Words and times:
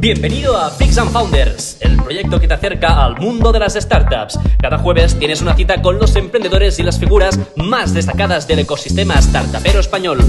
Bienvenido 0.00 0.56
a 0.56 0.70
Freaks 0.70 0.96
and 0.98 1.10
Founders, 1.10 1.76
el 1.80 1.96
proyecto 1.96 2.38
que 2.38 2.46
te 2.46 2.54
acerca 2.54 3.04
al 3.04 3.16
mundo 3.18 3.50
de 3.50 3.58
las 3.58 3.74
startups. 3.74 4.38
Cada 4.62 4.78
jueves 4.78 5.18
tienes 5.18 5.42
una 5.42 5.56
cita 5.56 5.82
con 5.82 5.98
los 5.98 6.14
emprendedores 6.14 6.78
y 6.78 6.84
las 6.84 7.00
figuras 7.00 7.36
más 7.56 7.94
destacadas 7.94 8.46
del 8.46 8.60
ecosistema 8.60 9.20
startupero 9.20 9.80
español. 9.80 10.20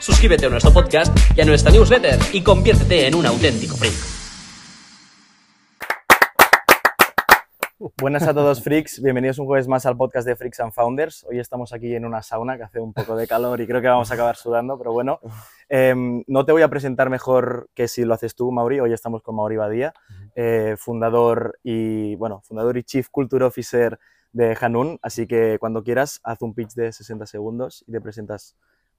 Suscríbete 0.00 0.46
a 0.46 0.48
nuestro 0.48 0.72
podcast 0.72 1.16
y 1.36 1.42
a 1.42 1.44
nuestra 1.44 1.70
newsletter 1.70 2.18
y 2.32 2.40
conviértete 2.40 3.06
en 3.06 3.14
un 3.14 3.24
auténtico 3.24 3.76
freak. 3.76 4.13
Buenas 7.98 8.22
a 8.22 8.32
todos, 8.32 8.62
freaks. 8.62 9.02
Bienvenidos 9.02 9.38
un 9.38 9.44
jueves 9.44 9.68
más 9.68 9.84
al 9.84 9.94
podcast 9.94 10.26
de 10.26 10.34
Freaks 10.36 10.58
and 10.60 10.72
Founders. 10.72 11.26
Hoy 11.28 11.38
estamos 11.38 11.74
aquí 11.74 11.94
en 11.94 12.06
una 12.06 12.22
sauna 12.22 12.56
que 12.56 12.62
hace 12.62 12.80
un 12.80 12.94
poco 12.94 13.14
de 13.14 13.26
calor 13.26 13.60
y 13.60 13.66
creo 13.66 13.82
que 13.82 13.88
vamos 13.88 14.10
a 14.10 14.14
acabar 14.14 14.36
sudando, 14.36 14.78
pero 14.78 14.92
bueno, 14.92 15.20
em, 15.68 16.24
no 16.26 16.46
te 16.46 16.52
voy 16.52 16.62
a 16.62 16.68
presentar 16.68 17.10
mejor 17.10 17.68
que 17.74 17.86
si 17.86 18.04
lo 18.04 18.14
haces 18.14 18.34
tú, 18.34 18.50
Mauri. 18.50 18.80
Hoy 18.80 18.94
estamos 18.94 19.22
con 19.22 19.36
Mauri 19.36 19.56
Badía, 19.56 19.92
eh, 20.34 20.76
fundador 20.78 21.58
y 21.62 22.14
bueno, 22.16 22.40
fundador 22.40 22.78
y 22.78 22.84
chief 22.84 23.10
culture 23.10 23.44
officer 23.44 23.98
de 24.32 24.56
Hanun. 24.58 24.98
Así 25.02 25.26
que 25.26 25.58
cuando 25.58 25.82
quieras, 25.82 26.20
haz 26.24 26.40
un 26.40 26.54
pitch 26.54 26.72
de 26.72 26.90
60 26.90 27.26
segundos 27.26 27.84
y 27.86 27.92
te 27.92 28.00
presentas 28.00 28.56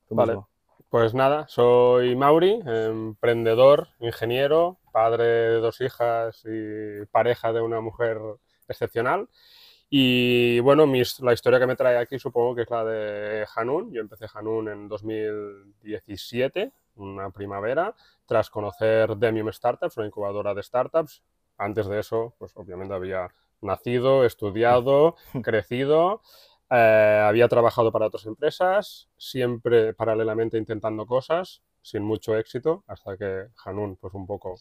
tú 0.07 0.13
Vale. 0.13 0.33
mismo. 0.33 0.49
Pues 0.89 1.15
nada, 1.15 1.47
soy 1.47 2.15
Mauri, 2.15 2.61
emprendedor, 2.63 3.87
ingeniero, 3.99 4.77
padre 4.91 5.25
de 5.25 5.55
dos 5.55 5.81
hijas 5.81 6.43
y 6.45 7.05
pareja 7.07 7.51
de 7.51 7.61
una 7.61 7.81
mujer 7.81 8.19
excepcional. 8.67 9.27
Y 9.89 10.59
bueno, 10.59 10.85
la 11.21 11.33
historia 11.33 11.59
que 11.59 11.67
me 11.67 11.75
trae 11.75 11.97
aquí 11.97 12.17
supongo 12.19 12.55
que 12.55 12.63
es 12.63 12.69
la 12.69 12.83
de 12.83 13.45
Hanun. 13.55 13.93
Yo 13.93 14.01
empecé 14.01 14.25
Hanun 14.33 14.69
en 14.69 14.87
2017, 14.87 16.71
una 16.95 17.29
primavera, 17.29 17.93
tras 18.25 18.49
conocer 18.49 19.15
Demium 19.15 19.51
Startups, 19.51 19.97
una 19.97 20.07
incubadora 20.07 20.53
de 20.53 20.63
startups. 20.63 21.23
Antes 21.57 21.87
de 21.87 21.99
eso, 21.99 22.35
pues 22.37 22.51
obviamente 22.55 22.93
había 22.93 23.29
nacido, 23.61 24.25
estudiado, 24.25 25.15
crecido. 25.43 26.21
Eh, 26.69 27.21
había 27.23 27.47
trabajado 27.47 27.91
para 27.91 28.07
otras 28.07 28.25
empresas, 28.25 29.07
siempre 29.17 29.93
paralelamente 29.93 30.57
intentando 30.57 31.05
cosas, 31.05 31.61
sin 31.85 32.01
mucho 32.01 32.35
éxito, 32.35 32.83
hasta 32.87 33.15
que 33.15 33.49
Hanun, 33.63 33.95
pues 33.97 34.11
un 34.15 34.25
poco 34.25 34.55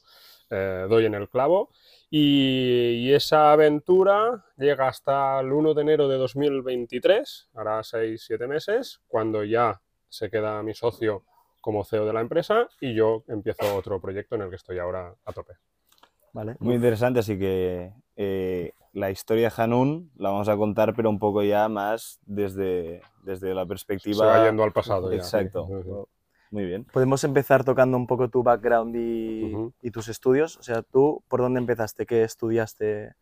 eh, 0.50 0.84
doy 0.86 1.06
en 1.06 1.14
el 1.14 1.30
clavo. 1.30 1.70
Y, 2.10 3.00
y 3.00 3.12
esa 3.14 3.52
aventura 3.52 4.44
llega 4.58 4.88
hasta 4.88 5.40
el 5.40 5.50
1 5.50 5.72
de 5.72 5.82
enero 5.82 6.06
de 6.06 6.18
2023, 6.18 7.48
hará 7.54 7.80
6-7 7.80 8.46
meses, 8.46 9.00
cuando 9.08 9.42
ya 9.42 9.80
se 10.06 10.30
queda 10.30 10.62
mi 10.62 10.74
socio 10.74 11.24
como 11.62 11.82
CEO 11.82 12.04
de 12.04 12.12
la 12.12 12.20
empresa 12.20 12.68
y 12.78 12.94
yo 12.94 13.24
empiezo 13.26 13.74
otro 13.74 13.98
proyecto 14.02 14.34
en 14.34 14.42
el 14.42 14.50
que 14.50 14.56
estoy 14.56 14.78
ahora 14.78 15.14
a 15.24 15.32
tope. 15.32 15.54
¿Vale? 16.34 16.56
Muy 16.58 16.74
interesante, 16.74 17.20
así 17.20 17.38
que 17.38 17.90
eh, 18.16 18.72
la 18.92 19.10
historia 19.10 19.48
de 19.48 19.62
Hanun 19.62 20.10
la 20.16 20.28
vamos 20.28 20.50
a 20.50 20.56
contar, 20.58 20.94
pero 20.94 21.08
un 21.08 21.18
poco 21.18 21.42
ya 21.42 21.70
más 21.70 22.20
desde, 22.26 23.00
desde 23.22 23.54
la 23.54 23.62
Se 23.62 23.68
perspectiva... 23.68 24.26
va 24.26 24.44
yendo 24.44 24.62
al 24.62 24.72
pasado 24.72 25.10
ya. 25.10 25.16
Exacto. 25.16 25.66
Sí, 25.66 25.74
sí. 25.84 26.13
Muy 26.54 26.66
bien. 26.66 26.84
Podemos 26.84 27.24
empezar 27.24 27.64
tocando 27.64 27.96
un 27.96 28.06
poco 28.06 28.30
tu 28.30 28.44
background 28.44 28.94
y, 28.94 29.90
tus 29.90 30.06
estudios. 30.06 30.56
O 30.58 30.62
sea, 30.62 30.82
tú, 30.82 31.24
¿por 31.26 31.40
dónde 31.40 31.58
empezaste? 31.58 32.06
¿Qué 32.06 32.22
estudiaste? 32.22 33.14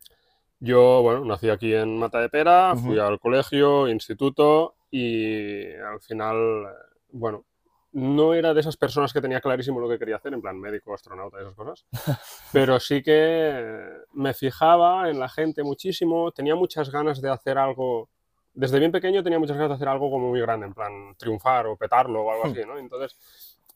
Yo, 0.60 1.00
bueno, 1.00 1.24
nací 1.24 1.48
aquí 1.48 1.72
en 1.72 1.98
Mata 1.98 2.20
de 2.20 2.28
Pera, 2.28 2.76
fui 2.76 2.98
al 2.98 3.18
colegio, 3.18 3.88
instituto 3.88 4.74
y 4.90 5.64
al 5.72 5.98
final, 6.02 6.36
eh, 6.36 6.98
bueno, 7.12 7.46
no 7.92 8.34
era 8.34 8.52
de 8.52 8.60
esas 8.60 8.76
personas 8.76 9.14
que 9.14 9.22
tenía 9.22 9.40
clarísimo 9.40 9.80
lo 9.80 9.88
que 9.88 9.98
quería 9.98 10.16
hacer, 10.16 10.34
en 10.34 10.42
plan 10.42 10.60
médico, 10.60 10.92
astronauta 10.92 11.40
esas 11.40 11.54
cosas, 11.54 11.86
pero 12.52 12.78
sí 12.80 13.02
que 13.02 13.88
me 14.12 14.34
fijaba 14.34 15.08
en 15.08 15.18
la 15.18 15.30
gente 15.30 15.62
muchísimo, 15.62 16.32
tenía 16.32 16.54
muchas 16.54 16.90
ganas 16.90 17.22
de 17.22 17.30
hacer 17.30 17.56
algo, 17.56 18.10
desde 18.54 18.78
bien 18.78 18.92
pequeño 18.92 19.22
tenía 19.22 19.38
muchas 19.38 19.56
ganas 19.56 19.70
de 19.70 19.74
hacer 19.76 19.88
algo 19.88 20.10
como 20.10 20.28
muy 20.30 20.40
grande, 20.40 20.66
en 20.66 20.74
plan 20.74 21.14
triunfar 21.18 21.66
o 21.66 21.76
petarlo 21.76 22.22
o 22.24 22.30
algo 22.32 22.44
así, 22.46 22.60
¿no? 22.66 22.78
Entonces, 22.78 23.16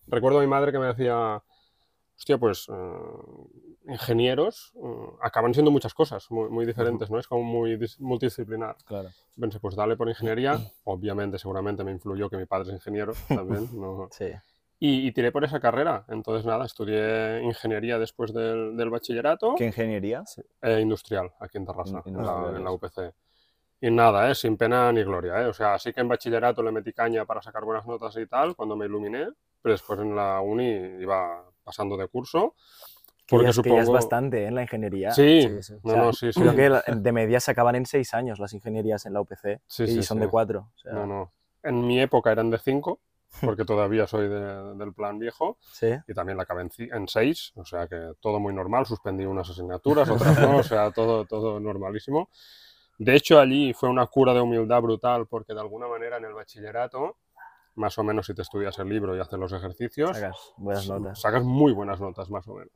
recuerdo 0.06 0.38
a 0.38 0.42
mi 0.42 0.46
madre 0.48 0.72
que 0.72 0.78
me 0.78 0.86
decía, 0.86 1.42
hostia, 2.16 2.38
pues 2.38 2.68
eh, 2.68 2.72
ingenieros 3.88 4.72
eh, 4.76 5.10
acaban 5.22 5.54
siendo 5.54 5.70
muchas 5.70 5.94
cosas 5.94 6.30
muy, 6.30 6.48
muy 6.50 6.66
diferentes, 6.66 7.10
¿no? 7.10 7.18
Es 7.18 7.26
como 7.26 7.42
muy 7.42 7.76
dis- 7.76 7.98
multidisciplinar. 7.98 8.76
Claro. 8.84 9.10
Pensé, 9.38 9.60
pues 9.60 9.76
dale 9.76 9.96
por 9.96 10.08
ingeniería. 10.08 10.58
Obviamente, 10.84 11.38
seguramente 11.38 11.84
me 11.84 11.92
influyó 11.92 12.28
que 12.28 12.36
mi 12.36 12.46
padre 12.46 12.68
es 12.68 12.74
ingeniero 12.74 13.12
también. 13.28 13.68
¿no? 13.72 14.08
Sí. 14.10 14.26
Y, 14.78 15.06
y 15.08 15.12
tiré 15.12 15.32
por 15.32 15.44
esa 15.44 15.60
carrera. 15.60 16.04
Entonces, 16.08 16.44
nada, 16.44 16.66
estudié 16.66 17.42
ingeniería 17.42 17.98
después 17.98 18.32
del, 18.34 18.76
del 18.76 18.90
bachillerato. 18.90 19.54
¿Qué 19.56 19.66
ingeniería? 19.66 20.22
eh, 20.62 20.80
industrial, 20.80 21.32
aquí 21.40 21.58
en 21.58 21.66
Terrassa, 21.66 22.02
en 22.04 22.16
la, 22.16 22.52
en 22.56 22.64
la. 22.64 22.70
UPC. 22.72 23.14
Y 23.80 23.90
nada, 23.90 24.30
¿eh? 24.30 24.34
sin 24.34 24.56
pena 24.56 24.90
ni 24.92 25.02
gloria. 25.02 25.42
¿eh? 25.42 25.46
O 25.46 25.52
sea, 25.52 25.78
sí 25.78 25.92
que 25.92 26.00
en 26.00 26.08
bachillerato 26.08 26.62
le 26.62 26.72
metí 26.72 26.92
caña 26.92 27.24
para 27.26 27.42
sacar 27.42 27.64
buenas 27.64 27.86
notas 27.86 28.16
y 28.16 28.26
tal, 28.26 28.56
cuando 28.56 28.74
me 28.76 28.86
iluminé, 28.86 29.28
pero 29.60 29.72
después 29.74 30.00
en 30.00 30.16
la 30.16 30.40
uni 30.40 30.70
iba 31.00 31.44
pasando 31.62 31.96
de 31.96 32.08
curso. 32.08 32.54
Que 33.26 33.36
ya, 33.36 33.38
Porque 33.38 33.50
es- 33.50 33.60
que 33.60 33.68
ya 33.70 33.74
es 33.76 33.80
supongo... 33.86 33.92
bastante 33.92 34.44
¿eh? 34.44 34.46
en 34.46 34.54
la 34.54 34.62
ingeniería. 34.62 35.10
Sí, 35.10 35.46
O 35.46 35.88
no, 35.88 35.92
sea, 35.92 36.02
no, 36.04 36.12
sí, 36.12 36.32
sí. 36.32 36.40
Creo 36.40 36.54
que 36.84 36.92
de 36.96 37.12
media 37.12 37.40
se 37.40 37.50
acaban 37.50 37.74
en 37.76 37.84
seis 37.84 38.14
años 38.14 38.38
las 38.38 38.52
ingenierías 38.54 39.04
en 39.04 39.12
la 39.12 39.20
UPC 39.20 39.60
Sí, 39.66 39.82
y 39.84 39.86
sí, 39.88 40.02
son 40.02 40.18
sí. 40.18 40.24
de 40.24 40.28
cuatro. 40.30 40.70
o 40.74 40.78
sea, 40.78 40.92
No, 40.92 41.06
no. 41.06 41.32
En 41.62 41.84
mi 41.86 42.00
época 42.00 42.30
eran 42.30 42.50
de 42.50 42.58
5, 42.58 43.00
porque 43.42 43.64
todavía 43.64 44.06
soy 44.06 44.28
de- 44.28 44.74
del 44.76 44.94
plan 44.94 45.18
viejo, 45.18 45.58
Sí. 45.60 45.88
y 46.06 46.14
también 46.14 46.36
la 46.38 46.44
acabé 46.44 46.62
en 46.62 46.70
en 46.78 47.08
6, 47.08 47.52
o 47.56 47.64
sea 47.64 47.88
que 47.88 48.12
todo 48.20 48.38
muy 48.38 48.54
normal, 48.54 48.86
suspendí 48.86 49.24
unas 49.26 49.50
asignaturas, 49.50 50.08
otras 50.08 50.40
no, 50.40 50.58
o 50.58 50.62
sea, 50.62 50.92
todo, 50.92 51.24
todo 51.26 51.58
normalísimo. 51.60 52.30
De 52.98 53.14
hecho, 53.14 53.38
allí 53.38 53.72
fue 53.72 53.88
una 53.88 54.06
cura 54.06 54.32
de 54.34 54.40
humildad 54.40 54.80
brutal, 54.80 55.26
porque 55.26 55.54
de 55.54 55.60
alguna 55.60 55.86
manera 55.88 56.16
en 56.16 56.24
el 56.24 56.32
bachillerato, 56.34 57.16
más 57.74 57.98
o 57.98 58.02
menos 58.04 58.26
si 58.26 58.34
te 58.34 58.42
estudias 58.42 58.78
el 58.78 58.88
libro 58.88 59.16
y 59.16 59.20
haces 59.20 59.38
los 59.38 59.52
ejercicios, 59.52 60.16
Sacas 60.16 60.36
buenas 60.56 60.86
notas. 60.88 61.20
sacas 61.20 61.42
muy 61.44 61.72
buenas 61.72 62.00
notas, 62.00 62.30
más 62.30 62.46
o 62.48 62.54
menos. 62.54 62.72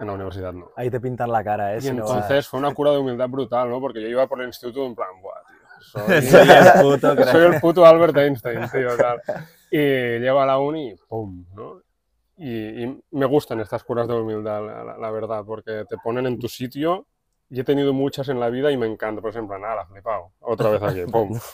En 0.00 0.06
la 0.06 0.14
universidad 0.14 0.52
no. 0.52 0.70
Ahí 0.76 0.90
te 0.90 0.98
pintan 0.98 1.30
la 1.30 1.44
cara, 1.44 1.74
¿eh? 1.74 1.78
Y 1.78 1.82
Si 1.82 1.88
no 1.88 2.00
entonces 2.00 2.48
fue 2.48 2.58
una 2.58 2.72
cura 2.72 2.90
de 2.92 2.98
humildad 2.98 3.28
brutal, 3.28 3.68
¿no? 3.68 3.80
Porque 3.80 4.00
yo 4.00 4.08
iba 4.08 4.26
por 4.26 4.40
el 4.40 4.46
instituto 4.48 4.84
en 4.86 4.94
plan, 4.94 5.08
buah, 5.20 5.42
tío, 5.46 5.80
soy- 5.80 6.22
Soy 6.30 6.48
el 6.48 6.72
puto 6.80 7.16
soy 7.26 7.42
el 7.46 7.60
puto 7.60 7.84
Albert 7.86 8.16
Einstein, 8.16 8.68
tío, 8.70 8.96
tal. 8.96 9.20
Y 9.70 9.78
llego 9.78 10.40
a 10.40 10.46
la 10.46 10.58
uni 10.58 10.90
y 10.92 10.96
¡pum! 11.08 11.44
¿no? 11.54 11.82
Y, 12.38 12.82
y 12.84 13.02
me 13.10 13.26
gustan 13.26 13.60
estas 13.60 13.84
curas 13.84 14.08
de 14.08 14.14
humildad, 14.14 14.64
la, 14.66 14.82
la- 14.84 14.96
la 14.98 15.10
verdad, 15.10 15.44
porque 15.46 15.84
te 15.86 15.98
ponen 15.98 16.26
en 16.26 16.38
tu 16.38 16.48
sitio. 16.48 17.06
Y 17.50 17.60
he 17.60 17.64
tenido 17.64 17.92
muchas 17.92 18.28
en 18.28 18.38
la 18.38 18.48
vida 18.48 18.70
y 18.70 18.76
me 18.76 18.86
encanta. 18.86 19.20
Por 19.20 19.30
ejemplo, 19.30 19.58
nada, 19.58 19.84
flipado. 19.86 20.30
Otra 20.40 20.70
vez 20.70 20.82
aquí, 20.82 21.10
¡pum! 21.10 21.38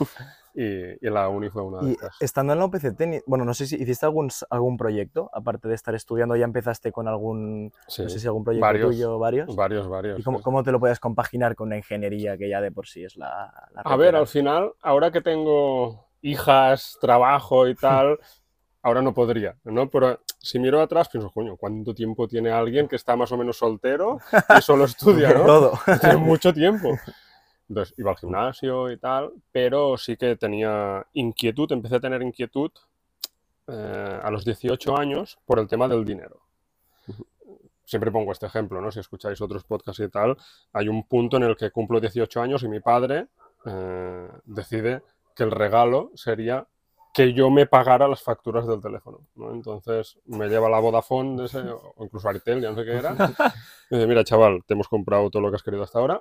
Y, 0.59 1.07
y 1.07 1.11
la 1.11 1.29
uni 1.29 1.51
fue 1.51 1.61
una 1.63 1.83
de 1.83 1.89
Y 1.89 1.93
estas. 1.93 2.17
estando 2.19 2.55
en 2.55 2.59
la 2.61 2.65
UPC, 2.65 2.85
teni- 2.97 3.23
bueno, 3.27 3.45
no 3.45 3.53
sé 3.53 3.67
si 3.67 3.77
hiciste 3.77 4.07
algún, 4.07 4.31
algún 4.49 4.79
proyecto, 4.79 5.29
aparte 5.35 5.69
de 5.69 5.75
estar 5.75 5.95
estudiando, 5.95 6.35
ya 6.35 6.47
empezaste 6.47 6.93
con 6.93 7.09
algún, 7.09 7.71
Sí, 7.89 8.05
no 8.05 8.09
sé 8.09 8.19
si 8.19 8.27
algún 8.27 8.43
proyecto 8.43 8.65
varios, 8.65 8.89
tuyo, 8.89 9.19
varios. 9.19 9.55
varios, 9.55 9.87
varios. 9.87 10.19
¿Y 10.19 10.23
cómo, 10.23 10.39
sí. 10.39 10.45
cómo 10.45 10.63
te 10.63 10.73
lo 10.73 10.81
puedes 10.81 10.99
compaginar 10.99 11.57
con 11.57 11.67
una 11.67 11.77
ingeniería 11.77 12.39
que 12.39 12.49
ya 12.49 12.63
de 12.63 12.73
por 12.73 12.87
sí 12.87 13.05
es 13.05 13.19
la... 13.19 13.53
la 13.75 13.83
A 13.83 13.97
ver, 13.97 14.17
al 14.17 14.27
final, 14.27 14.73
ahora 14.81 15.11
que 15.11 15.21
tengo 15.21 16.07
hijas, 16.23 16.97
trabajo 17.03 17.69
y 17.69 17.75
tal, 17.75 18.19
ahora 18.87 19.03
no 19.03 19.13
podría, 19.13 19.57
¿no? 19.65 19.91
Pero 19.91 20.21
si 20.39 20.61
miro 20.61 20.81
atrás, 20.81 21.09
pienso, 21.09 21.29
coño, 21.33 21.57
¿cuánto 21.57 21.93
tiempo 21.93 22.29
tiene 22.29 22.51
alguien 22.51 22.87
que 22.87 22.95
está 22.95 23.17
más 23.17 23.33
o 23.33 23.37
menos 23.37 23.57
soltero 23.57 24.19
y 24.57 24.63
solo 24.63 24.85
estudia, 24.85 25.35
¿no? 25.35 25.45
Todo. 25.45 25.73
Tiene 26.01 26.17
mucho 26.19 26.55
tiempo. 26.55 26.97
Entonces, 27.69 27.99
iba 27.99 28.13
al 28.13 28.17
gimnasio 28.17 28.93
y 28.93 28.97
tal, 28.97 29.33
pero 29.51 29.97
sí 29.97 30.17
que 30.17 30.37
tenía 30.37 31.05
inquietud, 31.15 31.73
empecé 31.73 31.97
a 31.97 32.01
tener 32.01 32.23
inquietud 32.23 32.71
eh, 33.67 34.21
a 34.23 34.31
los 34.31 34.45
18 34.45 34.97
años 34.97 35.37
por 35.45 35.59
el 35.59 35.67
tema 35.67 35.89
del 35.89 36.05
dinero. 36.05 36.43
Siempre 37.85 38.13
pongo 38.13 38.31
este 38.31 38.47
ejemplo, 38.47 38.81
¿no? 38.81 38.93
Si 38.93 39.01
escucháis 39.01 39.41
otros 39.41 39.65
podcasts 39.65 40.01
y 40.01 40.09
tal, 40.09 40.37
hay 40.73 40.89
un 40.89 41.09
punto 41.09 41.39
en 41.39 41.43
el 41.43 41.57
que 41.57 41.73
cumplo 41.73 41.99
18 41.99 42.41
años 42.41 42.63
y 42.63 42.69
mi 42.69 42.79
padre 42.79 43.27
eh, 43.65 44.29
decide 44.45 45.03
que 45.35 45.43
el 45.43 45.51
regalo 45.51 46.13
sería 46.15 46.69
que 47.17 47.33
yo 47.33 47.49
me 47.51 47.65
pagara 47.67 48.07
las 48.09 48.23
facturas 48.23 48.67
del 48.67 48.83
teléfono, 48.83 49.21
¿no? 49.37 49.51
Entonces 49.53 50.19
me 50.27 50.49
lleva 50.49 50.69
la 50.69 50.79
Vodafone, 50.79 51.39
de 51.41 51.47
ese, 51.47 51.61
o 51.61 51.95
incluso 52.05 52.29
Aritel, 52.29 52.61
ya 52.61 52.69
no 52.71 52.77
sé 52.77 52.85
qué 52.85 52.93
era, 52.97 53.13
y 53.91 53.95
dice, 53.97 54.07
mira 54.07 54.23
chaval, 54.23 54.63
te 54.67 54.75
hemos 54.75 54.87
comprado 54.87 55.31
todo 55.31 55.41
lo 55.41 55.49
que 55.49 55.57
has 55.57 55.63
querido 55.63 55.83
hasta 55.83 55.99
ahora, 55.99 56.21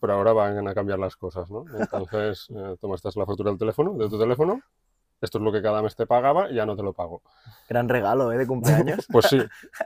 pero 0.00 0.12
ahora 0.12 0.32
van 0.32 0.68
a 0.68 0.72
cambiar 0.72 1.00
las 1.00 1.16
cosas, 1.16 1.50
¿no? 1.50 1.64
Entonces, 1.76 2.46
eh, 2.56 2.76
toma, 2.80 2.94
esta 2.94 3.08
es 3.08 3.16
la 3.16 3.26
factura 3.26 3.50
del 3.50 3.58
teléfono, 3.58 3.94
de 3.94 4.08
tu 4.08 4.18
teléfono, 4.20 4.60
esto 5.20 5.38
es 5.38 5.44
lo 5.44 5.50
que 5.50 5.62
cada 5.62 5.82
mes 5.82 5.96
te 5.96 6.06
pagaba 6.06 6.48
y 6.48 6.54
ya 6.54 6.64
no 6.64 6.76
te 6.76 6.84
lo 6.84 6.92
pago. 6.92 7.22
Gran 7.68 7.88
regalo, 7.88 8.30
¿eh? 8.30 8.38
De 8.38 8.46
cumpleaños. 8.46 9.04
Pues 9.10 9.26
sí, 9.26 9.38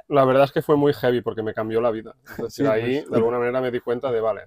la 0.08 0.26
verdad 0.26 0.44
es 0.44 0.52
que 0.52 0.60
fue 0.60 0.76
muy 0.76 0.92
heavy 0.92 1.22
porque 1.22 1.42
me 1.42 1.54
cambió 1.54 1.80
la 1.80 1.90
vida. 1.90 2.14
Entonces, 2.32 2.52
Sí, 2.54 2.66
ahí, 2.66 2.98
pues. 3.00 3.10
de 3.10 3.16
alguna 3.16 3.38
manera, 3.38 3.60
me 3.62 3.70
di 3.70 3.80
cuenta 3.80 4.12
de, 4.12 4.20
vale, 4.20 4.42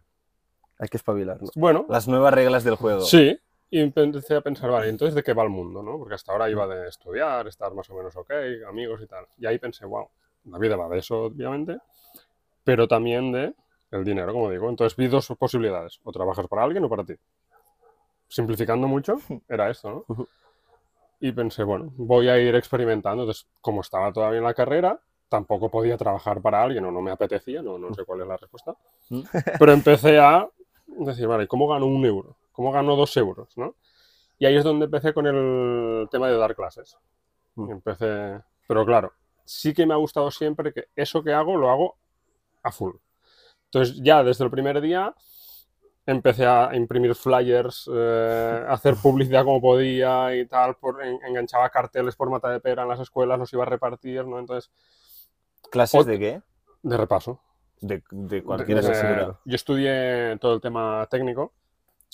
Hay 0.77 0.89
que 0.89 0.98
espabilar. 0.98 1.42
¿no? 1.42 1.50
bueno, 1.56 1.86
Las 1.89 2.07
nuevas 2.07 2.33
reglas 2.33 2.63
del 2.63 2.75
juego. 2.75 3.01
sí, 3.01 3.39
y 3.73 3.79
empecé 3.79 4.35
a 4.35 4.41
pensar, 4.41 4.69
vale, 4.69 4.87
entonces, 4.87 5.15
¿de 5.15 5.23
qué 5.23 5.33
va 5.33 5.41
el 5.41 5.49
mundo, 5.49 5.81
no? 5.81 5.97
Porque 5.97 6.13
hasta 6.13 6.31
ahora 6.31 6.47
iba 6.47 6.67
de 6.67 6.89
estudiar, 6.89 7.47
estar 7.47 7.73
más 7.73 7.89
o 7.89 7.95
menos 7.95 8.15
ok, 8.15 8.31
amigos 8.69 9.01
y 9.01 9.07
tal. 9.07 9.25
Y 9.39 9.47
ahí 9.47 9.57
pensé, 9.57 9.87
wow, 9.87 10.07
la 10.45 10.59
vida 10.59 10.75
va 10.75 10.87
de 10.89 10.99
eso, 10.99 11.23
obviamente, 11.23 11.79
pero 12.63 12.87
también 12.87 13.31
de 13.31 13.55
el 13.89 14.03
dinero, 14.03 14.31
como 14.31 14.51
digo. 14.51 14.69
Entonces 14.69 14.95
vi 14.95 15.07
dos 15.07 15.27
posibilidades, 15.39 15.99
o 16.03 16.11
trabajas 16.11 16.47
para 16.47 16.61
alguien 16.61 16.83
o 16.83 16.89
para 16.89 17.03
ti. 17.03 17.15
Simplificando 18.27 18.87
mucho, 18.87 19.17
era 19.49 19.71
esto, 19.71 20.05
¿no? 20.07 20.27
Y 21.19 21.31
pensé, 21.31 21.63
bueno, 21.63 21.91
voy 21.97 22.29
a 22.29 22.37
ir 22.37 22.53
experimentando. 22.53 23.23
Entonces, 23.23 23.47
como 23.59 23.81
estaba 23.81 24.13
todavía 24.13 24.37
en 24.37 24.43
la 24.43 24.53
carrera, 24.53 24.99
tampoco 25.29 25.71
podía 25.71 25.97
trabajar 25.97 26.41
para 26.41 26.61
alguien 26.61 26.85
o 26.85 26.91
no 26.91 27.01
me 27.01 27.09
apetecía, 27.09 27.63
no, 27.63 27.79
no 27.79 27.91
sé 27.95 28.05
cuál 28.05 28.21
es 28.21 28.27
la 28.27 28.37
respuesta. 28.37 28.75
Pero 29.57 29.71
empecé 29.71 30.19
a 30.19 30.47
decir, 30.85 31.25
vale, 31.25 31.47
¿cómo 31.47 31.67
gano 31.67 31.87
un 31.87 32.05
euro? 32.05 32.35
¿Cómo 32.53 32.71
gano 32.71 32.95
dos 32.95 33.15
euros? 33.17 33.50
¿no? 33.57 33.75
Y 34.39 34.45
ahí 34.45 34.55
es 34.55 34.63
donde 34.63 34.85
empecé 34.85 35.13
con 35.13 35.27
el 35.27 36.07
tema 36.09 36.29
de 36.29 36.38
dar 36.38 36.55
clases. 36.55 36.97
Mm. 37.55 37.71
Empecé, 37.71 38.41
pero 38.67 38.85
claro, 38.85 39.11
sí 39.44 39.73
que 39.73 39.85
me 39.85 39.94
ha 39.94 39.97
gustado 39.97 40.31
siempre 40.31 40.71
que 40.73 40.85
eso 40.95 41.21
que 41.23 41.33
hago 41.33 41.57
lo 41.57 41.69
hago 41.69 41.97
a 42.63 42.71
full. 42.71 42.95
Entonces 43.65 44.00
ya 44.01 44.23
desde 44.23 44.44
el 44.45 44.50
primer 44.51 44.79
día 44.81 45.13
empecé 46.05 46.45
a 46.45 46.71
imprimir 46.75 47.15
flyers, 47.15 47.89
eh, 47.94 48.63
a 48.67 48.73
hacer 48.73 48.95
publicidad 48.95 49.44
como 49.45 49.61
podía 49.61 50.35
y 50.35 50.45
tal, 50.47 50.75
por, 50.75 51.03
en- 51.03 51.19
enganchaba 51.25 51.69
carteles 51.69 52.15
por 52.15 52.29
mata 52.29 52.49
de 52.49 52.59
pera 52.59 52.83
en 52.83 52.89
las 52.89 52.99
escuelas, 52.99 53.39
los 53.39 53.51
iba 53.53 53.63
a 53.63 53.67
repartir, 53.67 54.25
¿no? 54.25 54.39
Entonces, 54.39 54.71
¿Clases 55.71 56.06
de 56.06 56.19
qué? 56.19 56.41
de 56.83 56.97
repaso. 56.97 57.39
De, 57.79 58.03
de 58.11 58.44
cualquier 58.44 58.81
De- 58.81 58.91
asignatura. 58.91 59.39
Yo 59.45 59.56
estudié 59.56 60.38
todo 60.39 60.56
el 60.56 60.61
tema 60.61 61.07
técnico, 61.09 61.53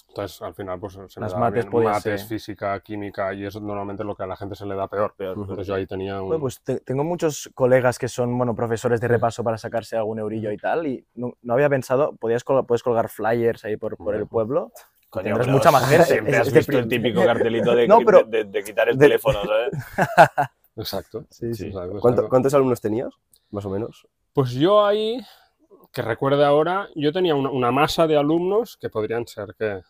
entonces 0.10 0.42
al 0.42 0.54
final 0.54 0.80
pues 0.80 0.94
se 0.94 1.00
me 1.20 1.26
Las 1.26 1.38
mates 1.38 1.64
bien 1.66 1.72
podían 1.72 1.92
mates, 1.94 2.20
ser. 2.22 2.28
física, 2.30 2.80
química 2.82 3.34
y 3.34 3.46
eso 3.46 3.60
normalmente 3.62 4.04
es 4.04 4.08
lo 4.08 4.16
que 4.16 4.24
a 4.24 4.28
la 4.28 4.36
gente 4.36 4.56
se 4.56 4.66
le 4.66 4.76
da 4.76 4.88
peor. 4.88 5.14
Entonces 5.18 5.66
yo 5.68 5.76
ahí 5.76 5.86
tenía 5.88 6.22
un... 6.22 6.28
Bueno, 6.28 6.42
pues 6.42 6.62
te- 6.62 6.80
tengo 6.82 7.04
muchos 7.04 7.50
colegas 7.56 7.98
que 7.98 8.08
son 8.08 8.38
bueno, 8.38 8.54
profesores 8.56 9.00
de 9.00 9.08
repaso 9.08 9.44
para 9.44 9.58
sacarse 9.58 9.96
algún 9.96 10.20
eurillo 10.20 10.52
y 10.52 10.58
tal, 10.58 10.88
y 10.88 11.06
no, 11.16 11.34
no 11.42 11.54
había 11.54 11.70
pensado, 11.70 12.16
podías 12.18 12.44
col- 12.44 12.66
puedes 12.66 12.84
colgar 12.84 13.08
flyers 13.10 13.64
ahí 13.66 13.78
por, 13.78 13.96
por 13.98 14.16
el 14.16 14.28
pueblo. 14.28 14.72
Coño, 15.10 15.24
tendrás 15.24 15.48
pero 15.48 15.58
mucha 15.58 15.72
más 15.72 15.90
gente. 15.90 16.06
Siempre 16.06 16.38
has 16.38 16.54
visto 16.54 16.78
el 16.78 16.88
típico 16.88 17.24
cartelito 17.26 17.74
de, 17.74 17.88
No, 17.88 18.00
pero- 18.06 18.24
de, 18.24 18.44
de 18.44 18.64
quitar 18.64 18.90
el 18.90 18.98
de- 18.98 19.06
teléfono, 19.06 19.40
¿sabes? 19.44 19.72
Exacto. 20.76 21.26
Sí, 21.30 21.54
sí. 21.54 21.68
exacto, 21.68 21.90
¿Cuánto- 21.92 22.10
exacto. 22.10 22.30
¿Cuántos 22.30 22.54
alumnos 22.54 22.82
tenías? 22.82 23.10
Más 23.52 23.66
o 23.66 23.70
menos. 23.70 24.08
Pues 24.34 24.52
yo 24.52 24.86
ahí, 24.86 25.20
que 25.92 26.02
recuerde 26.04 26.46
ahora, 26.46 26.88
yo 26.96 27.12
tenía 27.12 27.36
una, 27.36 27.50
una 27.50 27.72
masa 27.72 28.06
de 28.08 28.18
alumnos 28.18 28.78
que 28.78 28.90
podrían 28.90 29.26
ser 29.28 29.56
que 29.58 29.82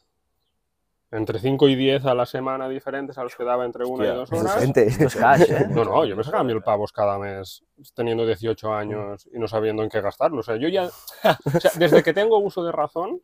entre 1.11 1.39
5 1.39 1.67
y 1.69 1.75
10 1.75 2.05
a 2.05 2.13
la 2.13 2.25
semana 2.25 2.69
diferentes 2.69 3.17
a 3.17 3.23
los 3.23 3.35
que 3.35 3.43
daba 3.43 3.65
entre 3.65 3.83
una 3.85 4.05
y 4.05 4.07
dos 4.09 4.31
horas. 4.31 4.59
gente. 4.59 4.85
Esto 4.85 5.05
es 5.05 5.15
cash, 5.15 5.49
¿eh? 5.49 5.67
No, 5.69 5.83
no, 5.83 6.05
yo 6.05 6.15
me 6.15 6.23
sacaba 6.23 6.43
mil 6.43 6.61
pavos 6.61 6.91
cada 6.91 7.17
mes 7.17 7.63
teniendo 7.95 8.25
18 8.25 8.73
años 8.73 9.27
y 9.33 9.39
no 9.39 9.47
sabiendo 9.47 9.83
en 9.83 9.89
qué 9.89 10.01
gastarlo. 10.01 10.39
O 10.39 10.43
sea, 10.43 10.57
yo 10.57 10.67
ya, 10.67 10.85
o 10.85 11.59
sea, 11.59 11.71
desde 11.77 12.03
que 12.03 12.13
tengo 12.13 12.37
uso 12.37 12.63
de 12.63 12.71
razón, 12.71 13.21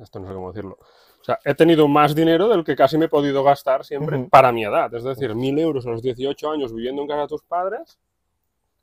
esto 0.00 0.20
no 0.20 0.28
sé 0.28 0.34
cómo 0.34 0.52
decirlo, 0.52 0.78
o 1.20 1.24
sea, 1.24 1.38
he 1.44 1.54
tenido 1.54 1.88
más 1.88 2.14
dinero 2.14 2.48
del 2.48 2.64
que 2.64 2.76
casi 2.76 2.96
me 2.96 3.06
he 3.06 3.08
podido 3.08 3.42
gastar 3.42 3.84
siempre 3.84 4.18
para 4.30 4.52
mi 4.52 4.64
edad. 4.64 4.92
Es 4.94 5.04
decir, 5.04 5.34
mil 5.34 5.58
euros 5.58 5.86
a 5.86 5.90
los 5.90 6.02
18 6.02 6.50
años 6.50 6.72
viviendo 6.72 7.02
en 7.02 7.08
casa 7.08 7.22
de 7.22 7.28
tus 7.28 7.42
padres, 7.42 7.98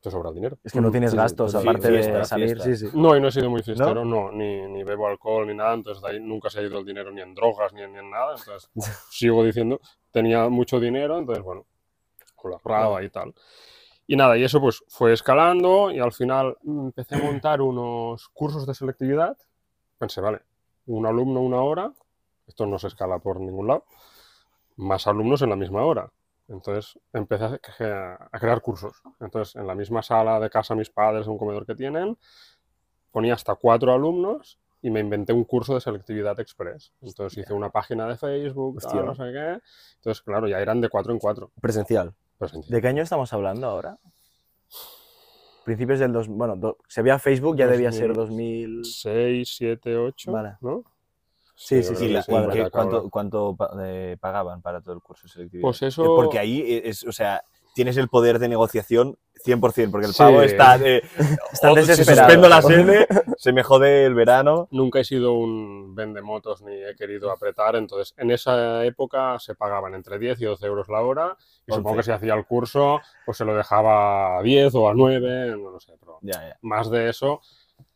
te 0.06 0.12
sobra 0.12 0.30
el 0.30 0.36
dinero. 0.36 0.60
Es 0.64 0.72
que 0.72 0.80
no 0.80 0.92
tienes 0.92 1.12
Sí, 1.12 1.18
gastos, 1.18 1.52
sí, 1.52 1.58
aparte 1.58 1.88
fiesta, 1.90 2.18
de 2.20 2.26
salir, 2.26 2.48
fiesta. 2.62 2.64
sí, 2.64 2.90
sí. 2.92 2.98
No, 2.98 3.18
y 3.18 3.20
no 3.20 3.28
he 3.28 3.32
sido 3.32 3.50
muy 3.50 3.64
fiestero, 3.64 4.06
no, 4.06 4.32
ni, 4.32 4.62
ni 4.68 4.84
bebo 4.84 5.08
alcohol 5.08 5.48
ni 5.48 5.56
nada, 5.56 5.74
entonces 5.74 6.04
de 6.04 6.10
ahí 6.12 6.20
nunca 6.20 6.50
se 6.52 6.60
ha 6.60 6.62
ido 6.62 6.78
el 6.78 6.86
dinero 6.86 7.12
ni 7.12 7.22
en 7.22 7.34
drogas 7.34 7.74
ni 7.74 7.82
en, 7.82 7.92
ni 7.92 7.98
en 8.00 8.12
nada, 8.12 8.36
entonces 8.38 8.70
sigo 9.10 9.44
diciendo, 9.44 9.80
tenía 10.12 10.48
mucho 10.48 10.80
dinero, 10.80 11.18
entonces 11.18 11.44
bueno, 11.44 11.66
lo 12.44 12.54
ahorraba 12.58 13.04
y 13.04 13.10
tal. 13.10 13.34
Y 14.06 14.16
nada, 14.16 14.38
y 14.38 14.44
eso 14.44 14.62
pues 14.62 14.84
fue 14.88 15.14
escalando 15.14 15.90
y 15.90 15.98
al 16.00 16.14
final 16.14 16.56
mm, 16.62 16.86
empecé 16.86 17.16
a 17.16 17.20
montar 17.20 17.60
unos 17.62 18.30
cursos 18.30 18.68
de 18.68 18.76
selectividad, 18.76 19.36
pensé, 19.98 20.22
vale, 20.22 20.42
un 20.86 21.08
alumno 21.08 21.42
una 21.42 21.62
hora, 21.62 21.92
esto 22.46 22.68
no 22.68 22.78
se 22.78 22.86
escala 22.88 23.18
por 23.18 23.40
ningún 23.40 23.68
lado, 23.70 23.86
más 24.76 25.08
alumnos 25.08 25.42
en 25.42 25.50
la 25.50 25.56
misma 25.56 25.84
hora. 25.84 26.12
Entonces 26.48 27.00
empecé 27.14 27.44
a, 27.46 27.60
cre- 27.60 28.30
a 28.32 28.40
crear 28.40 28.62
cursos. 28.62 29.02
Entonces, 29.20 29.56
en 29.56 29.66
la 29.68 29.76
misma 29.76 30.02
sala 30.04 30.40
de 30.40 30.50
casa 30.50 30.76
mis 30.76 30.90
padres, 30.90 31.28
un 31.28 31.38
comedor 31.38 31.66
que 31.66 31.76
tienen, 31.76 32.18
ponía 33.12 33.34
hasta 33.34 33.56
cuatro 33.56 33.94
alumnos 33.94 34.60
y 34.82 34.92
me 34.92 35.00
inventé 35.00 35.34
un 35.34 35.44
curso 35.46 35.74
de 35.74 35.82
selectividad 35.82 36.40
express. 36.40 36.94
Entonces 37.02 37.40
hice 37.40 37.54
una 37.54 37.72
página 37.72 38.08
de 38.08 38.16
Facebook, 38.18 38.80
tal, 38.82 39.06
no 39.06 39.16
sé 39.16 39.24
qué. 39.32 39.60
Entonces, 39.96 40.22
claro, 40.22 40.48
ya 40.48 40.60
eran 40.60 40.80
de 40.82 40.90
cuatro 40.90 41.12
en 41.14 41.18
cuatro. 41.20 41.52
Presencial. 41.60 42.14
presencial. 42.38 42.72
¿De 42.76 42.82
qué 42.82 42.88
año 42.90 43.02
estamos 43.02 43.34
hablando 43.34 43.66
ahora? 43.68 43.98
Principios 45.64 45.98
del 46.00 46.14
dos, 46.14 46.28
bueno, 46.28 46.56
do- 46.56 46.78
se 46.88 47.02
veía 47.02 47.18
Facebook, 47.18 47.58
ya 47.58 47.66
debía 47.66 47.92
ser 47.92 48.14
2000. 48.14 48.86
6, 48.86 49.56
7, 49.58 49.98
8, 49.98 50.32
Vale. 50.32 50.58
¿no? 50.62 50.84
Sí, 51.56 51.82
sí, 51.84 51.96
sí, 51.96 52.06
¿Y 52.06 52.08
que 52.10 52.14
la- 52.16 52.22
sí, 52.24 52.32
cuánto, 53.10 53.58
eh, 53.82 54.18
pagaban 54.20 54.62
para 54.62 54.82
todo 54.82 54.94
el 54.94 55.02
curso 55.02 55.24
de 55.28 55.30
selectividad? 55.34 55.62
Pues 55.64 55.82
eso... 55.84 56.04
Porque 56.16 56.38
ahí 56.38 56.82
es, 56.84 57.04
o 57.06 57.12
sea, 57.12 57.42
tienes 57.74 57.96
el 57.98 58.10
poder 58.10 58.40
de 58.40 58.50
negociación 58.50 59.18
100%, 59.46 59.92
porque 59.92 60.08
el 60.08 60.14
Sí. 60.14 60.18
pavo 60.18 60.42
está... 60.42 60.78
eh, 60.84 61.02
Están 61.54 61.72
o- 61.72 61.82
si 61.82 62.04
suspendo 62.04 62.50
la 62.50 62.62
sede, 62.62 63.08
se 63.38 63.54
me 63.54 63.64
jode 63.64 64.06
el 64.06 64.14
verano. 64.16 64.68
Nunca 64.72 65.00
he 65.00 65.04
sido 65.06 65.34
un 65.34 65.96
vendemotos 65.96 66.62
ni 66.62 66.74
he 66.74 66.96
querido 66.96 67.32
apretar, 67.32 67.76
entonces 67.78 68.14
en 68.18 68.32
esa 68.32 68.84
época 68.86 69.38
se 69.40 69.56
pagaban 69.56 69.94
entre 69.94 70.20
10 70.20 70.42
y 70.42 70.46
12 70.46 70.66
euros 70.66 70.88
la 70.90 71.02
hora 71.02 71.38
y 71.66 71.72
supongo 71.72 71.92
11. 71.92 72.00
que 72.00 72.04
si 72.04 72.12
hacía 72.12 72.34
el 72.34 72.46
curso 72.46 73.00
pues 73.26 73.38
se 73.38 73.46
lo 73.46 73.56
dejaba 73.56 74.40
a 74.40 74.42
10 74.42 74.74
o 74.76 74.90
a 74.90 74.94
9, 74.94 75.56
no 75.58 75.70
lo 75.72 75.80
sé, 75.80 75.94
pero 76.00 76.20
Ya, 76.22 76.34
ya. 76.50 76.58
más 76.62 76.90
de 76.90 77.10
eso 77.10 77.40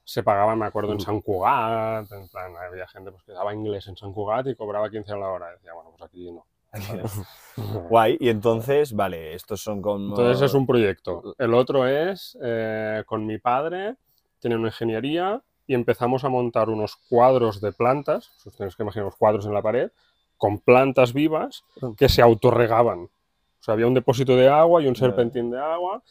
se 0.09 0.23
pagaba, 0.23 0.55
me 0.55 0.65
acuerdo, 0.65 0.93
en 0.93 0.99
San 0.99 1.21
Cugat, 1.21 2.11
en 2.11 2.27
plan, 2.29 2.51
había 2.57 2.87
gente 2.87 3.11
pues, 3.11 3.21
que 3.21 3.31
daba 3.31 3.53
inglés 3.53 3.87
en 3.87 3.95
San 3.95 4.11
Cugat 4.11 4.47
y 4.47 4.55
cobraba 4.55 4.89
15 4.89 5.13
a 5.13 5.17
la 5.17 5.29
hora, 5.29 5.51
y 5.51 5.57
decía, 5.57 5.71
bueno, 5.73 5.91
pues 5.91 6.01
aquí 6.01 6.31
no. 6.31 6.45
Guay, 7.89 8.17
y 8.19 8.29
entonces, 8.29 8.93
vale, 8.93 9.35
estos 9.35 9.61
son 9.61 9.83
como... 9.83 10.09
Entonces 10.09 10.41
es 10.41 10.55
un 10.55 10.65
proyecto. 10.65 11.35
El 11.37 11.53
otro 11.53 11.85
es 11.85 12.35
eh, 12.41 13.03
con 13.05 13.23
mi 13.27 13.37
padre, 13.37 13.97
tiene 14.39 14.55
una 14.55 14.69
ingeniería 14.69 15.43
y 15.67 15.75
empezamos 15.75 16.23
a 16.23 16.29
montar 16.29 16.69
unos 16.69 16.95
cuadros 16.95 17.61
de 17.61 17.71
plantas, 17.71 18.31
os 18.47 18.55
tenéis 18.55 18.75
que 18.75 18.81
imaginar 18.81 19.05
unos 19.05 19.15
cuadros 19.15 19.45
en 19.45 19.53
la 19.53 19.61
pared, 19.61 19.91
con 20.37 20.57
plantas 20.57 21.13
vivas 21.13 21.65
que 21.95 22.09
se 22.09 22.23
autorregaban. 22.23 23.01
O 23.03 23.61
sea, 23.63 23.75
había 23.75 23.85
un 23.85 23.93
depósito 23.93 24.35
de 24.35 24.49
agua 24.49 24.81
y 24.81 24.87
un 24.87 24.95
serpentín 24.95 25.51
de 25.51 25.59
agua. 25.59 26.01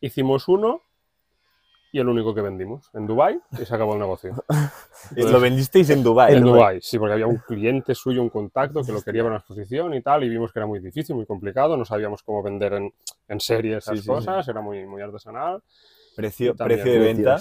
Hicimos 0.00 0.48
uno 0.48 0.80
y 1.92 2.00
el 2.00 2.08
único 2.08 2.34
que 2.34 2.40
vendimos 2.42 2.90
en 2.94 3.06
Dubai 3.06 3.40
y 3.52 3.64
se 3.64 3.74
acabó 3.74 3.94
el 3.94 4.00
negocio. 4.00 4.34
Eh, 5.16 5.22
Lo 5.22 5.40
vendisteis 5.40 5.88
en 5.90 6.02
Dubái. 6.02 6.34
En 6.34 6.40
¿no? 6.42 6.48
Dubái, 6.52 6.80
sí, 6.82 6.98
porque 6.98 7.12
había 7.14 7.26
un 7.28 7.36
cliente 7.38 7.94
suyo, 7.94 8.20
un 8.20 8.28
contacto 8.28 8.82
que 8.82 8.92
lo 8.92 9.00
quería 9.00 9.22
para 9.22 9.36
una 9.36 9.38
exposición 9.38 9.94
y 9.94 10.02
tal, 10.02 10.24
y 10.24 10.28
vimos 10.28 10.52
que 10.52 10.58
era 10.58 10.66
muy 10.66 10.80
difícil, 10.80 11.14
muy 11.14 11.24
complicado, 11.24 11.76
no 11.76 11.84
sabíamos 11.84 12.22
cómo 12.24 12.42
vender 12.42 12.74
en, 12.74 12.92
en 13.28 13.40
serie 13.40 13.76
esas 13.76 13.92
Sí, 13.92 13.98
sí, 13.98 14.02
sí. 14.02 14.08
cosas, 14.08 14.46
era 14.48 14.60
muy, 14.60 14.84
muy 14.86 15.00
artesanal. 15.00 15.62
Precio, 16.16 16.54
también 16.54 16.80
precio 16.80 17.00
de 17.00 17.06
venta. 17.06 17.36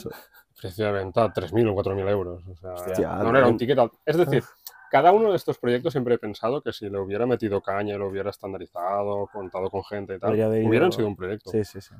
Precio 0.62 0.86
de 0.86 0.92
venta 0.92 1.34
3.000 1.34 1.70
o 1.70 1.76
4.000 1.76 2.10
euros. 2.10 2.44
O 2.48 2.56
sea, 2.56 2.74
Hostia, 2.74 3.16
no 3.18 3.36
era 3.36 3.48
un 3.48 3.58
ticket. 3.58 3.78
Es 4.06 4.18
decir, 4.18 4.44
cada 4.90 5.12
uno 5.12 5.32
de 5.32 5.36
estos 5.36 5.58
proyectos 5.58 5.92
siempre 5.94 6.16
he 6.16 6.20
pensado 6.20 6.62
que 6.62 6.72
si 6.72 6.90
le 6.90 7.00
hubiera 7.00 7.26
metido 7.26 7.60
caña, 7.62 7.98
lo 7.98 8.08
hubiera 8.08 8.30
estandarizado, 8.30 9.28
contado 9.34 9.70
con 9.70 9.84
gente 9.84 10.16
y 10.16 10.20
tal, 10.20 10.34
hubieran 10.66 10.92
sido 10.92 11.08
un 11.08 11.16
proyecto. 11.16 11.50
Sí, 11.52 11.66
sí, 11.66 11.82
sí. 11.82 11.96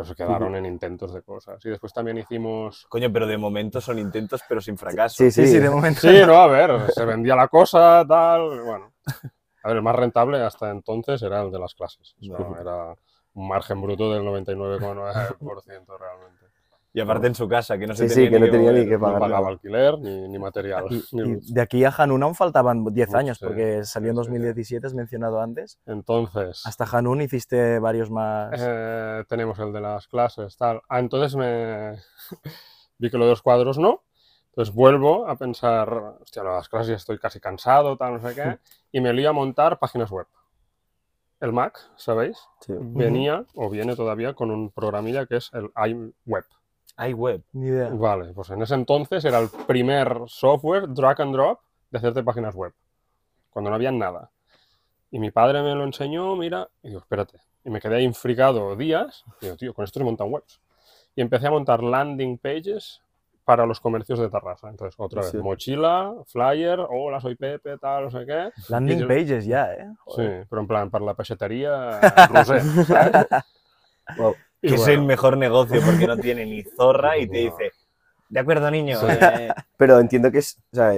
Pero 0.00 0.08
se 0.08 0.14
quedaron 0.14 0.56
en 0.56 0.64
intentos 0.64 1.12
de 1.12 1.20
cosas. 1.20 1.62
Y 1.62 1.68
después 1.68 1.92
también 1.92 2.16
hicimos... 2.16 2.86
Coño, 2.88 3.12
pero 3.12 3.26
de 3.26 3.36
momento 3.36 3.82
son 3.82 3.98
intentos, 3.98 4.40
pero 4.48 4.62
sin 4.62 4.78
fracaso. 4.78 5.16
Sí, 5.16 5.30
Sí, 5.30 5.42
sí, 5.42 5.52
sí, 5.52 5.58
de 5.58 5.68
momento. 5.68 6.00
Sí, 6.00 6.22
no, 6.26 6.36
a 6.36 6.46
ver, 6.46 6.90
se 6.90 7.04
vendía 7.04 7.36
la 7.36 7.48
cosa, 7.48 8.02
tal, 8.08 8.62
bueno. 8.62 8.94
A 9.62 9.68
ver, 9.68 9.76
el 9.76 9.82
más 9.82 9.94
rentable 9.94 10.40
hasta 10.40 10.70
entonces 10.70 11.20
era 11.20 11.42
el 11.42 11.50
de 11.50 11.58
las 11.58 11.74
clases. 11.74 12.14
O 12.32 12.36
sea, 12.54 12.62
era 12.62 12.94
un 13.34 13.46
margen 13.46 13.82
bruto 13.82 14.10
del 14.10 14.22
99,9% 14.22 15.98
realmente. 15.98 16.39
Y 16.92 17.00
aparte 17.00 17.28
en 17.28 17.36
su 17.36 17.46
casa, 17.48 17.78
que 17.78 17.86
no 17.86 17.94
se 17.94 18.08
Sí, 18.08 18.14
tenía 18.14 18.28
sí, 18.28 18.32
que 18.32 18.40
no 18.40 18.50
tenía 18.50 18.72
ni 18.72 18.84
que 18.84 18.94
No 18.94 19.00
pagar. 19.00 19.20
pagaba 19.20 19.40
nada. 19.40 19.52
alquiler 19.52 19.98
ni, 20.00 20.28
ni 20.28 20.38
material. 20.40 20.86
Y, 20.90 21.04
ni 21.12 21.22
y 21.22 21.34
luz. 21.34 21.54
de 21.54 21.60
aquí 21.60 21.84
a 21.84 21.94
Hanun 21.96 22.22
aún 22.24 22.34
faltaban 22.34 22.84
10 22.84 23.08
Uf, 23.08 23.14
años, 23.14 23.38
sí, 23.38 23.44
porque 23.46 23.84
salió 23.84 24.10
en 24.10 24.16
sí, 24.16 24.22
sí, 24.22 24.26
sí. 24.26 24.30
2017, 24.32 24.86
has 24.88 24.94
mencionado 24.94 25.40
antes. 25.40 25.78
Entonces, 25.86 26.62
Hasta 26.66 26.84
Hanun 26.96 27.20
hiciste 27.22 27.78
varios 27.78 28.10
más. 28.10 28.52
eh, 28.58 29.24
tenemos 29.28 29.56
el 29.60 29.72
de 29.72 29.80
las 29.80 30.08
clases, 30.08 30.56
tal. 30.56 30.80
Ah, 30.88 30.98
entonces 30.98 31.36
me 31.36 31.92
vi 32.98 33.08
que 33.10 33.18
lo 33.18 33.24
de 33.24 33.30
los 33.30 33.42
cuadros 33.42 33.78
no. 33.78 34.02
Entonces 34.48 34.74
vuelvo 34.74 35.28
a 35.28 35.36
pensar, 35.36 35.88
hostia, 36.20 36.42
las 36.42 36.68
clases 36.68 36.88
ya 36.88 36.96
estoy 36.96 37.18
casi 37.20 37.38
cansado, 37.38 37.96
tal, 37.96 38.14
no 38.20 38.28
sé 38.28 38.34
qué. 38.34 38.58
Y 38.90 39.00
me 39.00 39.12
lío 39.12 39.30
a 39.30 39.32
montar 39.32 39.78
páginas 39.78 40.10
web. 40.10 40.26
El 41.38 41.52
Mac, 41.52 41.78
¿sabéis? 41.96 42.36
Sí. 42.60 42.74
Venía 42.78 43.46
o 43.54 43.70
viene 43.70 43.94
todavía 43.94 44.34
con 44.34 44.50
un 44.50 44.70
programilla 44.72 45.24
que 45.26 45.36
es 45.36 45.50
el 45.54 45.70
iWeb. 45.88 46.44
Hay 46.96 47.12
web. 47.12 47.42
Ni 47.52 47.66
idea. 47.68 47.88
Vale, 47.92 48.32
pues 48.34 48.50
en 48.50 48.62
ese 48.62 48.74
entonces 48.74 49.24
era 49.24 49.38
el 49.38 49.48
primer 49.66 50.22
software 50.26 50.88
drag 50.88 51.20
and 51.22 51.34
drop 51.34 51.60
de 51.90 51.98
hacerte 51.98 52.22
páginas 52.22 52.54
web, 52.54 52.72
cuando 53.50 53.70
no 53.70 53.76
había 53.76 53.90
nada. 53.92 54.30
Y 55.10 55.18
mi 55.18 55.30
padre 55.30 55.62
me 55.62 55.74
lo 55.74 55.84
enseñó, 55.84 56.36
mira, 56.36 56.68
y 56.82 56.88
digo, 56.88 57.00
espérate, 57.00 57.38
Y 57.64 57.68
me 57.70 57.80
quedé 57.80 57.96
ahí 57.96 58.04
infrigado 58.04 58.74
días. 58.76 59.24
Y 59.40 59.46
digo, 59.46 59.56
tío, 59.56 59.74
con 59.74 59.84
esto 59.84 59.98
se 60.00 60.04
montan 60.04 60.32
webs. 60.32 60.60
Y 61.14 61.20
empecé 61.20 61.46
a 61.48 61.50
montar 61.50 61.82
landing 61.82 62.38
pages 62.38 63.02
para 63.44 63.66
los 63.66 63.80
comercios 63.80 64.18
de 64.20 64.30
Tarrasa. 64.30 64.68
Entonces, 64.70 64.94
otra 64.98 65.20
vez, 65.22 65.30
Sí. 65.32 65.36
mochila, 65.38 66.14
flyer, 66.26 66.78
hola, 66.88 67.20
soy 67.20 67.34
Pepe, 67.34 67.76
tal, 67.78 68.04
no 68.04 68.10
sé 68.10 68.24
qué. 68.24 68.50
Landing 68.68 69.00
yo- 69.00 69.08
pages 69.08 69.44
ya, 69.44 69.74
¿eh? 69.74 69.88
Sí, 70.14 70.22
pero 70.48 70.62
en 70.62 70.68
plan, 70.68 70.90
para 70.90 71.04
la 71.04 71.14
pesetería, 71.14 72.00
rosé, 72.30 72.60
¿sabes? 72.84 73.26
Wow. 74.16 74.36
Que 74.62 74.74
es 74.74 74.86
el 74.88 75.02
mejor 75.02 75.36
negocio 75.36 75.80
porque 75.84 76.06
no 76.06 76.16
tiene 76.18 76.44
ni 76.46 76.62
zorra 76.62 77.16
y 77.18 77.26
te 77.28 77.38
dice, 77.38 77.72
de 78.28 78.40
acuerdo, 78.40 78.70
niño. 78.70 78.98
Sí. 79.00 79.06
eh". 79.08 79.50
Pero 79.76 79.98
entiendo 79.98 80.30
que 80.30 80.38
es, 80.38 80.58
o 80.72 80.76
sea, 80.76 80.92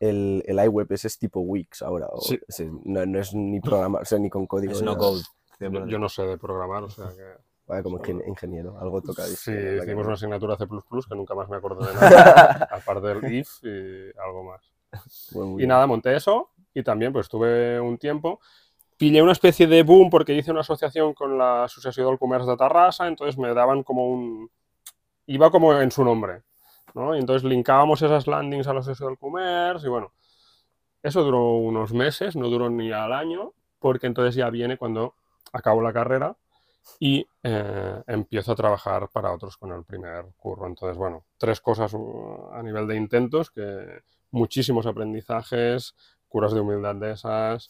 el, 0.00 0.42
el 0.46 0.64
iWeb 0.64 0.92
ese 0.92 1.08
es 1.08 1.18
tipo 1.18 1.40
Wix 1.40 1.82
ahora. 1.82 2.06
o 2.10 2.20
Sí. 2.20 2.38
ese- 2.48 2.70
no, 2.84 3.04
no 3.06 3.18
es 3.18 3.34
ni 3.34 3.60
programa, 3.60 4.00
o 4.00 4.04
sea, 4.04 4.18
ni 4.18 4.28
con 4.30 4.46
código. 4.46 4.72
Es 4.72 4.82
no 4.82 4.96
code. 4.96 5.22
yo, 5.60 5.86
yo 5.86 5.98
no 5.98 6.08
sé 6.08 6.22
de 6.22 6.38
programar, 6.38 6.82
o 6.84 6.90
sea 6.90 7.08
que... 7.08 7.24
Vale, 7.66 7.82
como 7.82 8.00
que 8.00 8.12
ingeniero, 8.26 8.78
algo 8.80 9.02
toca. 9.02 9.24
Sí, 9.24 9.50
hicimos 9.52 9.84
que- 9.84 9.94
una 9.94 10.14
asignatura 10.14 10.56
C++ 10.56 10.64
que 10.66 11.14
nunca 11.14 11.34
más 11.34 11.48
me 11.50 11.56
acuerdo 11.58 11.84
de 11.86 11.92
nada, 12.00 12.66
aparte 12.70 13.06
del 13.08 13.32
if 13.34 13.48
y 13.62 14.18
algo 14.18 14.42
más. 14.44 14.72
Bueno, 15.32 15.52
Y 15.52 15.56
bien. 15.58 15.68
nada, 15.68 15.86
monté 15.86 16.16
eso 16.16 16.50
y 16.72 16.82
también 16.82 17.12
pues 17.12 17.28
tuve 17.28 17.78
un 17.78 17.98
tiempo. 17.98 18.40
Pillé 18.98 19.22
una 19.22 19.32
especie 19.32 19.66
de 19.66 19.82
boom 19.84 20.10
porque 20.10 20.34
hice 20.34 20.50
una 20.50 20.60
asociación 20.60 21.14
con 21.14 21.38
la 21.38 21.64
Asociación 21.64 22.08
del 22.08 22.18
Comercio 22.18 22.50
de 22.50 22.56
Tarrasa, 22.56 23.06
entonces 23.06 23.38
me 23.38 23.54
daban 23.54 23.82
como 23.84 24.06
un... 24.06 24.50
Iba 25.26 25.50
como 25.50 25.72
en 25.78 25.90
su 25.90 26.04
nombre, 26.04 26.42
¿no? 26.94 27.14
Y 27.14 27.20
entonces 27.20 27.48
linkábamos 27.48 28.02
esas 28.02 28.26
landings 28.26 28.66
a 28.66 28.74
la 28.74 28.80
Asociación 28.80 29.10
del 29.10 29.18
Comercio 29.18 29.88
y 29.88 29.90
bueno, 29.90 30.12
eso 31.02 31.22
duró 31.22 31.54
unos 31.56 31.92
meses, 31.92 32.34
no 32.34 32.48
duró 32.48 32.68
ni 32.68 32.90
al 32.90 33.12
año, 33.12 33.52
porque 33.78 34.06
entonces 34.06 34.34
ya 34.34 34.50
viene 34.50 34.76
cuando 34.76 35.14
acabo 35.52 35.80
la 35.80 35.92
carrera 35.92 36.36
y 36.98 37.26
eh, 37.42 38.02
empiezo 38.06 38.52
a 38.52 38.56
trabajar 38.56 39.08
para 39.10 39.32
otros 39.32 39.56
con 39.56 39.72
el 39.72 39.84
primer 39.84 40.24
curro. 40.36 40.66
Entonces, 40.66 40.96
bueno, 40.96 41.24
tres 41.36 41.60
cosas 41.60 41.92
uh, 41.94 42.50
a 42.52 42.62
nivel 42.62 42.86
de 42.86 42.96
intentos, 42.96 43.50
que 43.50 44.02
muchísimos 44.30 44.86
aprendizajes, 44.86 45.94
curas 46.28 46.52
de 46.52 46.60
humildad 46.60 46.94
de 46.96 47.12
esas. 47.12 47.68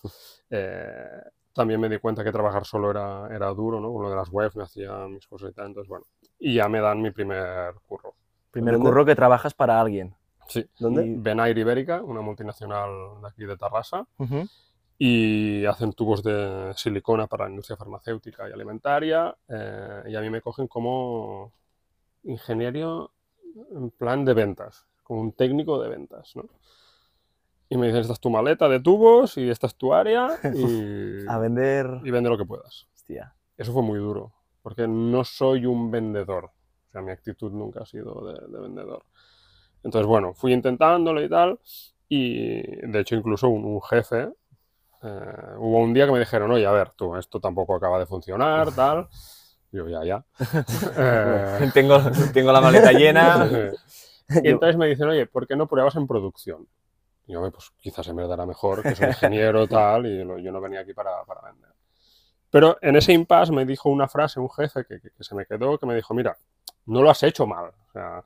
eh, 0.50 1.22
también 1.52 1.80
me 1.80 1.88
di 1.88 1.98
cuenta 1.98 2.22
que 2.22 2.30
trabajar 2.30 2.64
solo 2.64 2.90
era, 2.90 3.28
era 3.34 3.48
duro, 3.48 3.80
¿no? 3.80 3.92
Con 3.92 4.02
lo 4.04 4.10
de 4.10 4.16
las 4.16 4.28
webs 4.30 4.54
me 4.54 4.62
hacía 4.62 4.92
mis 5.08 5.26
cosas 5.26 5.50
y 5.50 5.54
tal. 5.54 5.66
Entonces, 5.66 5.88
bueno, 5.88 6.04
y 6.38 6.54
ya 6.54 6.68
me 6.68 6.80
dan 6.80 7.02
mi 7.02 7.10
primer 7.10 7.74
curro. 7.86 8.14
Primer 8.52 8.74
¿Dónde? 8.74 8.88
curro 8.88 9.04
que 9.04 9.16
trabajas 9.16 9.54
para 9.54 9.80
alguien. 9.80 10.14
Sí. 10.46 10.64
¿Dónde? 10.78 11.14
Benair 11.18 11.58
Ibérica, 11.58 12.00
una 12.02 12.20
multinacional 12.20 13.20
de 13.22 13.28
aquí 13.28 13.44
de 13.44 13.56
Tarrasa, 13.56 14.06
Ujú. 14.18 14.46
y 14.98 15.64
hacen 15.66 15.92
tubos 15.92 16.22
de 16.22 16.72
silicona 16.76 17.26
para 17.26 17.44
la 17.44 17.50
industria 17.50 17.76
farmacéutica 17.76 18.48
y 18.48 18.52
alimentaria, 18.52 19.36
eh, 19.48 20.04
y 20.08 20.16
a 20.16 20.20
mí 20.20 20.30
me 20.30 20.40
cogen 20.40 20.66
como 20.68 21.52
ingeniero 22.22 23.10
en 23.74 23.90
plan 23.90 24.24
de 24.24 24.34
ventas, 24.34 24.86
como 25.02 25.20
un 25.20 25.32
técnico 25.32 25.82
de 25.82 25.88
ventas, 25.88 26.34
¿no? 26.36 26.44
Y 27.68 27.76
me 27.76 27.86
dicen, 27.86 28.00
esta 28.00 28.14
es 28.14 28.20
tu 28.20 28.30
maleta 28.30 28.68
de 28.68 28.80
tubos 28.80 29.36
y 29.36 29.48
esta 29.50 29.66
es 29.66 29.76
tu 29.76 29.92
área 29.92 30.28
y, 30.54 31.26
A 31.28 31.38
vender. 31.38 32.00
y 32.04 32.10
vende 32.10 32.30
lo 32.30 32.38
que 32.38 32.44
puedas. 32.46 32.88
Hostia. 32.94 33.34
Eso 33.56 33.72
fue 33.72 33.82
muy 33.82 33.98
duro, 33.98 34.32
porque 34.62 34.86
no 34.88 35.24
soy 35.24 35.66
un 35.66 35.90
vendedor. 35.90 36.46
O 36.46 36.90
sea, 36.92 37.02
mi 37.02 37.10
actitud 37.10 37.52
nunca 37.52 37.80
ha 37.82 37.86
sido 37.86 38.24
de, 38.26 38.46
de 38.48 38.60
vendedor. 38.60 39.04
Entonces, 39.82 40.06
bueno, 40.06 40.32
fui 40.34 40.52
intentándolo 40.52 41.22
y 41.22 41.28
tal. 41.28 41.58
Y 42.08 42.62
de 42.86 43.00
hecho, 43.00 43.16
incluso 43.16 43.48
un, 43.48 43.64
un 43.64 43.82
jefe, 43.82 44.30
eh, 45.02 45.54
hubo 45.58 45.78
un 45.78 45.92
día 45.92 46.06
que 46.06 46.12
me 46.12 46.18
dijeron, 46.18 46.50
oye, 46.50 46.66
a 46.66 46.72
ver, 46.72 46.90
tú, 46.96 47.14
esto 47.16 47.38
tampoco 47.40 47.74
acaba 47.74 47.98
de 47.98 48.06
funcionar, 48.06 48.72
tal. 48.74 49.08
Yo, 49.70 49.86
ya, 49.88 50.04
ya. 50.04 50.24
Eh, 50.96 51.70
tengo, 51.74 52.00
tengo 52.32 52.52
la 52.52 52.60
maleta 52.60 52.92
llena. 52.92 53.48
y 54.42 54.48
entonces 54.48 54.76
me 54.76 54.86
dicen, 54.86 55.08
oye, 55.08 55.26
¿por 55.26 55.46
qué 55.46 55.56
no 55.56 55.66
pruebas 55.68 55.96
en 55.96 56.06
producción? 56.06 56.66
Y 57.28 57.32
yo, 57.34 57.42
"Oye, 57.42 57.52
pues 57.52 57.70
quizás 57.78 58.04
se 58.04 58.12
me 58.12 58.26
dará 58.26 58.44
mejor, 58.46 58.82
que 58.82 58.94
soy 58.96 59.06
ingeniero 59.08 59.68
tal, 59.68 60.06
y 60.06 60.24
lo- 60.24 60.38
yo 60.38 60.50
no 60.50 60.60
venía 60.60 60.80
aquí 60.80 60.92
para, 60.94 61.24
para 61.24 61.42
vender. 61.42 61.70
Pero 62.50 62.76
en 62.80 62.96
ese 62.96 63.12
impasse 63.12 63.52
me 63.52 63.64
dijo 63.64 63.88
una 63.90 64.08
frase 64.08 64.40
un 64.40 64.50
jefe 64.50 64.84
que, 64.84 65.00
que- 65.00 65.10
que 65.10 65.22
se 65.24 65.34
me 65.36 65.46
quedó, 65.46 65.78
que 65.78 65.86
me 65.86 65.94
dijo, 65.94 66.12
mira, 66.14 66.36
no 66.86 67.02
lo 67.02 67.10
has 67.10 67.22
hecho 67.22 67.46
mal, 67.46 67.66
o 67.66 67.92
sea, 67.92 68.24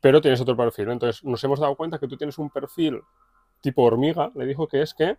pero 0.00 0.20
tienes 0.20 0.40
otro 0.40 0.56
perfil. 0.56 0.90
Entonces 0.90 1.24
nos 1.24 1.42
hemos 1.42 1.58
dado 1.58 1.74
cuenta 1.76 1.98
que 1.98 2.06
tú 2.06 2.16
tienes 2.16 2.38
un 2.38 2.50
perfil 2.50 3.02
tipo 3.62 3.82
hormiga, 3.82 4.30
le 4.34 4.46
dijo 4.46 4.68
que 4.68 4.80
es 4.82 4.94
que 4.94 5.16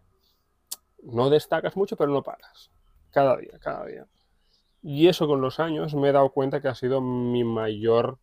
no 1.04 1.30
destacas 1.30 1.76
mucho, 1.76 1.96
pero 1.98 2.12
no 2.12 2.22
paras. 2.24 2.72
Cada 3.12 3.36
día, 3.38 3.58
cada 3.60 3.86
día. 3.86 4.06
Y 4.84 5.08
eso 5.08 5.28
con 5.28 5.42
los 5.42 5.60
años 5.60 5.94
me 5.96 6.10
he 6.10 6.12
dado 6.12 6.30
cuenta 6.32 6.62
que 6.62 6.68
ha 6.68 6.76
sido 6.76 7.02
mi 7.02 7.44
mayor 7.44 8.18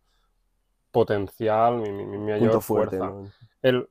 potencial, 0.91 1.77
mi, 1.77 1.91
mi- 1.91 2.05
mi 2.05 2.17
mayor 2.17 2.39
Punto 2.51 2.61
fuerte. 2.61 2.97
fuerza. 2.97 3.15
¿no? 3.15 3.31
El 3.61 3.89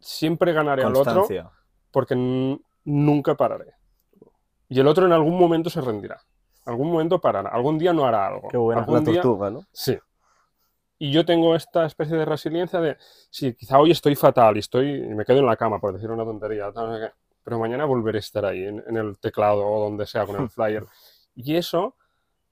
siempre 0.00 0.52
ganaré 0.52 0.82
al 0.82 0.96
otro 0.96 1.26
porque 1.92 2.14
nunca 2.84 3.34
pararé. 3.36 3.74
Y 4.68 4.80
el 4.80 4.86
otro 4.86 5.06
en 5.06 5.12
algún 5.12 5.38
momento 5.38 5.68
se 5.70 5.80
rendirá. 5.80 6.20
Algún 6.64 6.90
momento 6.92 7.20
parará. 7.20 7.50
Algún 7.50 7.78
día 7.78 7.92
no 7.92 8.04
hará 8.06 8.26
algo. 8.28 8.48
Qué 8.48 8.56
buena. 8.56 8.80
Algún 8.82 8.94
La 8.96 9.00
día- 9.00 9.20
tortuga, 9.22 9.50
¿no? 9.50 9.64
Sí. 9.72 9.98
Y 10.98 11.10
yo 11.12 11.24
tengo 11.24 11.56
esta 11.56 11.86
especie 11.86 12.16
de 12.16 12.24
resiliencia 12.26 12.78
de, 12.80 12.96
sí, 13.30 13.54
quizá 13.54 13.78
hoy 13.78 13.90
estoy 13.90 14.14
fatal 14.16 14.56
y 14.56 14.60
estoy 14.60 14.96
y 14.96 15.14
me 15.14 15.24
quedo 15.24 15.38
en 15.38 15.46
la 15.46 15.56
cama 15.56 15.80
por 15.80 15.92
decir 15.94 16.10
una 16.10 16.24
tontería, 16.24 16.70
pero 17.42 17.58
mañana 17.58 17.86
volveré 17.86 18.18
a 18.18 18.20
estar 18.20 18.44
ahí 18.44 18.64
en, 18.64 18.84
en 18.86 18.96
el 18.98 19.18
teclado 19.18 19.66
o 19.66 19.80
donde 19.84 20.06
sea 20.06 20.26
con 20.26 20.36
el 20.42 20.50
flyer. 20.50 20.84
Y 21.34 21.56
eso, 21.56 21.96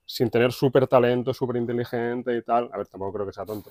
sin 0.03 0.31
tener 0.31 0.51
súper 0.51 0.87
talento, 0.87 1.31
súper 1.31 1.57
inteligente 1.57 2.35
y 2.35 2.41
tal, 2.41 2.69
a 2.73 2.77
ver, 2.77 2.87
tampoco 2.87 3.13
creo 3.13 3.27
que 3.27 3.33
sea 3.33 3.45
tonto, 3.45 3.69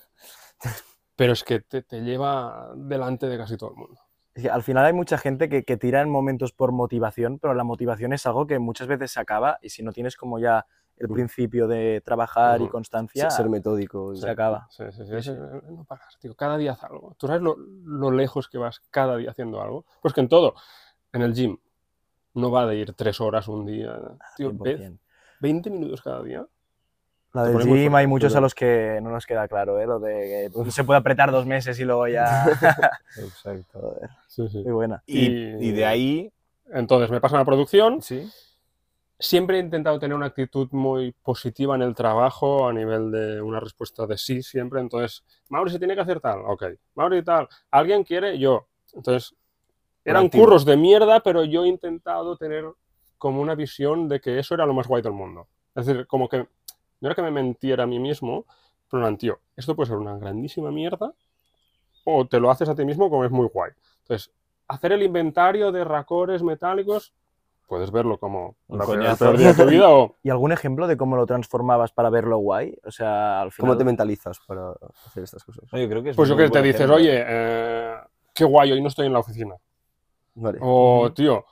pero 1.18 1.32
es 1.32 1.42
que 1.42 1.58
te, 1.60 1.82
te 1.82 2.00
lleva 2.02 2.70
delante 2.76 3.26
de 3.26 3.36
casi 3.36 3.56
todo 3.56 3.70
el 3.70 3.76
mundo. 3.76 4.00
Es 4.34 4.44
que 4.44 4.50
al 4.50 4.62
final 4.62 4.84
hay 4.86 4.92
mucha 4.92 5.18
gente 5.18 5.48
que, 5.48 5.64
que 5.64 5.76
tira 5.76 6.00
en 6.00 6.08
momentos 6.10 6.52
por 6.52 6.70
motivación, 6.70 7.40
pero 7.40 7.54
la 7.54 7.64
motivación 7.64 8.12
es 8.12 8.24
algo 8.24 8.46
que 8.46 8.60
muchas 8.60 8.86
veces 8.86 9.10
se 9.10 9.18
acaba 9.18 9.58
y 9.60 9.70
si 9.70 9.82
no 9.82 9.90
tienes 9.92 10.16
como 10.16 10.38
ya 10.38 10.64
el 10.96 11.08
Mm. 11.08 11.12
principio 11.12 11.66
de 11.66 12.00
trabajar 12.04 12.60
y 12.60 12.68
constancia, 12.68 13.30
Ser 13.30 13.48
metódico. 13.48 14.12
y- 14.12 14.20
se 14.20 14.30
acaba. 14.30 14.68
Sí, 14.70 14.84
sí, 14.92 15.04
sí, 15.06 15.14
es- 15.16 15.26
eh, 15.28 15.36
no 15.70 15.84
parar, 15.84 16.06
tío. 16.20 16.36
Cada 16.36 16.56
día 16.56 16.72
haz 16.72 16.84
algo. 16.84 17.16
¿Tú 17.18 17.26
sabes 17.26 17.42
lo, 17.42 17.56
lo 17.56 18.12
lejos 18.12 18.48
que 18.48 18.58
vas 18.58 18.80
cada 18.90 19.16
día 19.16 19.30
haciendo 19.32 19.60
algo? 19.60 19.86
Pues 20.00 20.14
que 20.14 20.20
en 20.20 20.28
todo. 20.28 20.54
En 21.12 21.22
el 21.22 21.34
gym. 21.34 21.58
No 22.34 22.52
va 22.52 22.64
de 22.66 22.76
ir 22.76 22.92
tres 22.94 23.20
horas 23.20 23.48
un 23.48 23.66
día. 23.66 23.98
Tío, 24.36 24.52
ve 24.52 24.76
100%. 24.76 25.00
20 25.40 25.68
minutos 25.70 26.00
cada 26.00 26.22
día. 26.22 26.46
La 27.34 27.44
del 27.44 27.58
gym 27.66 27.94
hay 27.94 28.06
muchos 28.06 28.34
a 28.34 28.40
los 28.40 28.54
que 28.54 28.98
no 29.02 29.10
nos 29.10 29.26
queda 29.26 29.46
claro, 29.48 29.78
¿eh? 29.80 29.86
Lo 29.86 29.98
de 30.00 30.50
que 30.64 30.70
se 30.70 30.82
puede 30.84 30.98
apretar 30.98 31.30
dos 31.30 31.44
meses 31.46 31.78
y 31.78 31.84
luego 31.84 32.08
ya... 32.08 32.44
Exacto. 33.18 33.78
Joder, 33.80 34.10
Sí, 34.26 34.48
sí. 34.48 34.58
muy 34.64 34.72
buena. 34.72 35.02
Y, 35.06 35.26
Y- 35.68 35.72
de 35.72 35.84
ahí, 35.84 36.32
Entonces 36.72 37.10
me 37.10 37.20
pasan 37.20 37.36
a 37.36 37.40
la 37.40 37.44
producción. 37.46 38.00
sí, 38.02 38.28
Siempre 39.20 39.56
he 39.56 39.60
intentado 39.60 39.98
tener 39.98 40.16
una 40.16 40.26
actitud 40.26 40.68
muy 40.70 41.10
positiva 41.10 41.74
en 41.74 41.82
el 41.82 41.92
trabajo 41.94 42.68
a 42.68 42.72
nivel 42.72 43.10
de 43.10 43.42
una 43.42 43.58
respuesta 43.58 44.06
de 44.06 44.16
sí 44.16 44.42
siempre. 44.44 44.80
Entonces, 44.80 45.24
Mauri 45.48 45.72
se 45.72 45.78
tiene 45.80 45.96
que 45.96 46.00
hacer 46.02 46.20
tal. 46.20 46.38
Ok. 46.46 46.64
Mauri 46.94 47.24
tal. 47.24 47.48
¿Alguien 47.72 48.04
quiere? 48.04 48.38
Yo. 48.38 48.68
Entonces, 48.94 49.34
eran 50.04 50.28
curros 50.28 50.64
de 50.64 50.76
mierda, 50.76 51.18
pero 51.20 51.42
yo 51.44 51.64
he 51.64 51.68
intentado 51.68 52.36
tener 52.36 52.64
como 53.18 53.40
una 53.40 53.56
visión 53.56 54.08
de 54.08 54.20
que 54.20 54.38
eso 54.38 54.54
era 54.54 54.64
lo 54.66 54.72
más 54.72 54.86
guay 54.86 55.02
del 55.02 55.12
mundo. 55.14 55.48
Es 55.74 55.86
decir, 55.86 56.06
como 56.06 56.28
que 56.28 56.46
no 57.00 57.08
era 57.08 57.14
que 57.14 57.22
me 57.22 57.30
mentiera 57.30 57.84
a 57.84 57.86
mí 57.86 57.98
mismo, 57.98 58.44
pero 58.90 59.02
plan, 59.02 59.16
tío, 59.16 59.38
esto 59.56 59.74
puede 59.76 59.88
ser 59.88 59.96
una 59.98 60.16
grandísima 60.18 60.70
mierda 60.70 61.12
o 62.04 62.26
te 62.26 62.40
lo 62.40 62.50
haces 62.50 62.68
a 62.68 62.74
ti 62.74 62.84
mismo 62.84 63.10
como 63.10 63.24
es 63.24 63.30
muy 63.30 63.46
guay. 63.48 63.72
Entonces, 64.02 64.32
hacer 64.68 64.92
el 64.92 65.02
inventario 65.02 65.70
de 65.72 65.84
racores 65.84 66.42
metálicos, 66.42 67.12
puedes 67.66 67.90
verlo 67.90 68.18
como 68.18 68.56
Un 68.68 68.78
la 68.78 68.84
peor- 68.86 68.94
el 68.96 69.00
coñazo. 69.02 69.24
peor 69.26 69.36
día 69.36 69.48
de 69.48 69.54
tu 69.64 69.68
vida 69.68 69.90
o 69.90 70.16
¿Y 70.22 70.30
algún 70.30 70.52
ejemplo 70.52 70.86
de 70.86 70.96
cómo 70.96 71.16
lo 71.16 71.26
transformabas 71.26 71.92
para 71.92 72.08
verlo 72.08 72.38
guay? 72.38 72.74
O 72.84 72.90
sea, 72.90 73.42
al 73.42 73.52
final... 73.52 73.68
¿Cómo 73.70 73.78
te 73.78 73.84
mentalizas 73.84 74.40
para 74.46 74.72
hacer 75.04 75.22
estas 75.24 75.44
cosas? 75.44 75.64
no, 75.70 75.78
yo 75.78 75.88
creo 75.88 76.02
que 76.02 76.10
es 76.10 76.16
pues 76.16 76.28
yo 76.30 76.36
que 76.36 76.48
te 76.48 76.62
dices, 76.62 76.76
ejemplo. 76.80 76.96
oye, 76.96 77.24
eh, 77.26 77.94
qué 78.34 78.44
guay, 78.44 78.72
hoy 78.72 78.80
no 78.80 78.88
estoy 78.88 79.06
en 79.06 79.12
la 79.12 79.18
oficina. 79.18 79.54
Vale. 80.34 80.58
O, 80.62 81.12
tío, 81.12 81.44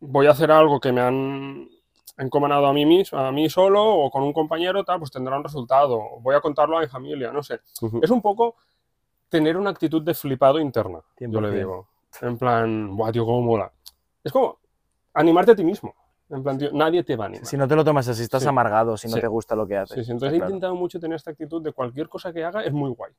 voy 0.00 0.26
a 0.26 0.30
hacer 0.32 0.50
algo 0.50 0.78
que 0.80 0.92
me 0.92 1.00
han 1.00 1.68
encomendado 2.18 2.66
a 2.66 2.72
mí 2.72 2.86
mismo, 2.86 3.18
a 3.18 3.30
mí 3.32 3.48
solo 3.50 3.84
o 3.84 4.10
con 4.10 4.22
un 4.22 4.32
compañero, 4.32 4.84
tal, 4.84 4.98
pues 4.98 5.10
tendrá 5.10 5.36
un 5.36 5.44
resultado. 5.44 6.00
Voy 6.20 6.34
a 6.34 6.40
contarlo 6.40 6.78
a 6.78 6.80
mi 6.80 6.86
familia, 6.86 7.30
no 7.32 7.42
sé. 7.42 7.60
Es 8.02 8.10
un 8.10 8.22
poco 8.22 8.56
tener 9.28 9.56
una 9.56 9.70
actitud 9.70 10.02
de 10.02 10.14
flipado 10.14 10.58
interna, 10.60 11.00
yo 11.18 11.40
le 11.40 11.48
100%. 11.48 11.52
digo. 11.54 11.88
En 12.22 12.38
plan, 12.38 12.96
buah, 12.96 13.12
tío, 13.12 13.26
cómo 13.26 13.42
mola. 13.42 13.70
Es 14.24 14.32
como 14.32 14.58
animarte 15.14 15.52
a 15.52 15.56
ti 15.56 15.64
mismo. 15.64 15.94
En 16.30 16.42
plan, 16.42 16.58
tío, 16.58 16.70
nadie 16.72 17.04
te 17.04 17.14
va 17.14 17.24
a 17.24 17.28
animar. 17.28 17.46
Si 17.46 17.56
no 17.56 17.68
te 17.68 17.76
lo 17.76 17.84
tomas 17.84 18.08
así, 18.08 18.22
estás 18.22 18.42
Sí. 18.42 18.48
amargado, 18.48 18.96
si 18.96 19.06
no 19.08 19.14
Sí. 19.14 19.20
te 19.20 19.28
gusta 19.28 19.54
lo 19.54 19.66
que 19.66 19.76
haces. 19.76 19.94
Sí, 19.98 20.04
sí, 20.04 20.10
entonces 20.12 20.34
he 20.34 20.38
claro. 20.38 20.50
intentado 20.52 20.74
mucho 20.74 20.98
tener 20.98 21.16
esta 21.16 21.30
actitud 21.30 21.62
de 21.62 21.72
cualquier 21.72 22.08
cosa 22.08 22.32
que 22.32 22.42
haga 22.44 22.62
es 22.64 22.72
muy 22.72 22.90
guay. 22.90 23.12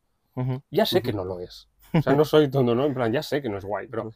Ya 0.72 0.86
sé 0.86 1.02
que 1.02 1.14
no 1.14 1.24
lo 1.24 1.40
es. 1.40 1.70
O 1.94 2.02
sea, 2.02 2.14
no 2.14 2.26
soy 2.26 2.50
tonto, 2.50 2.76
¿no? 2.76 2.84
En 2.86 2.94
plan, 2.94 3.12
ya 3.12 3.24
sé 3.24 3.42
que 3.42 3.48
no 3.50 3.58
es 3.58 3.64
guay, 3.66 3.88
pero 3.88 4.12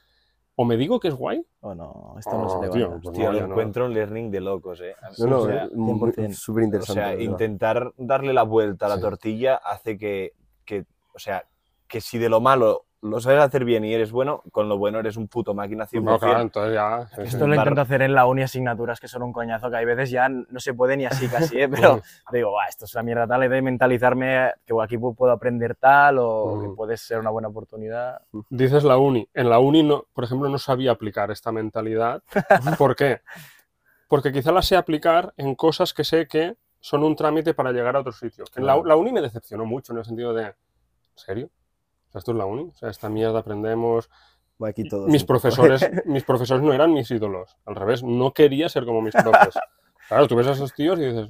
o 0.55 0.65
me 0.65 0.77
digo 0.77 0.99
que 0.99 1.07
es 1.07 1.13
guay, 1.15 1.45
Oh, 1.61 1.73
no, 1.75 2.15
esto 2.19 2.37
no 2.37 2.49
se 2.49 2.55
Oh, 2.57 2.61
le 2.63 2.69
tío, 2.69 2.89
va. 2.91 2.99
pues 2.99 3.15
Tío, 3.15 3.31
lo 3.31 3.39
no. 3.39 3.45
encuentro 3.47 3.85
un 3.85 3.93
learning 3.93 4.31
de 4.31 4.41
locos, 4.41 4.81
¿eh? 4.81 4.95
No, 5.19 5.27
no, 5.27 5.37
o 5.39 5.45
sea, 5.47 5.69
muy- 5.73 5.93
100%. 6.11 6.33
súper 6.35 6.63
o 6.63 6.65
interesante. 6.65 7.01
sea, 7.01 7.21
intentar 7.21 7.93
darle 7.97 8.33
la 8.33 8.43
vuelta 8.43 8.85
a 8.87 8.89
la 8.89 8.95
Sí. 8.95 9.01
tortilla 9.01 9.55
hace 9.63 9.97
que, 9.97 10.33
que, 10.65 10.85
o 11.13 11.19
sea, 11.19 11.45
que 11.87 12.01
si 12.01 12.17
de 12.17 12.29
lo 12.29 12.41
malo 12.41 12.85
lo 13.03 13.19
sabes 13.19 13.39
hacer 13.41 13.65
bien 13.65 13.83
y 13.83 13.93
eres 13.93 14.11
bueno, 14.11 14.43
con 14.51 14.69
lo 14.69 14.77
bueno 14.77 14.99
eres 14.99 15.17
un 15.17 15.27
puto 15.27 15.53
máquina 15.55 15.85
100%. 15.87 16.03
no, 16.03 16.19
claro, 16.19 16.41
entonces 16.41 16.73
ya... 16.75 17.07
sí, 17.07 17.15
sí. 17.15 17.21
Esto 17.29 17.47
lo 17.47 17.55
intento 17.55 17.81
hacer 17.81 18.01
en 18.03 18.13
la 18.13 18.25
uni 18.27 18.43
asignaturas 18.43 18.99
que 18.99 19.07
son 19.07 19.23
un 19.23 19.33
coñazo, 19.33 19.71
que 19.71 19.77
hay 19.77 19.85
veces 19.85 20.11
ya 20.11 20.29
no 20.29 20.59
se 20.59 20.73
puede 20.75 20.95
ni 20.97 21.05
así 21.05 21.27
casi, 21.27 21.59
¿eh? 21.59 21.67
pero 21.69 21.99
digo, 22.31 22.51
"Buah, 22.51 22.67
esto 22.69 22.85
es 22.85 22.93
una 22.93 23.03
mierda 23.03 23.25
tal, 23.27 23.41
he 23.43 23.49
de 23.49 23.61
mentalizarme 23.61 24.51
que 24.65 24.73
aquí 24.83 24.97
pu- 24.97 25.15
puedo 25.15 25.31
aprender 25.31 25.75
tal 25.75 26.17
o 26.19 26.59
que 26.61 26.67
Mm. 26.67 26.75
puede 26.75 26.95
ser 26.97 27.19
una 27.19 27.31
buena 27.31 27.47
oportunidad. 27.47 28.21
Dices 28.49 28.83
la 28.83 28.97
uni. 28.97 29.27
En 29.33 29.49
la 29.49 29.57
uni, 29.59 29.81
no, 29.83 30.05
por 30.13 30.23
ejemplo, 30.23 30.47
no 30.49 30.57
sabía 30.59 30.91
aplicar 30.91 31.31
esta 31.31 31.51
mentalidad. 31.51 32.21
¿Por 32.77 32.95
qué? 32.95 33.21
Porque 34.07 34.31
quizá 34.31 34.51
la 34.51 34.61
sé 34.61 34.75
aplicar 34.75 35.33
en 35.37 35.55
cosas 35.55 35.93
que 35.93 36.03
sé 36.03 36.27
que 36.27 36.55
son 36.79 37.03
un 37.03 37.15
trámite 37.15 37.53
para 37.53 37.71
llegar 37.71 37.95
a 37.95 37.99
otro 38.01 38.11
sitio. 38.11 38.43
En 38.55 38.65
la, 38.65 38.79
la 38.83 38.95
uni 38.95 39.11
me 39.11 39.21
decepcionó 39.21 39.65
mucho 39.65 39.93
en 39.93 39.99
el 39.99 40.05
sentido 40.05 40.33
de, 40.33 40.43
¿en 40.47 40.53
serio? 41.15 41.49
O 42.11 42.13
sea, 42.13 42.19
esto 42.19 42.31
es 42.31 42.37
la 42.37 42.45
uni. 42.45 42.63
O 42.63 42.75
sea, 42.75 42.89
esta 42.89 43.09
mierda 43.09 43.39
aprendemos. 43.39 44.09
Aquí 44.59 44.83
todos. 44.83 45.09
Mis 45.09 45.23
¿no? 45.23 45.27
profesores, 45.27 45.89
mis 46.05 46.23
profesores 46.23 46.61
no 46.61 46.73
eran 46.73 46.91
mis 46.93 47.09
ídolos. 47.09 47.57
Al 47.65 47.75
revés, 47.75 48.03
no 48.03 48.33
quería 48.33 48.67
ser 48.67 48.85
como 48.85 49.01
mis 49.01 49.13
profes. 49.13 49.55
Claro, 50.07 50.27
tú 50.27 50.35
ves 50.35 50.47
a 50.47 50.51
esos 50.51 50.73
tíos 50.73 50.99
y 50.99 51.05
dices, 51.05 51.29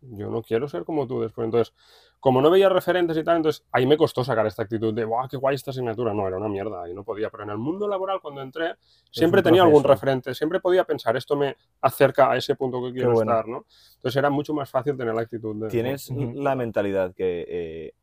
yo 0.00 0.30
no 0.30 0.40
quiero 0.40 0.66
ser 0.66 0.86
como 0.86 1.06
tú 1.06 1.20
después. 1.20 1.44
Entonces, 1.44 1.74
como 2.18 2.40
no 2.40 2.50
veía 2.50 2.70
referentes 2.70 3.14
y 3.18 3.22
tal, 3.22 3.36
entonces 3.36 3.62
ahí 3.70 3.84
me 3.84 3.98
costó 3.98 4.24
sacar 4.24 4.46
esta 4.46 4.62
actitud 4.62 4.94
de, 4.94 5.04
¡guau, 5.04 5.28
qué 5.28 5.36
guay 5.36 5.54
esta 5.54 5.70
asignatura! 5.70 6.14
No, 6.14 6.26
era 6.26 6.38
una 6.38 6.48
mierda, 6.48 6.88
y 6.88 6.94
no 6.94 7.04
podía. 7.04 7.28
Pero 7.28 7.42
en 7.42 7.50
el 7.50 7.58
mundo 7.58 7.86
laboral, 7.86 8.20
cuando 8.22 8.40
entré, 8.40 8.76
siempre 9.10 9.42
tenía 9.42 9.62
algún 9.64 9.84
referente, 9.84 10.34
siempre 10.34 10.60
podía 10.60 10.84
pensar, 10.84 11.14
esto 11.14 11.36
me 11.36 11.56
acerca 11.82 12.30
a 12.30 12.36
ese 12.38 12.54
punto 12.56 12.82
que 12.82 12.92
quiero 12.94 13.12
bueno. 13.12 13.32
estar, 13.32 13.46
¿no? 13.46 13.66
Entonces 13.96 14.16
era 14.16 14.30
mucho 14.30 14.54
más 14.54 14.70
fácil 14.70 14.96
tener 14.96 15.14
la 15.14 15.20
actitud 15.20 15.54
de... 15.56 15.68
¿Tienes 15.68 16.08
Ujú. 16.08 16.32
la 16.40 16.54
mentalidad 16.54 17.14
que 17.14 17.44
eh, 17.46 17.94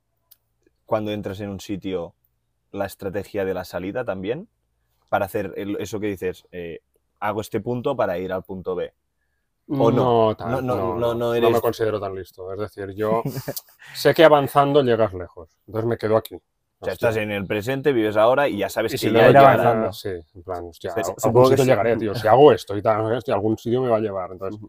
cuando 0.86 1.12
entras 1.12 1.39
en 1.39 1.50
un 1.50 1.59
sitio, 1.59 2.15
la 2.72 2.86
estrategia 2.86 3.46
de 3.46 3.54
la 3.54 3.66
salida 3.66 4.04
también? 4.06 4.48
Para 5.10 5.26
hacer 5.26 5.54
el- 5.58 5.78
eso 5.80 6.00
que 6.00 6.08
dices, 6.08 6.46
eh, 6.52 6.82
hago 7.20 7.42
este 7.42 7.60
punto 7.62 7.96
para 7.96 8.18
ir 8.20 8.32
al 8.32 8.44
punto 8.44 8.76
B. 8.76 8.94
¿O 9.72 9.92
no? 9.92 10.36
tan- 10.36 10.52
No, 10.52 10.62
no, 10.62 10.76
no, 10.76 10.94
no, 10.96 11.00
no 11.00 11.14
no 11.16 11.34
eres- 11.36 11.52
me 11.52 11.62
considero 11.62 12.00
tan 12.00 12.16
listo. 12.16 12.52
Es 12.54 12.60
decir, 12.60 12.90
yo 12.96 13.22
sé 13.94 14.14
que 14.14 14.24
avanzando 14.24 14.82
llegas 14.84 15.14
lejos. 15.14 15.50
Entonces 15.68 15.88
me 15.88 15.98
quedo 15.98 16.18
aquí. 16.18 16.36
O 16.36 16.86
sea, 16.86 16.94
Hostia. 16.94 17.10
estás 17.10 17.22
en 17.22 17.32
el 17.32 17.46
presente, 17.46 17.92
vives 17.92 18.16
ahora 18.18 18.48
y 18.48 18.58
ya 18.58 18.70
sabes 18.70 18.94
Y 18.94 18.96
que 18.96 18.98
si 19.00 19.12
ya 19.12 19.28
llegara- 19.28 19.54
avanzando. 19.54 19.94
Sí, 19.94 20.10
en 20.34 20.44
plan, 20.44 20.64
hostia, 20.66 20.92
a- 20.92 21.04
supongo 21.04 21.40
algún 21.42 21.50
que 21.56 21.58
sí. 21.58 21.66
llegaré, 21.68 21.98
tío. 21.98 22.16
Si 22.16 22.28
hago 22.28 22.52
esto 22.54 22.78
y 22.78 22.82
tal, 22.82 23.02
hostia, 23.14 23.34
algún 23.34 23.58
sitio 23.58 23.82
me 23.82 23.90
va 23.90 23.98
a 23.98 24.00
llevar. 24.00 24.32
Entonces, 24.32 24.62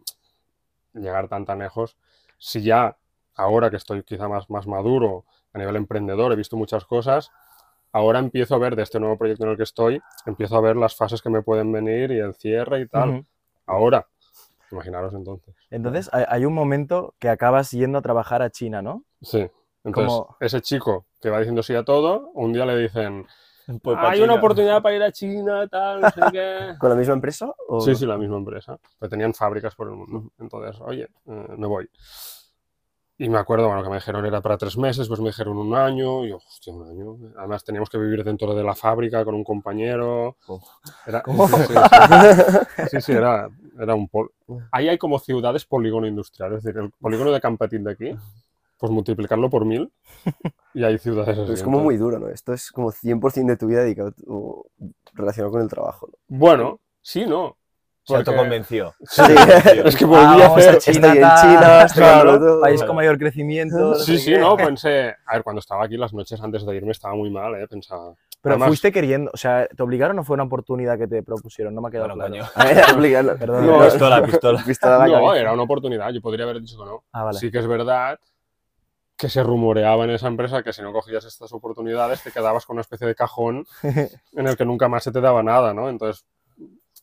llegar 0.93 1.27
tan 1.29 1.45
tan 1.45 1.59
lejos, 1.59 1.95
si 2.37 2.61
ya 2.61 2.97
ahora 3.35 3.69
que 3.69 3.77
estoy 3.77 4.03
quizá 4.03 4.27
más, 4.27 4.49
más 4.49 4.67
maduro 4.67 5.25
a 5.53 5.57
nivel 5.57 5.75
emprendedor, 5.77 6.31
he 6.33 6.35
visto 6.35 6.57
muchas 6.57 6.83
cosas, 6.85 7.31
ahora 7.91 8.19
empiezo 8.19 8.55
a 8.55 8.59
ver 8.59 8.75
de 8.75 8.83
este 8.83 8.99
nuevo 8.99 9.17
proyecto 9.17 9.43
en 9.45 9.51
el 9.51 9.57
que 9.57 9.63
estoy, 9.63 10.01
empiezo 10.25 10.55
a 10.55 10.61
ver 10.61 10.75
las 10.75 10.95
fases 10.95 11.21
que 11.21 11.29
me 11.29 11.41
pueden 11.41 11.71
venir 11.71 12.11
y 12.11 12.19
el 12.19 12.33
cierre 12.33 12.81
y 12.81 12.87
tal. 12.87 13.09
Ujú. 13.09 13.25
Ahora, 13.65 14.07
imaginaros 14.71 15.13
entonces. 15.13 15.55
Entonces, 15.69 16.09
hay, 16.13 16.45
un 16.45 16.53
momento 16.53 17.15
que 17.19 17.29
acabas 17.29 17.71
yendo 17.71 17.97
a 17.97 18.01
trabajar 18.01 18.41
a 18.41 18.49
China, 18.49 18.81
¿no? 18.81 19.03
Sí. 19.21 19.49
Entonces, 19.83 20.13
Como- 20.13 20.37
ese 20.39 20.61
chico 20.61 21.05
que 21.19 21.29
va 21.29 21.39
diciendo 21.39 21.63
sí 21.63 21.75
a 21.75 21.83
todo, 21.83 22.31
un 22.33 22.53
día 22.53 22.65
le 22.65 22.77
dicen, 22.77 23.25
Pues 23.81 23.97
hay 23.99 24.19
una 24.19 24.33
China". 24.33 24.35
oportunidad 24.35 24.81
para 24.81 24.95
ir 24.95 25.03
a 25.03 25.11
China, 25.11 25.67
tal, 25.67 26.01
no 26.01 26.09
sé 26.09 26.21
qué. 26.31 26.73
¿Con 26.79 26.89
la 26.89 26.95
misma 26.95 27.13
empresa? 27.13 27.53
O... 27.67 27.81
Sí, 27.81 27.95
sí, 27.95 28.05
la 28.05 28.17
misma 28.17 28.37
empresa. 28.37 28.77
Pero 28.99 29.09
tenían 29.09 29.33
fábricas 29.33 29.75
por 29.75 29.87
el 29.87 29.95
mundo. 29.95 30.31
Entonces, 30.39 30.79
oye, 30.81 31.03
eh, 31.25 31.55
me 31.57 31.67
voy. 31.67 31.89
Y 33.21 33.29
me 33.29 33.37
acuerdo, 33.37 33.67
bueno, 33.67 33.83
que 33.83 33.89
me 33.89 33.97
dijeron 33.97 34.25
era 34.25 34.41
para 34.41 34.57
tres 34.57 34.79
meses, 34.79 35.07
pues 35.07 35.19
me 35.19 35.27
dijeron 35.27 35.55
un 35.55 35.75
año, 35.75 36.25
y 36.25 36.29
yo, 36.29 36.37
hostia, 36.37 36.73
un 36.73 36.89
año. 36.89 37.17
Además 37.37 37.63
teníamos 37.63 37.87
que 37.87 37.99
vivir 37.99 38.23
dentro 38.23 38.55
de 38.55 38.63
la 38.63 38.73
fábrica 38.73 39.23
con 39.23 39.35
un 39.35 39.43
compañero. 39.43 40.37
Era, 41.05 41.21
¿Cómo? 41.21 41.47
Sí, 41.47 41.53
sí, 41.55 41.67
sí. 41.67 42.87
Sí, 42.89 43.01
sí, 43.01 43.11
era, 43.11 43.47
era 43.79 43.93
un 43.93 44.07
pol... 44.07 44.31
Ahí 44.71 44.89
hay 44.89 44.97
como 44.97 45.19
ciudades 45.19 45.65
polígono 45.65 46.07
industrial, 46.07 46.53
es 46.55 46.63
decir, 46.63 46.81
el 46.81 46.89
polígono 46.99 47.31
de 47.31 47.39
Campatín 47.39 47.83
de 47.83 47.91
aquí, 47.91 48.15
pues 48.79 48.91
multiplicarlo 48.91 49.51
por 49.51 49.65
mil 49.65 49.93
y 50.73 50.83
hay 50.83 50.97
ciudades 50.97 51.37
así. 51.37 51.53
Es 51.53 51.61
como 51.61 51.79
muy 51.79 51.97
duro, 51.97 52.17
¿no? 52.17 52.27
Esto 52.27 52.53
es 52.53 52.71
como 52.71 52.91
100% 52.91 53.45
de 53.45 53.57
tu 53.57 53.67
vida 53.67 53.83
dedicado 53.83 54.15
o 54.25 54.65
relacionado 55.13 55.51
con 55.51 55.61
el 55.61 55.69
trabajo. 55.69 56.07
¿no? 56.07 56.17
Bueno, 56.27 56.79
sí, 57.03 57.27
no. 57.27 57.55
Se 58.03 58.15
autoconvenció. 58.15 58.93
Sí. 59.03 59.21
Es 59.85 59.95
que 59.95 60.05
volví 60.05 60.23
Ah, 60.41 60.45
a 60.45 60.55
hacer... 60.55 60.75
a 60.75 60.77
China, 60.79 61.07
Estoy 61.13 61.23
en 61.23 61.35
China, 61.53 61.85
claro. 61.93 62.59
País 62.61 62.83
con 62.83 62.95
mayor 62.95 63.17
crecimiento. 63.17 63.77
no 63.77 63.95
Sí, 63.95 64.17
sí, 64.17 64.31
qué. 64.31 64.39
no, 64.39 64.57
pensé. 64.57 65.15
A 65.25 65.33
ver, 65.35 65.43
cuando 65.43 65.59
estaba 65.59 65.85
aquí 65.85 65.97
las 65.97 66.13
noches 66.13 66.41
antes 66.41 66.65
de 66.65 66.75
irme 66.75 66.91
estaba 66.91 67.13
muy 67.15 67.29
mal, 67.29 67.55
¿eh? 67.55 67.67
Pensaba. 67.67 68.13
Pero 68.41 68.53
Además- 68.53 68.69
fuiste 68.69 68.91
queriendo, 68.91 69.29
o 69.31 69.37
sea, 69.37 69.67
¿te 69.67 69.83
obligaron 69.83 70.17
o 70.17 70.23
fue 70.23 70.33
una 70.33 70.43
oportunidad 70.43 70.97
que 70.97 71.07
te 71.07 71.21
propusieron? 71.21 71.75
No 71.75 71.81
me 71.81 71.89
ha 71.89 71.91
quedado 71.91 72.15
Bueno, 72.15 72.37
claro. 72.55 73.37
Perdón. 73.39 73.67
No, 73.67 73.83
pistola, 73.83 74.23
pistola. 74.23 74.63
Pistola 74.65 75.05
No, 75.07 75.13
cabeza. 75.13 75.39
era 75.39 75.53
una 75.53 75.61
oportunidad, 75.63 76.09
yo 76.09 76.21
podría 76.21 76.45
haber 76.45 76.59
dicho 76.59 76.79
que 76.79 76.85
no. 76.85 77.03
Ah, 77.11 77.23
vale. 77.25 77.37
Sí 77.37 77.51
que 77.51 77.59
es 77.59 77.67
verdad 77.67 78.19
que 79.15 79.29
se 79.29 79.43
rumoreaba 79.43 80.05
en 80.05 80.09
esa 80.09 80.27
empresa 80.27 80.63
que 80.63 80.73
si 80.73 80.81
no 80.81 80.91
cogías 80.91 81.23
estas 81.25 81.53
oportunidades 81.53 82.23
te 82.23 82.31
quedabas 82.31 82.65
con 82.65 82.73
una 82.77 82.81
especie 82.81 83.05
de 83.05 83.13
cajón 83.13 83.67
en 83.83 84.47
el 84.47 84.57
que 84.57 84.65
nunca 84.65 84.87
más 84.89 85.03
se 85.03 85.11
te 85.11 85.21
daba 85.21 85.43
nada, 85.43 85.75
¿no? 85.75 85.89
Entonces, 85.89 86.25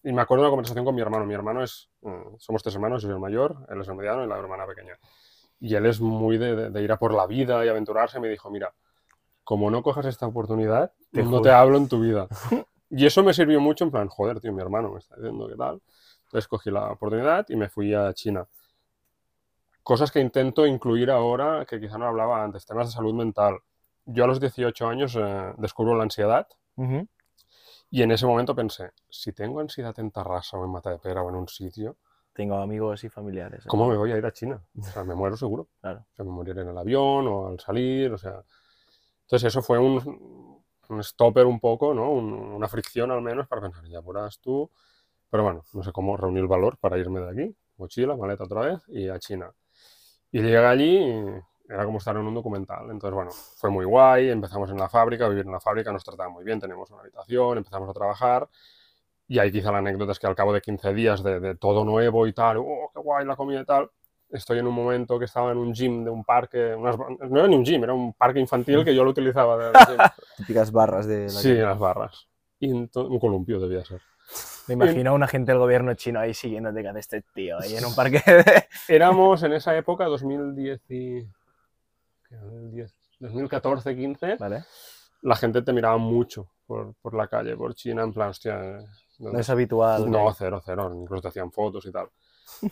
y 0.08 0.12
me 0.14 0.22
acuerdo 0.22 0.42
de 0.44 0.48
una 0.48 0.52
conversación 0.52 0.86
con 0.86 0.94
mi 0.94 1.02
hermano. 1.02 1.26
Mi 1.26 1.34
hermano 1.34 1.62
es, 1.62 1.90
mm, 2.00 2.36
somos 2.38 2.62
tres 2.62 2.74
hermanos, 2.74 3.02
yo 3.02 3.08
soy 3.08 3.14
el 3.14 3.20
mayor, 3.20 3.66
él 3.68 3.80
es 3.82 3.88
el 3.88 3.94
mediano 3.94 4.24
y 4.24 4.26
la 4.26 4.38
hermana 4.38 4.66
pequeña. 4.66 4.98
Y 5.60 5.74
él 5.74 5.84
es 5.84 6.00
muy 6.00 6.38
de, 6.38 6.56
de- 6.56 6.70
de 6.70 6.82
ir 6.82 6.90
a 6.92 6.98
por 6.98 7.12
la 7.12 7.26
vida 7.26 7.62
y 7.64 7.68
aventurarse. 7.68 8.18
Me 8.18 8.28
dijo, 8.28 8.50
mira, 8.50 8.72
como 9.44 9.70
no 9.70 9.82
cojas 9.82 10.06
esta 10.06 10.26
oportunidad, 10.26 10.92
Te 11.12 11.22
no 11.22 11.42
te 11.42 11.50
hablo 11.50 11.76
en 11.76 11.88
tu 11.90 12.00
vida. 12.00 12.26
y 12.90 13.04
eso 13.04 13.22
me 13.22 13.34
sirvió 13.34 13.60
mucho 13.60 13.84
en 13.84 13.90
plan, 13.90 14.08
joder, 14.08 14.40
tío, 14.40 14.50
mi 14.52 14.62
hermano 14.62 14.92
me 14.92 14.98
está 14.98 15.14
diciendo 15.16 15.46
qué 15.46 15.56
tal. 15.56 15.82
Entonces 16.24 16.48
cogí 16.48 16.70
la 16.70 16.90
oportunidad 16.90 17.44
y 17.50 17.56
me 17.56 17.68
fui 17.68 17.92
a 17.92 18.14
China. 18.14 18.46
Cosas 19.82 20.10
que 20.10 20.20
intento 20.20 20.66
incluir 20.66 21.10
ahora, 21.10 21.66
que 21.66 21.78
quizá 21.80 21.98
no 21.98 22.06
hablaba 22.06 22.42
antes, 22.42 22.64
temas 22.66 22.88
de 22.88 22.92
salud 22.94 23.12
mental. 23.14 23.58
Yo 24.06 24.24
a 24.24 24.26
los 24.26 24.40
18 24.40 24.86
años 24.88 25.14
eh, 25.18 25.52
descubro 25.58 25.94
la 25.94 26.04
ansiedad 26.04 26.46
Ujú. 26.76 27.06
Y 27.90 28.02
en 28.02 28.10
ese 28.12 28.26
momento 28.26 28.54
pensé, 28.54 28.90
si 29.08 29.32
tengo 29.32 29.60
ansiedad 29.60 29.98
en 29.98 30.10
Tarrasa 30.10 30.58
o 30.58 30.64
en 30.64 30.70
Matadepera 30.70 31.22
o 31.22 31.28
en 31.30 31.36
un 31.36 31.48
sitio, 31.48 31.96
Tengo 32.34 32.56
amigos 32.56 33.02
y 33.04 33.08
familiares. 33.08 33.64
¿eh? 33.64 33.68
¿cómo 33.68 33.88
me 33.88 33.96
voy 33.96 34.12
a 34.12 34.16
ir 34.18 34.24
a 34.26 34.32
China? 34.32 34.62
O 34.78 34.82
sea, 34.82 35.04
me 35.04 35.14
muero 35.14 35.36
seguro. 35.36 35.68
Claro. 35.80 36.00
O 36.12 36.14
sea, 36.14 36.24
me 36.24 36.30
moriré 36.30 36.62
en 36.62 36.68
el 36.68 36.78
avión 36.78 37.26
o 37.28 37.48
al 37.48 37.60
salir, 37.60 38.12
o 38.12 38.18
sea... 38.18 38.42
Entonces 39.22 39.48
eso 39.48 39.62
fue 39.62 39.78
un, 39.78 40.62
un 40.88 41.04
stopper 41.04 41.46
un 41.46 41.60
poco, 41.60 41.92
¿no? 41.94 42.10
Un- 42.10 42.32
una 42.32 42.68
fricción 42.68 43.10
al 43.10 43.22
menos 43.22 43.46
para 43.48 43.62
pensar, 43.62 43.84
ya 43.86 44.00
podrás 44.02 44.38
tú. 44.40 44.70
Pero 45.30 45.44
bueno, 45.44 45.64
no 45.74 45.82
sé 45.82 45.92
cómo 45.92 46.16
reunir 46.16 46.42
el 46.42 46.48
valor 46.48 46.78
para 46.78 46.98
irme 46.98 47.20
de 47.20 47.30
aquí. 47.30 47.56
Mochila, 47.78 48.16
maleta 48.16 48.44
otra 48.44 48.62
vez 48.62 48.80
y 48.88 49.08
a 49.08 49.18
China. 49.18 49.52
Y 50.32 50.40
llegué 50.42 50.58
allí 50.58 50.98
y 50.98 51.24
era 51.68 51.84
como 51.84 51.98
estar 51.98 52.16
en 52.16 52.22
un 52.26 52.34
documental. 52.34 52.90
Entonces, 52.90 53.14
bueno, 53.14 53.30
fue 53.30 53.70
muy 53.70 53.84
guay. 53.84 54.30
Empezamos 54.30 54.70
en 54.70 54.78
la 54.78 54.88
fábrica, 54.88 55.26
a 55.26 55.28
vivir 55.28 55.44
en 55.44 55.52
la 55.52 55.60
fábrica, 55.60 55.92
nos 55.92 56.02
trataban 56.04 56.32
muy 56.32 56.44
bien, 56.44 56.58
teníamos 56.60 56.90
una 56.90 57.02
habitación, 57.02 57.58
empezamos 57.58 57.88
a 57.90 57.92
trabajar. 57.92 58.48
Y 59.26 59.38
ahí 59.38 59.52
quizá 59.52 59.70
la 59.70 59.78
anécdota 59.78 60.12
es 60.12 60.18
que 60.18 60.26
al 60.26 60.34
cabo 60.34 60.52
de 60.54 60.60
15 60.62 60.94
días 60.94 61.22
de, 61.22 61.38
de 61.40 61.54
todo 61.56 61.84
nuevo 61.84 62.26
y 62.26 62.32
tal, 62.32 62.56
¡oh, 62.58 62.90
qué 62.94 63.00
guay 63.00 63.26
la 63.26 63.36
comida 63.36 63.60
y 63.60 63.64
tal! 63.64 63.90
Estoy 64.30 64.58
en 64.58 64.66
un 64.66 64.74
momento 64.74 65.18
que 65.18 65.24
estaba 65.26 65.52
en 65.52 65.58
un 65.58 65.72
gym 65.74 66.04
de 66.04 66.10
un 66.10 66.24
parque, 66.24 66.74
unas- 66.74 66.96
no 66.98 67.38
era 67.38 67.48
ni 67.48 67.56
un 67.56 67.64
gym, 67.64 67.82
era 67.84 67.92
un 67.94 68.12
parque 68.14 68.40
infantil 68.40 68.84
que 68.84 68.94
yo 68.94 69.04
lo 69.04 69.10
utilizaba 69.10 69.56
de. 69.58 69.72
Típicas 70.38 70.70
barras 70.72 71.06
de 71.06 71.22
la 71.24 71.28
Sí, 71.30 71.54
las 71.54 71.78
barras. 71.78 72.28
Y 72.60 72.72
un 72.72 72.88
columpio 73.20 73.60
debía 73.60 73.84
ser. 73.84 74.00
Me 74.66 74.74
imagino 74.74 75.10
a 75.10 75.14
un 75.14 75.22
agente 75.22 75.52
del 75.52 75.58
gobierno 75.58 75.94
chino 75.94 76.20
ahí 76.20 76.34
siguiéndote 76.34 76.86
hace 76.86 76.98
este 76.98 77.22
tío 77.34 77.56
ahí 77.58 77.74
en 77.76 77.84
un 77.86 77.94
parque 77.94 78.20
de... 78.26 78.64
Éramos 78.88 79.42
en 79.42 79.54
esa 79.54 79.74
época, 79.76 80.04
2010 80.04 80.90
y... 80.90 81.26
¿qué? 82.28 82.36
2010, 82.36 82.94
2014, 83.20 83.96
15, 83.96 84.36
Vale. 84.36 84.64
la 85.22 85.36
gente 85.36 85.62
te 85.62 85.72
miraba 85.72 85.96
mucho 85.98 86.50
por, 86.66 86.94
por 87.00 87.14
la 87.14 87.26
calle, 87.28 87.56
por 87.56 87.74
China, 87.74 88.02
en 88.02 88.12
plan, 88.12 88.28
hostia... 88.30 88.54
eh, 88.60 88.86
No 89.18 89.26
¿dónde 89.26 89.40
es 89.40 89.50
habitual. 89.50 90.10
No, 90.10 90.32
cero, 90.32 90.60
cero. 90.64 90.90
Incluso 90.94 91.22
te 91.22 91.28
hacían 91.28 91.50
fotos 91.50 91.84
y 91.86 91.92
tal. 91.92 92.08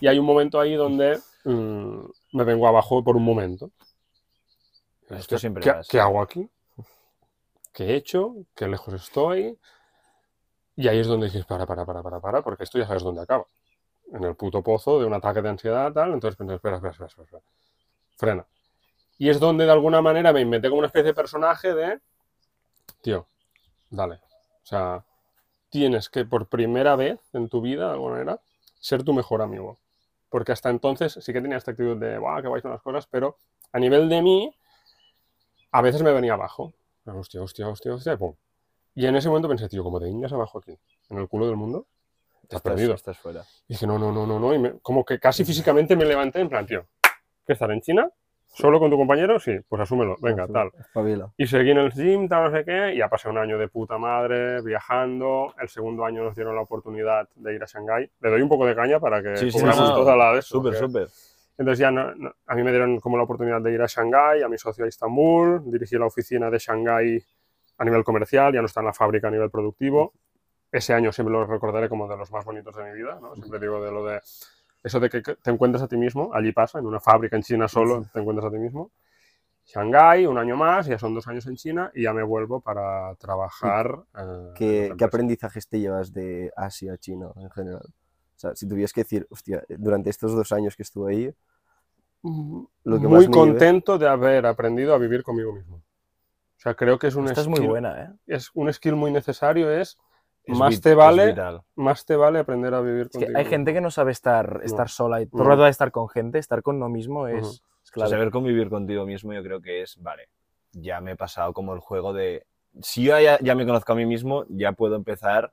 Y 0.00 0.06
hay 0.06 0.18
un 0.18 0.26
momento 0.26 0.58
ahí 0.60 0.74
donde 0.74 1.18
mm, 1.44 2.00
me 2.32 2.44
vengo 2.44 2.66
abajo 2.68 3.02
por 3.02 3.16
un 3.16 3.24
momento. 3.24 3.70
Esto 5.02 5.14
Hostia, 5.16 5.38
siempre 5.38 5.62
¿qué, 5.62 5.72
qué 5.88 6.00
hago 6.00 6.20
aquí? 6.20 6.48
¿Qué 7.72 7.84
he 7.84 7.96
hecho? 7.96 8.34
¿Qué 8.54 8.66
lejos 8.68 8.94
estoy? 8.94 9.58
Y 10.76 10.88
ahí 10.88 10.98
es 10.98 11.06
donde 11.06 11.26
dices, 11.26 11.44
para, 11.46 11.66
para, 11.66 11.84
para, 11.84 12.02
para, 12.02 12.20
para, 12.20 12.42
porque 12.42 12.64
esto 12.64 12.78
ya 12.78 12.86
sabes 12.86 13.02
dónde 13.02 13.22
acaba. 13.22 13.44
En 14.12 14.24
el 14.24 14.34
puto 14.36 14.62
pozo 14.62 14.98
de 15.00 15.06
un 15.06 15.14
ataque 15.14 15.42
de 15.42 15.48
ansiedad, 15.48 15.92
tal. 15.92 16.12
Entonces 16.12 16.38
espera, 16.40 16.76
espera, 16.76 16.90
espera, 16.90 17.06
espera. 17.06 17.42
Frena. 18.16 18.46
Y 19.18 19.30
es 19.30 19.40
donde 19.40 19.64
de 19.64 19.72
alguna 19.72 20.02
manera 20.02 20.32
me 20.32 20.40
inventé 20.40 20.68
como 20.68 20.78
una 20.80 20.88
especie 20.88 21.08
de 21.08 21.14
personaje 21.14 21.74
de, 21.74 22.00
tío, 23.02 23.26
dale. 23.90 24.16
O 24.16 24.66
sea, 24.66 25.04
tienes 25.70 26.08
que 26.08 26.24
por 26.24 26.46
primera 26.48 26.96
vez 26.96 27.18
en 27.32 27.48
tu 27.48 27.60
vida, 27.60 27.86
de 27.86 27.92
alguna 27.92 28.12
manera, 28.14 28.40
ser 28.78 29.02
tu 29.04 29.12
mejor 29.14 29.42
amigo. 29.42 29.78
Porque 30.28 30.52
hasta 30.52 30.70
entonces 30.70 31.18
sí 31.20 31.32
que 31.32 31.40
tenía 31.40 31.56
esta 31.56 31.70
actitud 31.70 31.96
de, 31.96 32.18
guau, 32.18 32.42
que 32.42 32.48
vais 32.48 32.62
con 32.62 32.72
las 32.72 32.82
cosas, 32.82 33.06
pero 33.06 33.38
a 33.72 33.78
nivel 33.78 34.08
de 34.08 34.22
mí, 34.22 34.54
a 35.72 35.82
veces 35.82 36.02
me 36.02 36.12
venía 36.12 36.34
abajo. 36.34 36.72
Hostia, 37.06 37.40
hostia, 37.42 37.68
hostia, 37.68 37.94
hostia, 37.94 38.12
y 38.14 38.16
pum. 38.16 38.34
Y 38.94 39.06
en 39.06 39.14
ese 39.16 39.28
momento 39.28 39.48
pensé, 39.48 39.68
tío, 39.68 39.82
como 39.84 39.98
te 40.00 40.06
vengas 40.06 40.32
abajo 40.32 40.58
aquí, 40.58 40.76
en 41.10 41.18
el 41.18 41.28
culo 41.28 41.46
del 41.46 41.56
mundo, 41.56 41.86
te 42.48 42.56
has 42.56 42.62
perdido. 42.62 42.94
Estás 42.94 43.18
fuera. 43.18 43.44
Y 43.68 43.74
dije, 43.74 43.86
no, 43.86 43.98
no, 43.98 44.10
no, 44.12 44.26
no, 44.26 44.38
no. 44.40 44.54
Y 44.54 44.58
me- 44.58 44.78
como 44.80 45.04
que 45.04 45.18
casi 45.20 45.44
físicamente 45.44 45.94
me 45.96 46.04
levanté 46.04 46.40
en 46.40 46.48
plan, 46.48 46.66
tío, 46.66 46.86
¿qué 47.46 47.52
estar 47.52 47.70
en 47.70 47.80
China? 47.80 48.10
¿Solo 48.48 48.80
con 48.80 48.90
tu 48.90 48.96
compañero? 48.96 49.38
Sí, 49.38 49.58
pues 49.68 49.82
asúmelo, 49.82 50.16
venga, 50.20 50.46
tal. 50.48 50.70
Espabila. 50.78 51.30
Y 51.36 51.46
seguí 51.46 51.72
en 51.72 51.78
el 51.78 51.92
gym, 51.92 52.26
tal, 52.28 52.50
no 52.50 52.56
sé 52.58 52.64
qué, 52.64 52.94
y 52.94 52.98
ya 52.98 53.08
pasé 53.08 53.28
un 53.28 53.36
año 53.36 53.58
de 53.58 53.68
puta 53.68 53.98
madre, 53.98 54.62
viajando. 54.62 55.54
El 55.60 55.68
segundo 55.68 56.04
año 56.06 56.24
nos 56.24 56.34
dieron 56.34 56.54
la 56.54 56.62
oportunidad 56.62 57.28
de 57.34 57.54
ir 57.54 57.62
a 57.62 57.66
Shanghái. 57.66 58.10
Le 58.20 58.30
doy 58.30 58.40
un 58.40 58.48
poco 58.48 58.64
de 58.66 58.74
caña 58.74 58.98
para 58.98 59.22
que 59.22 59.36
Sí, 59.36 59.50
sí, 59.50 59.58
cubramos 59.58 59.90
no, 59.90 59.94
toda 59.96 60.16
la 60.16 60.32
de 60.32 60.38
eso, 60.38 60.48
Súper, 60.56 60.72
porque- 60.78 60.86
súper. 60.86 61.08
Entonces 61.58 61.78
ya 61.80 61.90
no- 61.90 62.14
no- 62.14 62.32
a 62.46 62.54
mí 62.54 62.62
me 62.62 62.70
dieron 62.70 62.98
como 63.00 63.16
la 63.18 63.24
oportunidad 63.24 63.60
de 63.60 63.72
ir 63.72 63.82
a 63.82 63.86
Shanghái, 63.86 64.42
a 64.42 64.48
mi 64.48 64.56
socio 64.58 64.84
a 64.84 64.88
Istambul, 64.88 65.62
dirigí 65.70 65.96
la 65.96 66.06
oficina 66.06 66.50
de 66.50 66.58
Shanghái 66.58 67.22
a 67.78 67.84
nivel 67.84 68.04
comercial, 68.04 68.52
ya 68.54 68.60
no 68.60 68.66
está 68.66 68.80
en 68.80 68.86
la 68.86 68.92
fábrica 68.94 69.28
a 69.28 69.30
nivel 69.30 69.50
productivo. 69.50 70.12
Ese 70.72 70.92
año 70.94 71.12
siempre 71.12 71.32
lo 71.32 71.44
recordaré 71.46 71.88
como 71.88 72.08
de 72.08 72.16
los 72.16 72.30
más 72.32 72.44
bonitos 72.44 72.74
de 72.76 72.84
mi 72.84 72.92
vida, 72.92 73.18
¿no? 73.20 73.34
Siempre 73.36 73.58
digo 73.60 73.82
de 73.82 73.90
lo 73.92 74.04
de 74.04 74.20
eso 74.82 75.00
de 75.00 75.10
que 75.10 75.20
te 75.22 75.50
encuentras 75.50 75.82
a 75.82 75.88
ti 75.88 75.96
mismo, 75.96 76.30
allí 76.32 76.52
pasa, 76.52 76.78
en 76.78 76.86
una 76.86 77.00
fábrica 77.00 77.36
en 77.36 77.42
China 77.42 77.68
solo 77.68 78.04
te 78.12 78.20
encuentras 78.20 78.46
a 78.48 78.50
ti 78.50 78.58
mismo. 78.58 78.90
Shanghái, 79.66 80.26
un 80.26 80.38
año 80.38 80.56
más, 80.56 80.86
ya 80.86 80.96
son 80.98 81.12
dos 81.14 81.26
años 81.26 81.44
en 81.46 81.56
China 81.56 81.90
y 81.94 82.04
ya 82.04 82.12
me 82.12 82.22
vuelvo 82.22 82.60
para 82.60 83.14
trabajar. 83.16 83.98
eh, 84.16 84.52
¿Qué, 84.54 84.94
qué 84.96 85.04
aprendizajes 85.04 85.68
te 85.68 85.80
llevas 85.80 86.12
de 86.12 86.52
Asia 86.56 86.92
a 86.92 86.98
China 86.98 87.32
en 87.36 87.50
general? 87.50 87.82
O 87.84 88.38
sea, 88.38 88.54
si 88.54 88.68
tuvieras 88.68 88.92
que 88.92 89.00
decir, 89.02 89.26
hostia, 89.30 89.64
durante 89.68 90.10
estos 90.10 90.34
dos 90.36 90.52
años 90.52 90.76
que 90.76 90.82
estuve 90.84 91.12
ahí, 91.12 91.34
lo 92.84 93.00
que 93.00 93.08
más 93.08 93.26
Muy 93.26 93.26
llevé- 93.26 93.32
contento 93.32 93.98
de 93.98 94.08
haber 94.08 94.46
aprendido 94.46 94.94
a 94.94 94.98
vivir 94.98 95.22
conmigo 95.22 95.52
mismo. 95.52 95.76
O 95.76 96.58
sea, 96.58 96.74
creo 96.74 96.98
que 96.98 97.08
es 97.08 97.14
un 97.16 97.26
Esta 97.26 97.40
es 97.40 97.48
muy 97.48 97.58
skill- 97.58 97.68
buena, 97.68 98.02
¿eh? 98.02 98.10
es 98.26 98.50
un 98.54 98.72
skill 98.72 98.94
muy 98.96 99.10
necesario, 99.10 99.70
es, 99.70 99.98
Es 100.46 100.56
más 100.58 100.80
te 100.80 100.94
vale, 100.94 101.34
más 101.74 102.04
te 102.06 102.14
vale 102.14 102.38
aprender 102.38 102.72
a 102.72 102.80
vivir 102.80 103.08
Es 103.12 103.18
que 103.18 103.32
hay 103.36 103.44
gente 103.46 103.74
que 103.74 103.80
no 103.80 103.90
sabe 103.90 104.12
estar, 104.12 104.60
estar 104.62 104.88
sola 104.88 105.20
y 105.20 105.26
todo 105.26 105.42
el 105.42 105.48
No. 105.48 105.50
rato 105.54 105.64
de 105.64 105.70
estar 105.70 105.90
con 105.90 106.08
gente, 106.08 106.38
estar 106.38 106.62
con 106.62 106.76
uno 106.76 106.88
mismo 106.88 107.26
es, 107.26 107.34
Ujú. 107.42 107.46
es 107.48 107.60
O 107.60 107.84
sea, 107.84 107.92
clave. 107.92 108.10
saber 108.10 108.30
convivir 108.30 108.68
contigo 108.70 109.04
mismo 109.04 109.32
yo 109.32 109.42
creo 109.42 109.60
que 109.60 109.82
es, 109.82 110.00
vale, 110.00 110.28
ya 110.72 111.00
me 111.00 111.12
he 111.12 111.16
pasado 111.16 111.52
como 111.52 111.74
el 111.74 111.80
juego 111.80 112.12
de... 112.12 112.46
Si 112.80 113.02
yo 113.04 113.18
ya, 113.18 113.38
ya 113.40 113.54
me 113.56 113.66
conozco 113.66 113.92
a 113.92 113.96
mí 113.96 114.06
mismo, 114.06 114.44
ya 114.48 114.70
puedo 114.72 114.94
empezar 114.96 115.50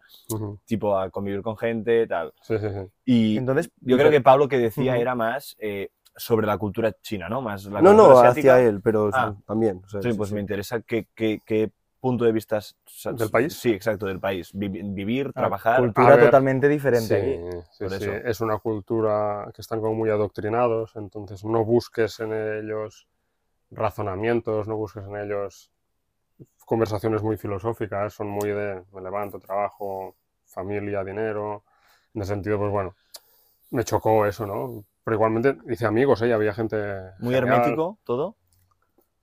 tipo 0.66 0.96
a 0.98 1.10
convivir 1.10 1.42
con 1.42 1.58
gente, 1.58 2.06
tal. 2.06 2.34
Sí, 2.42 2.60
sí, 2.60 2.68
sí. 2.70 2.88
Y 3.06 3.38
Entonces, 3.38 3.72
yo 3.80 3.98
creo 3.98 4.12
que 4.12 4.22
Pablo 4.22 4.48
que 4.50 4.60
decía 4.60 4.98
era 4.98 5.16
más 5.16 5.56
eh, 5.60 5.90
sobre 6.18 6.46
la 6.46 6.58
cultura 6.58 6.92
china, 7.02 7.30
¿no? 7.30 7.42
Más 7.42 7.64
la 7.66 7.82
No, 7.82 7.94
no, 7.94 8.20
asiática. 8.20 8.56
hacia 8.58 8.68
él, 8.68 8.82
pero 8.82 9.10
Ah. 9.14 9.34
también. 9.48 9.82
o 9.86 9.90
sea, 9.90 10.02
Sí, 10.02 10.12
sí, 10.12 10.18
pues 10.18 10.30
sí. 10.30 10.36
me 10.36 10.42
interesa 10.42 10.82
qué, 10.82 11.08
qué- 11.16 11.40
qué 11.46 11.72
punto 12.04 12.26
de 12.26 12.34
vista... 12.34 12.60
¿Del 13.22 13.30
país? 13.30 13.54
Sí, 13.54 13.72
exacto, 13.72 14.06
del 14.06 14.20
país. 14.20 14.52
Vi- 14.54 14.68
vivir, 15.00 15.26
ah, 15.30 15.40
trabajar... 15.40 15.80
cultura 15.80 16.16
ver, 16.18 16.26
totalmente 16.26 16.68
diferente 16.68 17.16
Sí, 17.18 17.64
sí, 17.78 17.84
Por 17.86 17.94
sí. 17.94 18.04
eso. 18.04 18.12
Es 18.32 18.42
una 18.42 18.58
cultura 18.60 19.50
que 19.56 19.62
están 19.62 19.80
como 19.82 19.94
muy 19.96 20.10
adoctrinados, 20.10 20.96
entonces 20.96 21.44
no 21.46 21.64
busques 21.64 22.20
en 22.20 22.34
ellos 22.34 23.08
razonamientos, 23.72 24.68
no 24.68 24.76
busques 24.76 25.04
en 25.06 25.16
ellos 25.16 25.72
conversaciones 26.66 27.22
muy 27.22 27.38
filosóficas, 27.38 28.14
son 28.14 28.28
muy 28.28 28.50
de 28.50 28.84
me 28.94 29.02
levanto, 29.02 29.40
trabajo, 29.40 30.16
familia, 30.46 31.04
dinero. 31.04 31.64
En 32.14 32.22
ese 32.22 32.34
sentido, 32.34 32.58
pues 32.60 32.72
bueno, 32.72 32.96
me 33.72 33.84
chocó 33.84 34.26
eso, 34.26 34.46
¿no? 34.46 34.84
Pero 35.04 35.16
igualmente 35.16 35.58
hice 35.72 35.86
amigos, 35.86 36.22
¿eh? 36.22 36.34
había 36.34 36.54
gente. 36.54 36.78
Muy 37.20 37.34
genial. 37.36 37.58
hermético 37.60 37.98
todo. 38.04 38.36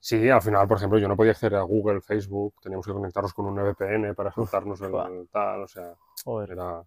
Sí, 0.03 0.29
al 0.29 0.41
final, 0.41 0.67
por 0.67 0.77
ejemplo, 0.77 0.97
yo 0.97 1.07
no 1.07 1.15
podía 1.15 1.31
acceder 1.31 1.55
a 1.59 1.61
Google, 1.61 2.01
Facebook, 2.01 2.55
teníamos 2.59 2.87
que 2.87 2.91
conectarnos 2.91 3.33
con 3.35 3.45
un 3.45 3.55
VPN 3.55 4.15
para 4.15 4.31
saltarnos 4.31 4.81
el, 4.81 4.93
el 4.95 5.29
tal, 5.29 5.61
o 5.61 5.67
sea, 5.67 5.93
Joder. 6.25 6.51
era, 6.53 6.83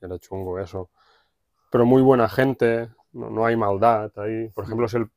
era 0.00 0.18
chungo 0.18 0.58
eso. 0.58 0.90
Pero 1.70 1.86
muy 1.86 2.02
buena 2.02 2.28
gente, 2.28 2.88
no, 3.12 3.30
no 3.30 3.46
hay 3.46 3.54
maldad 3.56 4.10
ahí. 4.18 4.48
Por 4.48 4.64
ejemplo, 4.64 4.86
es 4.86 4.94
el 4.94 5.08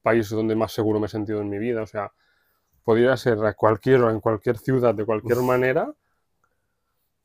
país 0.00 0.30
donde 0.30 0.54
más 0.56 0.72
seguro 0.72 0.98
me 0.98 1.04
he 1.04 1.10
sentido 1.10 1.42
en 1.42 1.50
mi 1.50 1.58
vida, 1.58 1.82
o 1.82 1.86
sea, 1.86 2.10
podría 2.82 3.14
ser 3.18 3.44
a 3.44 3.52
cualquier 3.52 4.00
en 4.00 4.20
cualquier 4.20 4.56
ciudad 4.56 4.94
de 4.94 5.04
cualquier 5.04 5.38
manera 5.42 5.92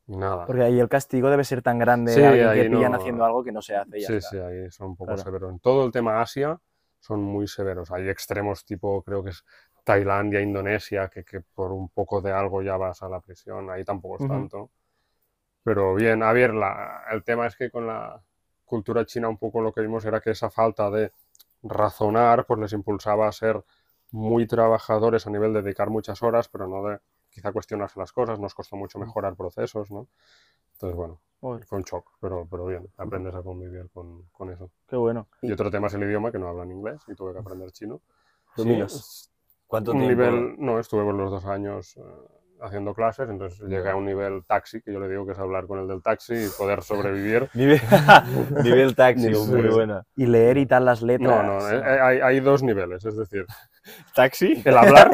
y 0.08 0.18
nada. 0.18 0.48
Porque 0.48 0.64
ahí 0.64 0.80
el 0.82 0.90
castigo 0.90 1.30
debe 1.30 1.46
ser 1.46 1.62
tan 1.62 1.80
grande 1.80 2.14
Sí, 2.14 2.22
a 2.22 2.30
alguien 2.32 2.54
que 2.54 2.70
pillan 2.76 2.92
no- 2.92 2.98
haciendo 2.98 3.24
algo 3.24 3.42
que 3.44 3.54
no 3.54 3.62
se 3.62 3.76
hace. 3.78 4.00
y 4.00 4.02
ya 4.02 4.08
Sí, 4.08 4.14
está. 4.16 4.30
sí, 4.32 4.38
ahí 4.38 4.70
son 4.72 4.88
un 4.90 4.96
poco 4.98 5.14
Claro. 5.14 5.24
severos. 5.24 5.52
En 5.52 5.60
todo 5.60 5.86
el 5.86 5.92
tema 5.94 6.20
Asia 6.22 6.60
son 7.02 7.22
muy 7.24 7.48
severos. 7.50 7.92
Hay 7.92 8.10
extremos 8.10 8.66
tipo, 8.66 9.04
creo 9.04 9.24
que 9.26 9.32
es 9.32 9.46
Tailandia, 9.86 10.42
Indonesia, 10.42 11.10
que, 11.10 11.26
que 11.26 11.42
por 11.42 11.74
un 11.74 11.90
poco 11.90 12.22
de 12.22 12.34
algo 12.34 12.64
ya 12.64 12.78
vas 12.78 13.04
a 13.04 13.10
la 13.10 13.22
prisión. 13.22 13.72
Ahí 13.72 13.86
tampoco 13.86 14.18
es 14.18 14.26
tanto. 14.28 14.72
Pero 15.64 15.96
bien, 15.96 16.24
a 16.24 16.34
ver, 16.34 16.54
la- 16.54 17.04
el 17.12 17.24
tema 17.24 17.48
es 17.48 17.56
que 17.56 17.70
con 17.72 17.88
la 17.88 18.22
cultura 18.66 19.06
china 19.06 19.30
un 19.30 19.38
poco 19.38 19.62
lo 19.62 19.74
que 19.74 19.82
vimos 19.82 20.06
era 20.06 20.22
que 20.22 20.32
esa 20.32 20.50
falta 20.50 20.90
de 20.90 21.12
razonar 21.64 22.46
pues 22.46 22.60
les 22.60 22.74
impulsaba 22.74 23.28
a 23.28 23.32
ser 23.32 23.64
muy 24.12 24.48
trabajadores 24.48 25.28
a 25.28 25.30
nivel 25.32 25.54
de 25.54 25.62
dedicar 25.62 25.90
muchas 25.90 26.22
horas, 26.24 26.50
pero 26.50 26.68
no 26.68 26.84
de 26.88 27.00
quizá 27.30 27.52
cuestionarse 27.52 28.00
las 28.00 28.12
cosas. 28.14 28.40
Nos 28.40 28.56
costó 28.56 28.76
mucho 28.76 29.00
mejorar 29.00 29.36
procesos, 29.36 29.92
¿no? 29.92 30.08
Entonces, 30.74 30.96
bueno, 30.98 31.22
Un 31.42 31.82
shock, 31.84 32.12
pero, 32.22 32.48
pero 32.50 32.66
bien, 32.68 32.88
aprendes 32.98 33.34
a 33.34 33.42
convivir 33.42 33.90
con, 33.92 34.24
con 34.32 34.52
eso. 34.52 34.70
qué 34.88 34.96
bueno. 34.96 35.28
Y 35.42 35.52
otro 35.52 35.72
tema 35.72 35.88
es 35.88 35.94
el 35.96 36.04
idioma, 36.04 36.32
que 36.32 36.38
no 36.40 36.48
hablan 36.48 36.72
inglés 36.72 37.02
y 37.08 37.16
tuve 37.16 37.34
que 37.34 37.40
aprender 37.40 37.72
chino. 37.72 38.02
Dominas. 38.56 39.32
¿Cuánto 39.66 39.92
Un 39.94 40.00
tiempo? 40.00 40.24
nivel, 40.24 40.56
no, 40.60 40.80
estuve 40.80 41.04
por 41.04 41.16
los 41.16 41.32
dos 41.32 41.46
años 41.46 41.96
eh, 41.98 42.02
haciendo 42.62 42.94
clases, 42.94 43.28
entonces 43.30 43.60
llegué 43.62 43.90
a 43.90 43.96
un 43.96 44.06
nivel 44.06 44.44
taxi, 44.46 44.82
que 44.82 44.92
yo 44.94 45.00
le 45.00 45.08
digo 45.08 45.26
que 45.26 45.32
es 45.32 45.40
hablar 45.40 45.66
con 45.66 45.80
el 45.80 45.88
del 45.88 46.04
taxi 46.04 46.34
y 46.36 46.48
poder 46.58 46.84
sobrevivir. 46.84 47.50
Nivel, 47.56 47.80
nivel 48.64 48.96
taxi, 48.96 49.34
Sí. 49.34 49.50
muy 49.52 49.68
buena. 49.70 50.04
Y 50.16 50.26
leer 50.28 50.58
y 50.58 50.66
tal 50.68 50.86
las 50.86 51.02
letras. 51.02 51.44
No, 51.46 51.60
no, 51.60 51.70
eh, 51.72 51.82
hay, 52.02 52.20
hay 52.20 52.40
dos 52.42 52.62
niveles, 52.62 53.04
es 53.06 53.16
decir, 53.18 53.46
¿Taxi? 54.16 54.62
el 54.64 54.78
hablar, 54.78 55.10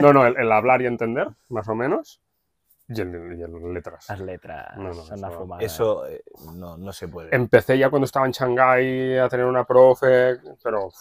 no, 0.00 0.12
no, 0.12 0.26
el, 0.26 0.36
el 0.36 0.52
hablar 0.52 0.80
y 0.82 0.86
entender, 0.86 1.28
más 1.48 1.66
o 1.68 1.74
menos, 1.74 2.20
y 2.88 3.00
el, 3.00 3.38
y 3.38 3.42
el 3.42 3.74
letras. 3.74 4.06
Las 4.08 4.20
letras. 4.20 4.76
No, 4.76 4.84
no, 4.84 4.94
son 4.94 5.18
una 5.18 5.28
eso- 5.28 5.38
fumada. 5.38 5.62
Eso 5.62 6.06
eh, 6.06 6.22
no, 6.54 6.76
no 6.78 6.92
se 6.92 7.08
puede. 7.08 7.34
Empecé 7.34 7.76
ya 7.78 7.90
cuando 7.90 8.04
estaba 8.06 8.26
en 8.26 8.32
Shanghái 8.32 9.18
a 9.18 9.28
tener 9.28 9.46
una 9.46 9.64
profe, 9.64 10.36
pero 10.62 10.86
uf, 10.86 10.94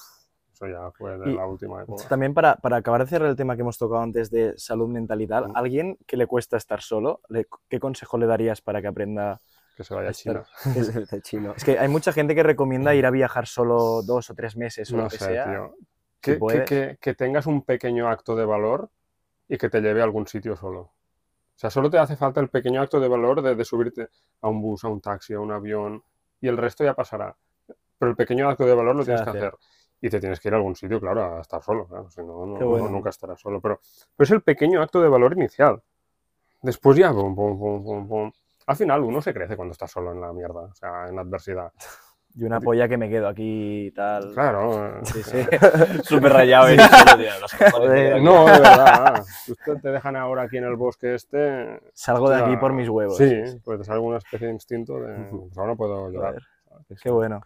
eso 0.53 0.67
ya 0.67 0.89
fue 0.91 1.17
de 1.17 1.31
Y- 1.31 1.35
la 1.35 1.45
última 1.45 1.83
época. 1.83 2.07
También 2.07 2.33
para, 2.33 2.55
para 2.55 2.77
acabar 2.77 3.01
de 3.03 3.07
cerrar 3.09 3.29
el 3.29 3.35
tema 3.35 3.55
que 3.55 3.61
hemos 3.61 3.77
tocado 3.77 4.01
antes 4.01 4.31
de 4.31 4.53
salud 4.57 4.87
mental 4.87 5.21
y 5.21 5.27
tal, 5.27 5.49
Mm. 5.49 5.51
alguien 5.55 5.97
que 6.07 6.17
le 6.17 6.25
cuesta 6.27 6.57
estar 6.57 6.81
solo, 6.81 7.21
le- 7.29 7.45
¿qué 7.69 7.79
consejo 7.79 8.17
le 8.17 8.25
darías 8.25 8.61
para 8.61 8.81
que 8.81 8.87
aprenda? 8.87 9.39
Que 9.75 9.83
se 9.83 9.93
vaya 9.93 10.09
a 10.09 10.13
China. 10.13 10.43
Es 10.75 10.89
chino. 11.23 11.53
Es 11.55 11.63
que 11.65 11.77
hay 11.77 11.89
mucha 11.89 12.13
gente 12.13 12.33
que 12.33 12.43
recomienda 12.43 12.95
ir 12.95 13.05
a 13.05 13.11
viajar 13.11 13.45
solo 13.45 14.01
dos 14.01 14.29
o 14.29 14.33
tres 14.33 14.55
meses 14.55 14.91
o 14.93 14.95
No 14.97 15.03
lo 15.03 15.09
que 15.09 15.17
sé, 15.17 15.25
sea. 15.25 15.43
tío. 15.45 15.73
si 15.77 15.85
Que, 16.21 16.31
que- 16.33 16.39
puedes. 16.39 16.69
que- 16.69 16.97
que 16.99 17.13
tengas 17.13 17.45
un 17.45 17.61
pequeño 17.63 18.07
acto 18.09 18.35
de 18.35 18.45
valor 18.45 18.89
y 19.49 19.57
que 19.57 19.69
te 19.69 19.81
lleve 19.81 19.99
a 20.01 20.05
algún 20.05 20.25
sitio 20.25 20.55
solo. 20.55 20.93
O 21.55 21.57
sea, 21.57 21.69
solo 21.69 21.89
te 21.89 21.97
hace 21.97 22.15
falta 22.17 22.41
el 22.41 22.49
pequeño 22.49 22.81
acto 22.81 22.99
de 22.99 23.07
valor 23.07 23.41
de, 23.41 23.55
de 23.55 23.65
subirte 23.65 24.09
a 24.41 24.49
un 24.49 24.61
bus, 24.61 24.83
a 24.83 24.89
un 24.89 24.99
taxi, 24.99 25.33
a 25.33 25.39
un 25.39 25.51
avión 25.51 26.03
y 26.41 26.47
el 26.49 26.57
resto 26.57 26.83
ya 26.83 26.93
pasará. 26.93 27.35
Pero 27.97 28.09
el 28.09 28.15
pequeño 28.17 28.49
acto 28.49 28.65
de 28.65 28.73
valor 28.75 28.95
lo 28.95 29.05
tienes 29.05 29.21
que 29.21 29.29
hace. 29.29 29.39
hacer. 29.39 29.55
Y 30.01 30.09
te 30.09 30.19
tienes 30.19 30.39
que 30.41 30.49
ir 30.49 30.53
a 30.53 30.57
algún 30.57 30.75
sitio, 30.75 30.99
claro, 30.99 31.37
a 31.37 31.41
estar 31.41 31.63
solo. 31.63 31.87
Si 32.09 32.21
no, 32.21 32.35
bueno. 32.35 32.85
no- 32.85 32.89
nunca 32.89 33.09
estarás 33.09 33.39
solo. 33.39 33.61
Pero, 33.61 33.79
pero 34.15 34.25
es 34.25 34.31
el 34.31 34.41
pequeño 34.41 34.81
acto 34.81 35.01
de 35.01 35.07
valor 35.07 35.31
inicial. 35.33 35.81
Después 36.61 36.97
ya, 36.97 37.11
pum, 37.13 37.33
pum, 37.33 37.57
pum, 37.57 37.83
pum, 37.83 38.07
pum. 38.07 38.31
Al 38.67 38.75
final 38.75 39.01
uno 39.03 39.21
se 39.21 39.33
crece 39.33 39.55
cuando 39.55 39.71
está 39.71 39.87
solo 39.87 40.11
en 40.11 40.19
la 40.21 40.33
mierda, 40.33 40.61
o 40.61 40.73
sea, 40.75 41.07
en 41.07 41.15
la 41.15 41.21
adversidad. 41.21 41.71
Y 42.37 42.43
una 42.43 42.59
polla 42.59 42.87
que 42.89 42.97
me 42.97 43.09
quedo 43.09 43.29
aquí 43.29 43.87
y 43.87 43.91
tal. 43.91 44.33
Claro. 44.33 44.87
eh, 44.97 44.99
Sí, 45.03 45.23
sí. 45.23 45.37
Súper 46.03 46.33
rayado. 46.33 46.67
¿eh? 46.69 46.77
Joder. 47.71 48.13
aquí. 48.15 48.23
No, 48.23 48.45
de 48.45 48.51
verdad. 48.59 49.23
Si 49.45 49.51
usted 49.53 49.77
te 49.81 49.89
dejan 49.89 50.15
ahora 50.17 50.43
aquí 50.43 50.57
en 50.57 50.65
el 50.65 50.75
bosque 50.75 51.15
este. 51.15 51.79
Salgo 51.93 52.29
de 52.29 52.35
aquí 52.37 52.57
por 52.57 52.73
mis 52.73 52.89
huevos. 52.89 53.17
Sí, 53.17 53.33
pues 53.63 53.79
te 53.79 53.85
sale 53.85 53.95
alguna 53.95 54.17
especie 54.17 54.47
de 54.47 54.53
instinto 54.53 54.99
de. 54.99 55.15
Pues 55.29 55.57
ahora 55.57 55.71
no 55.71 55.77
puedo 55.77 56.09
llorar. 56.11 56.35
Qué 57.01 57.09
bueno. 57.09 57.41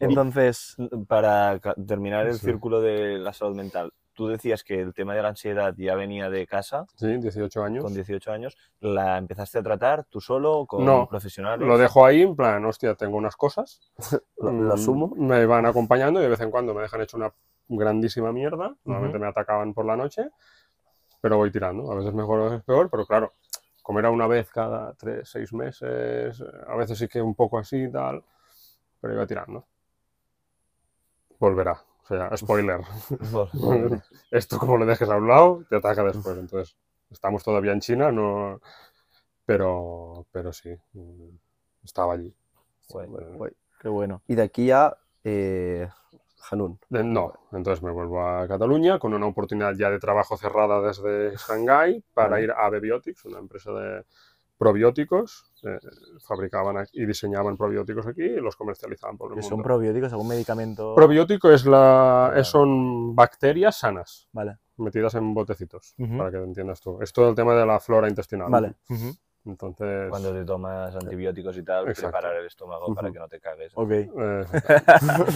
Entonces, 0.00 0.76
Para 1.06 1.60
terminar 1.86 2.26
el 2.26 2.34
Sí. 2.34 2.46
círculo 2.46 2.80
de 2.80 3.18
la 3.18 3.32
salud 3.32 3.54
mental, 3.54 3.92
tú 4.14 4.28
decías 4.28 4.62
que 4.64 4.80
el 4.80 4.92
tema 4.94 5.14
de 5.14 5.22
la 5.22 5.28
ansiedad 5.28 5.74
ya 5.76 5.94
venía 5.94 6.28
de 6.30 6.46
casa 6.46 6.86
Sí, 6.96 7.16
18 7.18 7.62
años. 7.64 7.84
con 7.84 7.94
18 7.94 8.32
años. 8.32 8.56
¿La 8.80 9.18
empezaste 9.18 9.58
a 9.58 9.62
tratar 9.62 10.04
tú 10.04 10.20
solo 10.20 10.66
con 10.66 10.84
No, 10.84 11.08
profesionales? 11.08 11.66
Lo 11.66 11.78
dejo 11.78 12.04
ahí, 12.04 12.22
en 12.22 12.36
plan, 12.36 12.64
hostia, 12.64 12.94
tengo 12.94 13.16
unas 13.16 13.36
cosas. 13.36 13.80
Lo, 14.38 14.52
mm, 14.52 14.60
lo 14.68 14.74
asumo. 14.74 15.14
Me 15.16 15.46
van 15.46 15.66
acompañando 15.66 16.20
y 16.20 16.24
de 16.24 16.28
vez 16.28 16.40
en 16.40 16.50
cuando 16.50 16.74
me 16.74 16.82
dejan 16.82 17.00
hecho 17.00 17.16
una 17.16 17.32
grandísima 17.68 18.32
mierda. 18.32 18.74
Normalmente 18.84 19.18
me 19.18 19.26
atacaban 19.28 19.72
por 19.72 19.86
la 19.86 19.96
noche, 19.96 20.28
pero 21.20 21.36
voy 21.36 21.50
tirando. 21.50 21.90
A 21.90 21.94
veces 21.94 22.12
mejor, 22.12 22.40
a 22.40 22.44
veces 22.44 22.62
peor, 22.64 22.90
pero 22.90 23.06
claro, 23.06 23.34
como 23.82 23.98
era 23.98 24.10
una 24.10 24.26
vez 24.26 24.50
cada 24.50 24.92
tres, 24.94 25.28
seis 25.30 25.52
meses, 25.52 26.42
a 26.68 26.76
veces 26.76 26.98
sí 26.98 27.08
que 27.08 27.22
un 27.22 27.34
poco 27.34 27.58
así 27.58 27.84
y 27.84 27.90
tal, 27.90 28.22
pero 29.00 29.14
iba 29.14 29.26
tirando. 29.26 29.66
Volverá, 31.38 31.82
o 32.04 32.06
sea, 32.06 32.36
spoiler. 32.36 32.80
Esto 34.30 34.58
como 34.58 34.76
lo 34.76 34.86
dejes 34.86 35.08
a 35.08 35.16
un 35.16 35.28
lado, 35.28 35.64
te 35.68 35.76
ataca 35.76 36.02
después. 36.04 36.36
Entonces, 36.38 36.76
estamos 37.10 37.42
todavía 37.44 37.72
en 37.72 37.80
China, 37.80 38.10
no... 38.12 38.60
pero, 39.44 40.26
pero 40.32 40.52
sí, 40.52 40.70
mm, 40.94 41.28
estaba 41.84 42.14
allí. 42.14 42.34
Guay, 42.88 43.06
guay. 43.08 43.52
Qué 43.80 43.88
bueno. 43.88 44.22
Y 44.28 44.34
de 44.34 44.42
aquí 44.42 44.70
a 44.70 44.96
eh, 45.24 45.88
Hanun. 46.50 46.78
de- 46.88 47.04
no, 47.04 47.32
entonces 47.52 47.82
me 47.82 47.90
vuelvo 47.90 48.20
a 48.26 48.46
Cataluña 48.46 48.98
con 48.98 49.14
una 49.14 49.26
oportunidad 49.26 49.74
ya 49.74 49.90
de 49.90 49.98
trabajo 49.98 50.36
cerrada 50.36 50.80
desde 50.80 51.36
Shanghái 51.36 52.04
para 52.14 52.40
ir 52.40 52.52
a 52.52 52.68
Bebiotics, 52.70 53.24
una 53.24 53.38
empresa 53.38 53.72
de 53.72 54.04
probióticos. 54.58 55.51
Eh, 55.64 55.78
fabricaban 56.20 56.86
y 56.92 57.04
diseñaban 57.06 57.56
probióticos 57.56 58.06
aquí 58.06 58.22
y 58.22 58.36
los 58.40 58.56
comercializaban 58.56 59.16
por 59.16 59.28
el 59.30 59.34
¿Que 59.36 59.40
mundo. 59.42 59.56
son 59.56 59.62
probióticos? 59.62 60.12
¿Algún 60.12 60.28
medicamento? 60.28 60.94
Probiótico 60.94 61.50
es 61.50 61.64
la, 61.66 62.28
Claro. 62.30 62.44
son 62.44 63.14
bacterias 63.14 63.78
sanas 63.78 64.28
Vale. 64.32 64.58
metidas 64.76 65.14
en 65.14 65.32
botecitos, 65.34 65.94
para 66.18 66.30
que 66.30 66.38
te 66.38 66.44
entiendas 66.44 66.80
tú. 66.80 67.00
Es 67.00 67.12
todo 67.12 67.28
el 67.30 67.34
tema 67.34 67.54
de 67.54 67.64
la 67.66 67.78
flora 67.80 68.08
intestinal. 68.08 68.50
Vale. 68.50 68.74
Entonces, 69.44 70.08
Cuando 70.08 70.32
te 70.32 70.44
tomas 70.44 70.94
antibióticos 70.94 71.56
y 71.58 71.64
tal, 71.64 71.88
Exacto. 71.88 72.12
preparar 72.12 72.36
el 72.36 72.46
estómago 72.46 72.94
para 72.94 73.10
que 73.10 73.18
no 73.18 73.26
te 73.26 73.40
cagues. 73.40 73.72
Ok. 73.74 73.90
eh, 73.90 74.44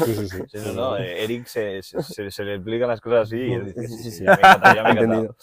sí, 0.04 0.14
sí, 0.14 0.28
sí. 0.28 0.38
Sí, 0.48 0.58
no, 0.64 0.72
no, 0.74 0.96
eh, 0.96 1.24
Eric 1.24 1.46
se, 1.46 1.82
se, 1.82 2.44
le 2.44 2.54
explican 2.54 2.88
las 2.88 3.00
cosas 3.00 3.22
así 3.22 3.36
y 3.36 3.52
él 3.52 3.66
dice, 3.66 3.88
Sí, 3.88 3.96
sí, 4.04 4.10
sí. 4.12 4.24
ya 4.24 4.30
me 4.30 4.36
encanta, 4.38 4.74
ya 4.76 4.82
me. 4.84 4.90
Entendido. 4.90 5.36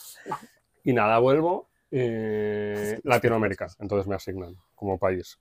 Y 0.85 0.93
nada, 0.93 1.19
vuelvo 1.19 1.67
eh, 1.95 2.99
Latinoamérica, 3.03 3.67
entonces 3.79 4.07
me 4.07 4.15
asignan 4.15 4.55
como 4.75 4.97
país. 4.97 5.39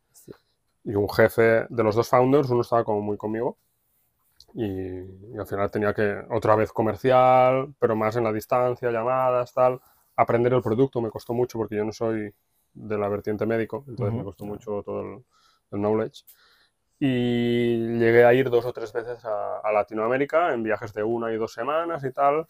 Y 0.85 0.95
un 0.95 1.09
jefe 1.09 1.67
de 1.69 1.83
los 1.83 1.95
dos 1.95 2.09
founders, 2.09 2.51
uno 2.51 2.61
estaba 2.61 2.85
como 2.85 3.01
muy 3.01 3.17
conmigo 3.17 3.57
y, 4.55 4.67
y 4.67 5.39
al 5.39 5.47
final 5.47 5.71
tenía 5.71 5.95
que, 5.95 6.25
otra 6.31 6.57
vez 6.57 6.73
comercial, 6.73 7.75
pero 7.79 7.97
más 7.97 8.17
en 8.17 8.25
la 8.25 8.33
distancia, 8.33 8.91
llamadas, 8.91 9.55
tal, 9.55 9.81
aprender 10.17 10.53
el 10.53 10.63
producto 10.63 11.01
me 11.01 11.11
costó 11.11 11.33
mucho 11.33 11.59
porque 11.59 11.77
yo 11.77 11.85
no 11.85 11.93
soy 11.93 12.35
de 12.75 12.99
la 12.99 13.09
vertiente 13.09 13.47
médico, 13.47 13.85
entonces 13.89 14.15
me 14.15 14.21
Ujú. 14.21 14.25
costó 14.25 14.45
mucho 14.45 14.83
todo 14.83 15.01
el, 15.01 15.25
el 15.73 15.81
knowledge. 15.81 16.25
Y 16.99 17.99
llegué 17.99 18.25
a 18.25 18.35
ir 18.35 18.49
dos 18.51 18.65
o 18.65 18.73
tres 18.73 18.93
veces 18.93 19.25
a, 19.25 19.59
a 19.59 19.73
Latinoamérica 19.73 20.53
en 20.55 20.63
viajes 20.63 20.93
de 20.93 21.03
una 21.03 21.33
y 21.33 21.37
dos 21.37 21.53
semanas 21.53 22.05
y 22.05 22.13
tal. 22.13 22.47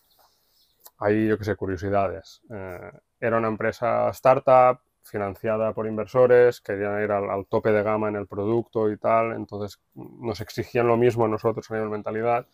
Ahí, 0.99 1.29
yo 1.29 1.39
qué 1.39 1.45
sé, 1.45 1.57
curiosidades. 1.57 2.43
Eh, 2.51 2.93
era 3.23 3.39
una 3.39 3.49
empresa 3.49 4.11
startup 4.11 4.81
financiada 5.05 5.75
por 5.75 5.87
inversores, 5.89 6.61
querían 6.61 7.03
ir 7.05 7.13
al, 7.13 7.31
al 7.31 7.47
tope 7.47 7.73
de 7.73 7.83
gama 7.85 8.09
en 8.11 8.17
el 8.17 8.29
producto 8.29 8.91
y 8.91 8.99
tal, 8.99 9.33
entonces 9.35 9.81
nos 9.95 10.41
exigían 10.43 10.89
lo 10.89 10.97
mismo 10.99 11.27
a 11.27 11.29
nosotros 11.29 11.71
a 11.71 11.75
nivel 11.75 11.91
mentalidad 11.91 12.47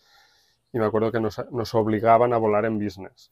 y 0.73 0.79
me 0.79 0.85
acuerdo 0.85 1.11
que 1.11 1.19
nos, 1.19 1.41
nos 1.51 1.75
obligaban 1.75 2.33
a 2.33 2.37
volar 2.37 2.65
en 2.65 2.79
business. 2.79 3.31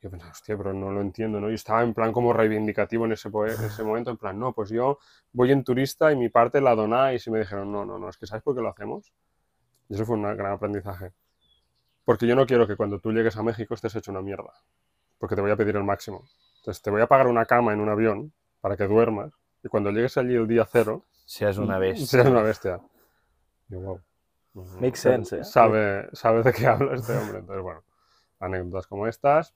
Y 0.00 0.04
yo 0.04 0.10
pensaba, 0.10 0.32
hostia, 0.32 0.56
pero 0.58 0.74
no 0.74 0.92
lo 0.92 1.00
entiendo, 1.02 1.40
¿no? 1.40 1.50
Y 1.50 1.54
estaba 1.54 1.82
en 1.84 1.94
plan 1.94 2.12
como 2.12 2.32
reivindicativo 2.34 3.06
en 3.06 3.12
ese, 3.12 3.30
poe- 3.30 3.58
ese 3.66 3.84
momento, 3.84 4.10
en 4.10 4.18
plan, 4.18 4.38
no, 4.38 4.52
pues 4.54 4.70
yo 4.70 4.98
voy 5.32 5.52
en 5.52 5.64
turista 5.64 6.12
y 6.12 6.16
mi 6.16 6.30
parte 6.30 6.60
la 6.62 6.74
donáis 6.76 7.26
y 7.26 7.32
me 7.32 7.40
dijeron, 7.40 7.72
no, 7.72 7.84
no, 7.86 7.98
no, 7.98 8.10
es 8.10 8.18
que 8.18 8.26
¿sabes 8.26 8.44
por 8.44 8.56
qué 8.56 8.62
lo 8.62 8.70
hacemos? 8.70 9.12
Y 9.88 9.94
eso 9.96 10.06
fue 10.06 10.16
un 10.16 10.22
gran 10.22 10.52
aprendizaje. 10.52 11.12
Porque 12.04 12.26
yo 12.26 12.34
no 12.36 12.46
quiero 12.46 12.66
que 12.66 12.76
cuando 12.76 12.98
tú 13.00 13.12
llegues 13.12 13.36
a 13.36 13.42
México 13.44 13.74
estés 13.74 13.94
hecho 13.96 14.10
una 14.10 14.22
mierda, 14.22 14.52
porque 15.18 15.36
te 15.36 15.42
voy 15.42 15.50
a 15.52 15.56
pedir 15.56 15.76
el 15.76 15.84
máximo. 15.84 16.24
Entonces 16.68 16.82
te 16.82 16.90
voy 16.90 17.00
a 17.00 17.06
pagar 17.06 17.28
una 17.28 17.46
cama 17.46 17.72
en 17.72 17.80
un 17.80 17.88
avión 17.88 18.30
para 18.60 18.76
que 18.76 18.86
duermas 18.86 19.32
y 19.64 19.68
cuando 19.68 19.90
llegues 19.90 20.18
allí 20.18 20.34
el 20.34 20.46
día 20.46 20.66
cero, 20.70 21.02
Seas 21.24 21.56
una 21.56 21.78
bestia. 21.78 22.06
seas 22.06 22.26
una 22.26 22.42
bestia. 22.42 22.78
Y 23.70 23.72
yo, 23.72 23.80
wow. 23.80 24.00
Makes 24.78 24.98
sense, 25.00 25.38
¿eh? 25.38 25.44
Sabe, 25.44 26.10
sabe 26.12 26.42
de 26.42 26.52
qué 26.52 26.66
habla 26.66 26.94
este 26.94 27.16
hombre. 27.16 27.38
Entonces, 27.38 27.62
bueno, 27.62 27.84
anécdotas 28.38 28.86
como 28.86 29.06
estas. 29.06 29.54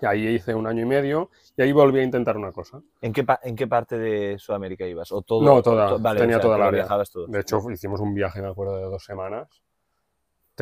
Y 0.00 0.06
ahí 0.06 0.26
hice 0.26 0.52
un 0.52 0.66
año 0.66 0.82
y 0.82 0.86
medio 0.86 1.30
y 1.56 1.62
ahí 1.62 1.70
volví 1.70 2.00
a 2.00 2.02
intentar 2.02 2.36
una 2.36 2.50
cosa. 2.50 2.82
¿En 3.00 3.12
qué, 3.12 3.22
pa- 3.22 3.38
¿En 3.44 3.54
qué 3.54 3.68
parte 3.68 3.96
de 3.96 4.36
Sudamérica 4.40 4.84
ibas? 4.84 5.12
¿O 5.12 5.22
todo? 5.22 5.44
No, 5.44 5.62
toda, 5.62 5.90
to- 5.90 6.00
vale, 6.00 6.18
tenía 6.22 6.38
o 6.38 6.40
sea, 6.40 6.42
toda 6.42 6.58
la 6.58 6.66
área. 6.66 6.80
viajabas 6.80 7.12
todo. 7.12 7.28
De 7.28 7.38
hecho, 7.38 7.70
hicimos 7.70 8.00
un 8.00 8.14
viaje, 8.14 8.42
me 8.42 8.48
acuerdo, 8.48 8.78
de 8.78 8.82
dos 8.82 9.04
semanas. 9.04 9.48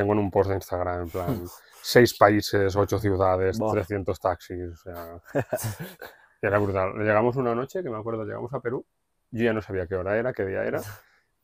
Tengo 0.00 0.14
en 0.14 0.18
un 0.18 0.30
post 0.30 0.48
de 0.48 0.56
Instagram, 0.56 1.02
en 1.02 1.10
plan, 1.10 1.44
seis 1.82 2.16
países, 2.16 2.74
ocho 2.74 2.98
ciudades, 2.98 3.58
Buah. 3.58 3.72
300 3.74 4.18
taxis, 4.18 4.72
o 4.72 4.76
sea... 4.76 5.20
Era 6.40 6.58
brutal. 6.58 6.94
Llegamos 6.94 7.36
una 7.36 7.54
noche, 7.54 7.82
que 7.82 7.90
me 7.90 7.98
acuerdo, 7.98 8.24
llegamos 8.24 8.50
a 8.54 8.60
Perú, 8.60 8.86
yo 9.30 9.44
ya 9.44 9.52
no 9.52 9.60
sabía 9.60 9.86
qué 9.86 9.96
hora 9.96 10.16
era, 10.16 10.32
qué 10.32 10.46
día 10.46 10.64
era, 10.64 10.80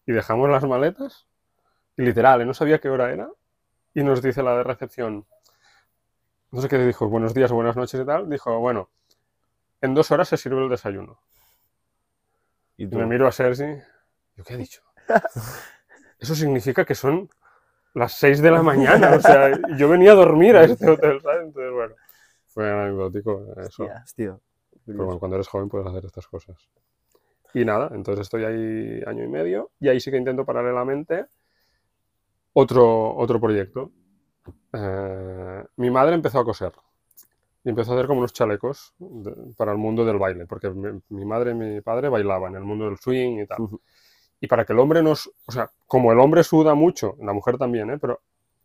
y 0.07 0.13
dejamos 0.13 0.49
las 0.49 0.65
maletas, 0.65 1.27
y 1.99 2.03
literal, 2.03 2.47
no 2.47 2.55
sabía 2.55 2.79
qué 2.79 2.89
hora 2.89 3.13
era, 3.13 3.29
y 3.93 4.03
nos 4.03 4.23
dice 4.23 4.43
la 4.43 4.57
de 4.57 4.63
recepción, 4.63 5.27
no 6.51 6.63
sé 6.63 6.69
qué 6.69 6.79
dijo, 6.79 7.11
buenos 7.11 7.35
días 7.35 7.53
o 7.53 7.57
buenas 7.57 7.77
noches 7.77 8.01
y 8.01 8.07
tal, 8.07 8.31
dijo, 8.31 8.59
bueno, 8.59 8.89
en 9.83 9.93
dos 9.93 10.11
horas 10.13 10.31
se 10.31 10.39
sirve 10.39 10.63
el 10.65 10.71
desayuno. 10.71 11.21
¿Y 12.79 12.89
tú? 12.89 12.97
me 12.97 13.05
miro 13.05 13.29
a 13.29 13.33
Sergi. 13.33 13.83
¿Yo 14.35 14.45
qué 14.45 14.55
he 14.55 14.57
dicho? 14.57 14.81
Eso 16.19 16.35
significa 16.35 16.87
que 16.87 16.95
son 16.95 17.29
las 17.97 18.13
6 18.13 18.41
de 18.41 18.51
la 18.51 18.63
mañana. 18.63 19.17
O 19.17 19.21
sea, 19.21 19.51
yo 19.77 19.89
venía 19.89 20.13
a 20.13 20.15
dormir 20.15 20.57
a 20.57 20.65
este 20.65 20.89
hotel, 20.89 21.21
¿sabes? 21.21 21.47
Entonces, 21.47 21.73
bueno, 21.73 21.95
fue 22.47 22.71
anecdótico 22.71 23.43
eso. 23.57 23.83
Hostia. 23.85 24.03
Hostia. 24.05 24.39
Pero 24.87 25.05
bueno, 25.05 25.19
cuando 25.19 25.37
eres 25.37 25.49
joven 25.49 25.69
puedes 25.69 25.87
hacer 25.89 26.05
estas 26.05 26.27
cosas. 26.29 26.57
Y 27.55 27.65
nada, 27.65 27.91
entonces 27.93 28.23
estoy 28.23 28.45
ahí 28.45 29.03
año 29.07 29.25
y 29.25 29.29
medio 29.29 29.71
y 29.81 29.89
ahí 29.89 29.99
sí 29.99 30.11
que 30.11 30.17
intento 30.19 30.45
paralelamente 30.45 31.27
otro, 32.53 33.15
otro 33.17 33.41
proyecto. 33.41 33.91
Eh, 34.73 35.65
mi 35.77 35.91
madre 35.91 36.15
empezó 36.15 36.39
a 36.39 36.45
coser 36.45 36.73
y 37.65 37.71
empezó 37.71 37.93
a 37.93 37.95
hacer 37.97 38.07
como 38.07 38.21
unos 38.21 38.33
chalecos 38.33 38.95
de- 38.99 39.55
para 39.57 39.73
el 39.73 39.79
mundo 39.79 40.05
del 40.05 40.19
baile, 40.19 40.47
porque 40.47 40.71
mi, 40.71 41.01
mi 41.09 41.25
madre 41.25 41.51
y 41.53 41.55
mi 41.55 41.81
padre 41.81 42.09
bailaban 42.09 42.53
en 42.53 42.59
el 42.59 42.65
mundo 42.65 42.85
del 42.85 42.99
swing 42.99 43.41
y 43.43 43.47
tal. 43.47 43.61
Ujú. 43.63 43.81
Y 44.41 44.47
para 44.49 44.65
que 44.65 44.73
el 44.73 44.79
hombre 44.79 45.03
nos, 45.03 45.31
o 45.47 45.53
sea, 45.53 45.71
como 45.87 46.13
el 46.13 46.19
hombre 46.21 46.45
suda 46.45 46.75
mucho, 46.75 47.17
la 47.21 47.33
mujer 47.33 47.57
también, 47.59 47.91
¿eh? 47.91 47.99
pero 47.99 48.21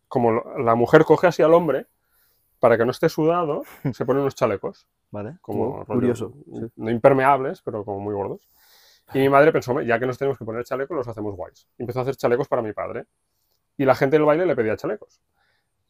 como 0.08 0.32
la 0.58 0.74
mujer 0.74 1.04
coge 1.04 1.26
así 1.26 1.42
al 1.42 1.54
hombre, 1.54 1.86
para 2.60 2.76
que 2.76 2.84
no 2.84 2.90
esté 2.90 3.08
sudado, 3.08 3.62
se 3.92 4.04
ponen 4.04 4.22
unos 4.22 4.34
chalecos 4.34 4.86
Vale. 5.10 5.38
como 5.40 5.84
rollo- 5.84 5.86
curioso, 5.86 6.32
sí. 6.44 6.60
no 6.76 6.90
impermeables, 6.90 7.62
pero 7.62 7.84
como 7.84 8.00
muy 8.00 8.14
gordos. 8.14 8.48
Y 9.14 9.18
mi 9.18 9.28
madre 9.28 9.52
pensó, 9.52 9.80
ya 9.82 9.98
que 9.98 10.06
nos 10.06 10.16
tenemos 10.16 10.38
que 10.38 10.44
poner 10.44 10.64
chalecos, 10.64 10.96
los 10.96 11.08
hacemos 11.08 11.34
guays. 11.36 11.66
Y 11.78 11.82
empezó 11.82 11.98
a 11.98 12.02
hacer 12.02 12.16
chalecos 12.16 12.48
para 12.48 12.62
mi 12.62 12.72
padre. 12.72 13.06
Y 13.76 13.84
la 13.84 13.94
gente 13.94 14.16
del 14.16 14.24
baile 14.24 14.46
le 14.46 14.54
pedía 14.56 14.76
chalecos. 14.76 15.20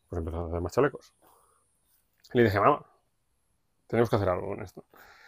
Pues 0.08 0.18
empezó 0.18 0.44
a 0.44 0.48
hacer 0.48 0.60
más 0.60 0.72
chalecos. 0.72 1.12
Y 2.32 2.38
le 2.38 2.44
dije, 2.44 2.58
mamá, 2.58 2.84
tenemos 3.86 4.08
que 4.10 4.16
hacer 4.16 4.28
algo 4.28 4.48
con 4.48 4.62
esto. 4.62 4.84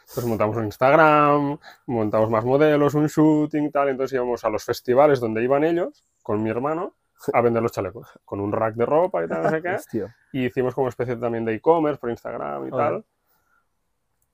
Entonces 0.08 0.26
montamos 0.26 0.56
un 0.56 0.64
Instagram, 0.64 1.58
montamos 1.86 2.30
más 2.30 2.44
modelos, 2.44 2.94
un 2.94 3.06
shooting, 3.06 3.70
tal. 3.72 3.88
Entonces 3.88 4.14
íbamos 4.14 4.44
a 4.44 4.48
los 4.50 4.64
festivales 4.64 5.20
donde 5.20 5.42
iban 5.42 5.64
ellos, 5.64 6.04
con 6.22 6.42
mi 6.42 6.50
hermano, 6.50 6.94
a 7.32 7.40
vender 7.40 7.62
los 7.62 7.72
chalecos. 7.72 8.08
Con 8.24 8.40
un 8.40 8.52
rack 8.52 8.74
de 8.74 8.86
ropa 8.86 9.24
y 9.24 9.28
tal, 9.28 9.42
no 9.42 9.50
sé 9.50 9.62
qué 9.62 9.74
Hostia. 9.74 10.16
y 10.32 10.46
hicimos 10.46 10.74
como 10.74 10.88
especie 10.88 11.16
también 11.16 11.44
de 11.44 11.54
e-commerce 11.54 11.98
por 11.98 12.10
Instagram 12.10 12.66
y 12.68 12.70
Joder. 12.70 12.86
tal. 12.92 13.04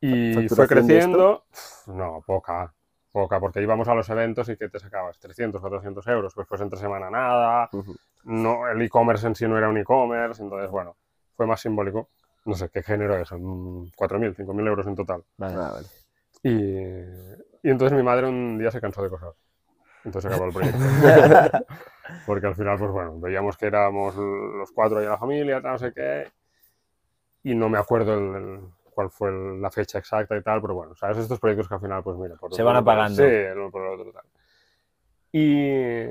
Y 0.02 0.32
fue 0.32 0.42
¿Facturación 0.42 0.68
de 0.68 0.74
creciendo, 0.94 1.44
no, 1.88 2.22
poca, 2.26 2.72
poca, 3.12 3.38
porque 3.38 3.60
íbamos 3.60 3.86
a 3.86 3.94
los 3.94 4.08
eventos 4.08 4.48
y 4.48 4.56
que 4.56 4.68
te 4.70 4.78
sacabas 4.78 5.18
300, 5.18 5.60
400 5.60 6.06
euros, 6.06 6.34
pues 6.34 6.46
pues 6.48 6.60
entre 6.62 6.78
semana 6.78 7.10
nada, 7.10 7.68
Ujú. 7.72 7.94
no, 8.24 8.66
el 8.66 8.80
e-commerce 8.80 9.26
en 9.26 9.34
sí 9.34 9.46
no 9.46 9.58
era 9.58 9.68
un 9.68 9.76
e-commerce, 9.76 10.42
entonces 10.42 10.70
bueno, 10.70 10.96
fue 11.36 11.46
más 11.46 11.60
simbólico, 11.60 12.08
no 12.50 12.56
sé 12.56 12.68
qué 12.68 12.82
género 12.82 13.16
es, 13.16 13.30
mm, 13.32 13.86
4.000, 13.96 14.34
5.000 14.36 14.66
euros 14.66 14.86
en 14.86 14.94
total. 14.96 15.22
Vale. 15.38 15.54
Ah, 15.56 15.70
vale. 15.72 15.86
Y, 16.42 17.66
y 17.66 17.70
entonces 17.70 17.96
mi 17.96 18.02
madre 18.02 18.26
un 18.28 18.58
día 18.58 18.70
se 18.70 18.80
cansó 18.80 19.02
de 19.02 19.10
coser. 19.10 19.30
Entonces 20.04 20.30
acabó 20.30 20.46
el 20.46 20.52
proyecto. 20.52 20.78
Porque 22.26 22.46
al 22.46 22.54
final, 22.54 22.78
pues 22.78 22.90
bueno, 22.90 23.18
veíamos 23.20 23.56
que 23.56 23.66
éramos 23.66 24.14
los 24.16 24.70
cuatro 24.72 24.98
ahí 24.98 25.04
en 25.04 25.10
la 25.10 25.18
familia, 25.18 25.60
tal, 25.62 25.72
no 25.72 25.78
sé 25.78 25.92
qué. 25.92 26.28
Y 27.44 27.54
no 27.54 27.68
me 27.68 27.78
acuerdo 27.78 28.14
el- 28.14 28.34
el- 28.42 28.60
cuál 28.92 29.10
fue 29.10 29.30
el- 29.30 29.60
la 29.62 29.70
fecha 29.70 29.98
exacta 29.98 30.36
y 30.36 30.42
tal, 30.42 30.60
pero 30.60 30.74
bueno, 30.74 30.94
¿sabes? 30.94 31.18
Estos 31.18 31.38
proyectos 31.38 31.68
que 31.68 31.74
al 31.74 31.80
final, 31.80 32.02
pues 32.02 32.16
mira, 32.18 32.34
por 32.36 32.52
Se 32.54 32.62
van 32.62 32.76
apagando. 32.76 33.16
Sí, 33.16 33.22
el 33.28 33.58
uno 33.58 33.70
por 33.70 33.82
el 33.82 34.00
otro, 34.00 34.12
tal. 34.12 34.24
Y, 35.32 36.04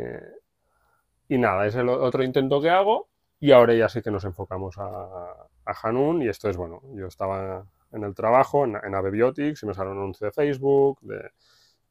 y 1.28 1.38
nada, 1.38 1.67
es 1.67 1.75
el 1.75 1.89
otro 1.89 2.23
intento 2.23 2.62
que 2.62 2.69
hago. 2.69 3.08
Y 3.39 3.52
ahora 3.52 3.73
ya 3.73 3.88
sí 3.89 4.02
que 4.02 4.12
nos 4.12 4.25
enfocamos 4.25 4.78
a, 4.78 5.34
a 5.69 5.75
Hanun. 5.88 6.21
Y 6.21 6.27
esto 6.29 6.49
es, 6.49 6.58
bueno, 6.58 6.82
yo 6.95 7.08
estaba 7.08 7.65
en 7.91 8.03
el 8.03 8.13
trabajo, 8.15 8.65
en, 8.65 8.77
en 8.84 8.95
Avebiotics, 8.95 9.63
y 9.63 9.65
me 9.65 9.73
salió 9.73 9.91
un 9.91 9.97
anuncio 9.99 10.25
de 10.25 10.32
Facebook 10.32 10.99
de 11.01 11.32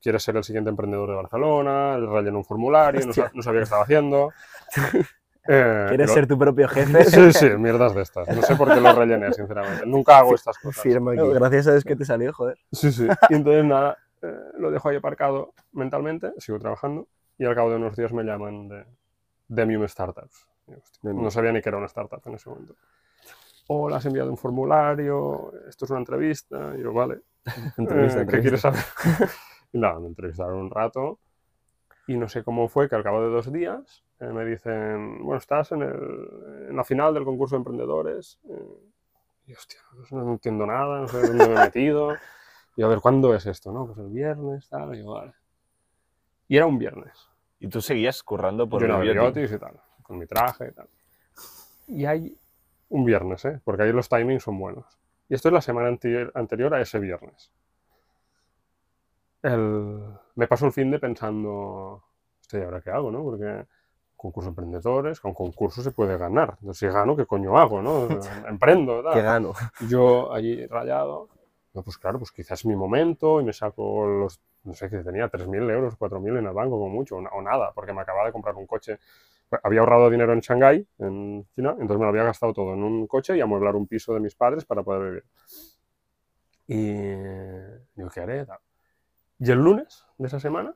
quieres 0.01 0.23
ser 0.23 0.37
el 0.37 0.45
siguiente 0.45 0.71
emprendedor 0.71 1.09
de 1.11 1.17
Barcelona, 1.17 1.97
relleno 1.99 2.39
un 2.39 2.45
formulario, 2.45 3.01
no, 3.01 3.13
no 3.35 3.43
sabía 3.43 3.61
qué 3.61 3.65
estaba 3.65 3.83
haciendo. 3.83 4.33
Eh, 5.51 5.87
¿Quieres 5.89 6.09
lo- 6.09 6.13
ser 6.15 6.27
tu 6.27 6.39
propio 6.39 6.69
jefe? 6.69 7.05
Sí, 7.07 7.33
sí, 7.33 7.49
mierdas 7.57 7.95
de 7.95 8.03
estas. 8.03 8.29
No 8.29 8.43
sé 8.43 8.55
por 8.55 8.69
qué 8.71 8.83
lo 8.83 8.93
rellené, 8.93 9.33
sinceramente. 9.33 9.87
Nunca 9.87 10.19
hago 10.19 10.35
estas 10.35 10.59
cosas. 10.59 10.83
Firma 10.83 11.13
aquí. 11.13 11.23
Gracias 11.27 11.67
a 11.69 11.71
Dios 11.73 11.85
que 11.85 11.97
te 11.97 12.05
salió, 12.05 12.35
joder. 12.35 12.59
Sí, 12.71 12.93
sí. 12.93 13.09
Y 13.31 13.35
entonces 13.35 13.65
nada, 13.65 13.97
eh, 14.21 14.31
lo 14.59 14.71
dejo 14.71 14.91
ahí 14.91 14.97
aparcado 14.97 15.55
mentalmente, 15.73 16.35
sigo 16.37 16.59
trabajando 16.59 17.09
y 17.39 17.47
al 17.47 17.55
cabo 17.55 17.71
de 17.71 17.77
unos 17.77 17.97
días 17.97 18.13
me 18.13 18.25
llaman 18.25 18.69
de 18.69 18.85
Demium 19.49 19.89
Startups. 19.89 20.47
Y, 20.67 20.73
hostia, 20.75 20.99
Demium. 21.01 21.25
No 21.25 21.31
sabía 21.31 21.51
ni 21.53 21.63
que 21.63 21.69
era 21.71 21.79
una 21.79 21.87
startup 21.87 22.21
en 22.27 22.35
ese 22.35 22.51
momento. 22.51 22.75
Hola, 23.71 23.97
has 23.99 24.07
enviado 24.07 24.31
un 24.31 24.37
formulario, 24.39 25.53
esto 25.69 25.85
es 25.85 25.91
una 25.91 26.01
entrevista. 26.01 26.75
Y 26.77 26.83
yo, 26.83 26.93
vale, 26.93 27.21
Entrevista, 27.77 28.23
eh, 28.23 28.27
¿qué 28.27 28.41
quieres 28.41 28.65
entrevista. 28.65 28.73
saber? 29.05 29.29
y 29.73 29.79
nada, 29.79 30.01
me 30.01 30.09
entrevistaron 30.09 30.57
un 30.59 30.71
rato 30.71 31.19
y 32.07 32.17
no 32.17 32.29
sé 32.29 32.43
cómo 32.43 32.69
fue 32.69 32.89
que 32.89 32.97
al 32.97 33.03
cabo 33.03 33.23
de 33.23 33.29
dos 33.29 33.53
días 33.53 34.03
eh, 34.21 34.27
me 34.33 34.45
dicen, 34.47 35.23
bueno, 35.25 35.39
estás 35.39 35.73
en, 35.73 35.83
el- 35.83 36.67
en 36.71 36.77
la 36.77 36.85
final 36.85 37.13
del 37.13 37.25
concurso 37.25 37.57
de 37.57 37.59
emprendedores. 37.59 38.39
eh, 38.49 38.79
y 39.47 39.53
hostia, 39.55 39.81
no, 40.11 40.25
no 40.25 40.33
entiendo 40.33 40.67
nada, 40.67 41.01
no 41.01 41.09
sé 41.09 41.19
dónde 41.19 41.47
me 41.47 41.55
he 41.57 41.59
metido. 41.59 42.17
Y 42.77 42.83
a 42.83 42.87
ver, 42.87 43.01
¿cuándo 43.01 43.35
es 43.35 43.45
esto? 43.47 43.73
No, 43.73 43.87
pues 43.87 43.99
el 43.99 44.09
viernes, 44.09 44.69
tal, 44.69 44.95
y 44.95 45.01
yo, 45.01 45.13
vale. 45.13 45.33
Y 46.49 46.57
era 46.57 46.67
un 46.67 46.79
viernes. 46.79 47.29
Y 47.61 47.69
tú 47.69 47.81
seguías 47.81 48.23
currando 48.23 48.69
por 48.69 48.81
yo. 48.83 48.95
Abriotis 48.95 49.53
y 49.53 49.59
tal, 49.59 49.81
con 50.03 50.19
mi 50.19 50.27
traje 50.27 50.69
y 50.69 50.73
tal. 50.73 50.89
Y 51.87 52.05
hay 52.07 52.37
un 52.91 53.05
viernes, 53.05 53.45
¿eh? 53.45 53.61
porque 53.65 53.83
ahí 53.83 53.93
los 53.93 54.09
timings 54.09 54.43
son 54.43 54.59
buenos. 54.59 54.99
Y 55.29 55.35
esto 55.35 55.49
es 55.49 55.53
la 55.53 55.61
semana 55.61 55.89
anterior, 55.89 56.33
anterior 56.35 56.73
a 56.75 56.81
ese 56.81 56.99
viernes. 56.99 57.51
El- 59.43 60.03
Me 60.35 60.47
paso 60.47 60.67
el 60.67 60.73
fin 60.73 60.91
de 60.91 60.99
pensando, 60.99 62.05
¿y 62.53 62.57
ahora 62.59 62.81
qué 62.81 62.91
hago? 62.91 63.11
¿no? 63.11 63.23
Porque 63.25 63.67
concurso 64.17 64.49
de 64.49 64.51
emprendedores, 64.53 65.21
con 65.21 65.35
concurso 65.35 65.83
se 65.83 65.91
puede 65.91 66.17
ganar. 66.17 66.57
Entonces, 66.61 66.79
si 66.79 66.87
gano, 66.95 67.17
¿qué 67.17 67.27
coño 67.27 67.59
hago? 67.59 67.83
¿no? 67.83 68.09
Emprendo. 68.49 69.03
tal. 69.03 69.13
Que 69.15 69.23
gano. 69.23 69.53
Yo 69.89 70.33
allí 70.33 70.65
rayado, 70.67 71.29
no, 71.75 71.83
pues 71.83 71.99
claro, 71.99 72.19
pues 72.19 72.33
quizás 72.33 72.61
es 72.61 72.67
mi 72.67 72.75
momento 72.77 73.41
y 73.41 73.45
me 73.45 73.53
saco 73.53 74.07
los, 74.07 74.41
no 74.65 74.75
sé, 74.75 74.89
que 74.91 74.99
tenía 74.99 75.29
3.000 75.29 75.69
euros, 75.71 75.95
4.000 75.97 76.37
en 76.37 76.47
el 76.47 76.53
banco 76.55 76.73
como 76.79 76.89
mucho, 76.89 77.17
o 77.17 77.43
nada, 77.43 77.73
porque 77.75 77.93
me 77.93 78.01
acababa 78.01 78.27
de 78.27 78.33
comprar 78.33 78.55
un 78.57 78.67
coche. 78.67 78.99
Había 79.63 79.81
ahorrado 79.81 80.11
dinero 80.11 80.33
en 80.33 80.41
Shanghái, 80.41 80.87
en 80.99 81.47
China, 81.55 81.71
entonces 81.73 81.99
me 81.99 82.05
lo 82.05 82.09
había 82.11 82.25
gastado 82.25 82.53
todo 82.53 82.75
en 82.75 82.83
un 82.83 83.07
coche 83.07 83.37
y 83.37 83.41
amueblar 83.41 83.77
un 83.77 83.87
piso 83.87 84.13
de 84.15 84.21
mis 84.21 84.35
padres 84.35 84.65
para 84.65 84.83
poder 84.83 85.03
vivir. 85.09 85.25
Y 86.67 86.83
digo, 87.95 88.11
¿qué 88.13 88.21
haré? 88.21 88.47
Y 89.39 89.51
el 89.51 89.59
lunes 89.59 90.05
de 90.19 90.27
esa 90.27 90.39
semana 90.41 90.75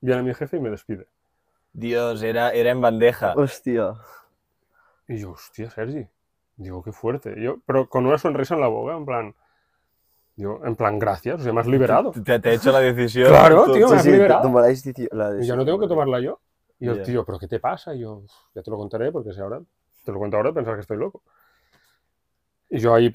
viene 0.00 0.22
mi 0.22 0.34
jefe 0.34 0.58
y 0.58 0.60
me 0.60 0.70
despide. 0.70 1.08
Dios, 1.72 2.22
era, 2.22 2.50
era 2.50 2.70
en 2.70 2.80
bandeja. 2.80 3.34
Hostia. 3.36 3.94
Y 5.08 5.18
yo, 5.18 5.32
hostia, 5.32 5.70
Sergi. 5.70 6.06
Digo, 6.56 6.82
qué 6.82 6.92
fuerte. 6.92 7.34
Y 7.36 7.44
yo, 7.44 7.56
pero 7.66 7.88
con 7.88 8.06
una 8.06 8.18
sonrisa 8.18 8.54
en 8.54 8.60
la 8.60 8.68
boca, 8.68 8.96
en 8.96 9.04
plan. 9.04 9.34
Digo, 10.36 10.60
en 10.64 10.76
plan, 10.76 10.98
gracias, 11.00 11.40
o 11.40 11.42
sea, 11.42 11.52
me 11.52 11.60
has 11.60 11.66
liberado. 11.66 12.12
Te, 12.12 12.38
te 12.38 12.48
ha 12.50 12.52
hecho 12.52 12.70
la 12.70 12.78
decisión. 12.78 13.28
Claro, 13.28 13.72
tío, 13.72 13.88
me 13.88 13.96
has 13.96 14.02
Sí, 14.04 14.12
liberado. 14.12 14.52
la 14.60 14.66
decisión. 14.68 15.08
la 15.12 15.40
ya 15.40 15.56
no 15.56 15.64
tengo 15.64 15.80
que 15.80 15.88
tomarla 15.88 16.20
yo. 16.20 16.40
Y 16.80 16.86
yo, 16.86 16.96
Ya. 16.96 17.02
tío, 17.02 17.24
¿pero 17.24 17.38
qué 17.38 17.48
te 17.48 17.60
pasa? 17.60 17.94
Y 17.94 18.00
yo, 18.00 18.18
"Uf, 18.18 18.32
ya 18.54 18.62
te 18.62 18.70
lo 18.70 18.76
contaré 18.76 19.10
porque 19.12 19.32
si 19.32 19.40
ahora 19.40 19.60
te 20.04 20.12
lo 20.12 20.18
cuento 20.18 20.36
ahora 20.36 20.52
pensar 20.52 20.74
que 20.74 20.80
estoy 20.80 20.96
loco. 20.96 21.22
Y 22.70 22.78
yo 22.78 22.94
ahí 22.94 23.10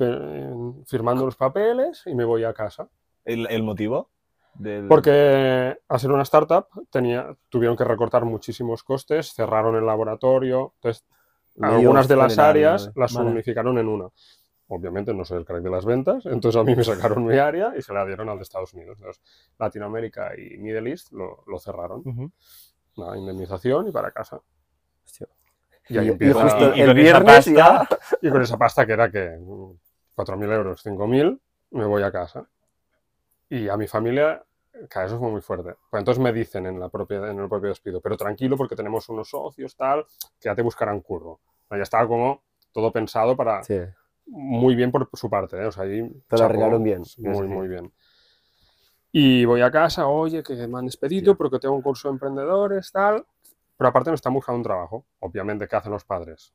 firmando 0.86 1.26
los 1.26 1.36
papeles 1.36 2.04
y 2.06 2.16
me 2.16 2.26
voy 2.26 2.44
a 2.44 2.54
casa. 2.54 2.90
¿El, 3.24 3.48
el 3.50 3.64
motivo? 3.64 4.10
Del... 4.56 4.88
Porque 4.88 5.78
al 5.88 6.00
ser 6.00 6.12
una 6.12 6.24
startup 6.24 6.68
tenía, 6.90 7.36
tuvieron 7.50 7.78
que 7.78 7.84
recortar 7.84 8.26
muchísimos 8.26 8.84
costes, 8.84 9.34
cerraron 9.34 9.76
el 9.76 9.86
laboratorio, 9.86 10.74
entonces 10.76 11.06
Lío 11.56 11.68
algunas 11.68 12.08
de 12.08 12.16
las 12.16 12.38
áreas 12.40 12.88
¿no? 12.88 12.94
las 12.96 13.14
Vale. 13.14 13.30
unificaron 13.30 13.78
en 13.78 13.88
una. 13.88 14.10
Obviamente 14.68 15.14
no 15.14 15.24
soy 15.24 15.38
el 15.40 15.46
crack 15.46 15.62
de 15.62 15.70
las 15.70 15.86
ventas, 15.86 16.26
entonces 16.26 16.60
a 16.60 16.64
mí 16.64 16.76
me 16.76 16.84
sacaron 16.84 17.26
mi 17.26 17.38
área 17.38 17.74
y 17.78 17.82
se 17.84 17.94
la 17.94 18.06
dieron 18.06 18.28
al 18.30 18.38
de 18.38 18.44
Estados 18.44 18.74
Unidos. 18.74 18.98
Entonces, 18.98 19.22
Latinoamérica 19.60 20.32
y 20.36 20.58
Middle 20.58 20.90
East 20.90 21.12
lo, 21.12 21.44
lo 21.46 21.60
cerraron. 21.60 22.02
Ujú. 22.06 22.32
Nada, 22.98 23.18
indemnización 23.18 23.88
y 23.88 23.92
para 23.92 24.12
casa. 24.12 24.40
Hostia. 25.06 25.28
Y 25.90 25.98
ahí 25.98 26.06
Y- 26.06 26.08
y 26.10 26.12
empieza- 26.12 26.42
justo 26.44 26.76
y 26.76 26.82
el 26.82 26.88
con 26.88 26.98
esa 27.00 27.20
viernes 27.20 27.46
ya. 27.46 27.80
pasta- 27.80 28.00
y 28.22 28.30
con 28.30 28.42
esa 28.42 28.58
pasta 28.58 28.86
que 28.86 28.94
era 28.94 29.12
que 29.12 29.38
mm, 29.40 29.72
4.000 30.16 30.52
euros, 30.52 30.82
5.000, 30.84 31.40
me 31.72 31.86
voy 31.86 32.04
a 32.04 32.12
casa. 32.12 32.48
Y 33.50 33.68
a 33.70 33.78
mi 33.78 33.88
familia, 33.88 34.44
claro, 34.90 35.08
eso 35.08 35.20
fue 35.20 35.30
muy 35.30 35.42
fuerte. 35.42 35.76
Pues 35.90 36.00
entonces 36.02 36.24
me 36.24 36.32
dicen 36.32 36.66
en, 36.66 36.80
la 36.80 36.90
propia, 36.90 37.18
en 37.30 37.40
el 37.40 37.50
propio 37.50 37.70
despido, 37.70 38.00
pero 38.02 38.16
tranquilo 38.18 38.56
porque 38.58 38.76
tenemos 38.76 39.10
unos 39.10 39.30
socios, 39.30 39.76
tal, 39.76 40.06
que 40.40 40.50
ya 40.50 40.56
te 40.56 40.62
buscarán 40.62 41.02
curro. 41.02 41.32
O 41.32 41.68
sea, 41.70 41.78
ya 41.78 41.84
estaba 41.84 42.08
como 42.08 42.42
todo 42.72 42.92
pensado 42.92 43.36
para 43.36 43.64
Sí. 43.64 43.80
muy 44.28 44.76
bien 44.76 44.92
por 44.92 45.10
su 45.14 45.30
parte. 45.30 45.58
¿eh? 45.62 45.66
O 45.66 45.72
sea, 45.72 45.84
ahí 45.84 46.10
Te 46.28 46.38
lo 46.38 46.46
arreglaron 46.46 46.84
bien. 46.84 47.04
Muy, 47.18 47.48
muy 47.48 47.68
bien. 47.68 47.92
Y 49.16 49.46
voy 49.46 49.62
a 49.62 49.70
casa, 49.70 50.08
oye, 50.08 50.42
que 50.42 50.56
me 50.68 50.80
han 50.80 50.86
despedido, 50.86 51.38
pero 51.38 51.52
que 51.52 51.60
tengo 51.60 51.76
un 51.76 51.84
curso 51.84 52.08
de 52.08 52.14
emprendedores, 52.14 52.92
tal. 52.92 53.24
Pero 53.78 53.88
aparte 53.88 54.10
me 54.10 54.16
están 54.16 54.34
buscando 54.34 54.58
un 54.58 54.64
trabajo. 54.64 55.06
Obviamente, 55.20 55.68
¿qué 55.68 55.76
hacen 55.76 55.92
los 55.92 56.04
padres? 56.04 56.52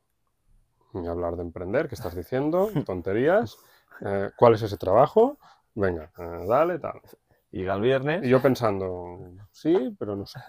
Ni 0.91 1.07
hablar 1.07 1.37
de 1.37 1.43
emprender, 1.43 1.87
¿qué 1.87 1.95
estás 1.95 2.13
diciendo? 2.13 2.69
Tonterías. 2.85 3.57
Eh, 4.01 4.31
¿Cuál 4.35 4.55
es 4.55 4.61
ese 4.63 4.75
trabajo? 4.75 5.37
Venga, 5.73 6.11
eh, 6.17 6.45
dale, 6.49 6.79
tal. 6.79 6.99
Llega 7.51 7.75
el 7.75 7.81
viernes. 7.81 8.25
Y 8.25 8.29
yo 8.29 8.41
pensando, 8.41 9.19
sí, 9.51 9.95
pero 9.97 10.17
no 10.17 10.25
sé. 10.25 10.41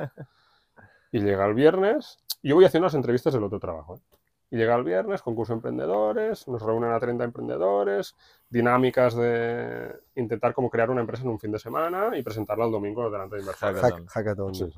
Y 1.12 1.20
llega 1.20 1.46
el 1.46 1.54
viernes, 1.54 2.18
yo 2.42 2.56
voy 2.56 2.64
haciendo 2.64 2.86
las 2.86 2.94
entrevistas 2.94 3.32
del 3.32 3.44
otro 3.44 3.60
trabajo. 3.60 3.96
¿eh? 3.96 4.16
Y 4.52 4.56
llega 4.56 4.74
el 4.74 4.82
viernes, 4.82 5.22
concurso 5.22 5.52
de 5.52 5.58
emprendedores, 5.58 6.48
nos 6.48 6.60
reúnen 6.60 6.90
a 6.90 6.98
30 6.98 7.22
emprendedores, 7.22 8.16
dinámicas 8.48 9.14
de 9.14 9.94
intentar 10.16 10.54
como 10.54 10.68
crear 10.68 10.90
una 10.90 11.02
empresa 11.02 11.22
en 11.22 11.28
un 11.30 11.38
fin 11.38 11.52
de 11.52 11.58
semana 11.60 12.16
y 12.16 12.22
presentarla 12.22 12.64
el 12.64 12.72
domingo 12.72 13.08
delante 13.10 13.36
de 13.36 13.42
inversores. 13.42 13.80
Hackathon. 13.80 14.06
Hack- 14.06 14.10
hackathon. 14.10 14.54
Sí. 14.54 14.72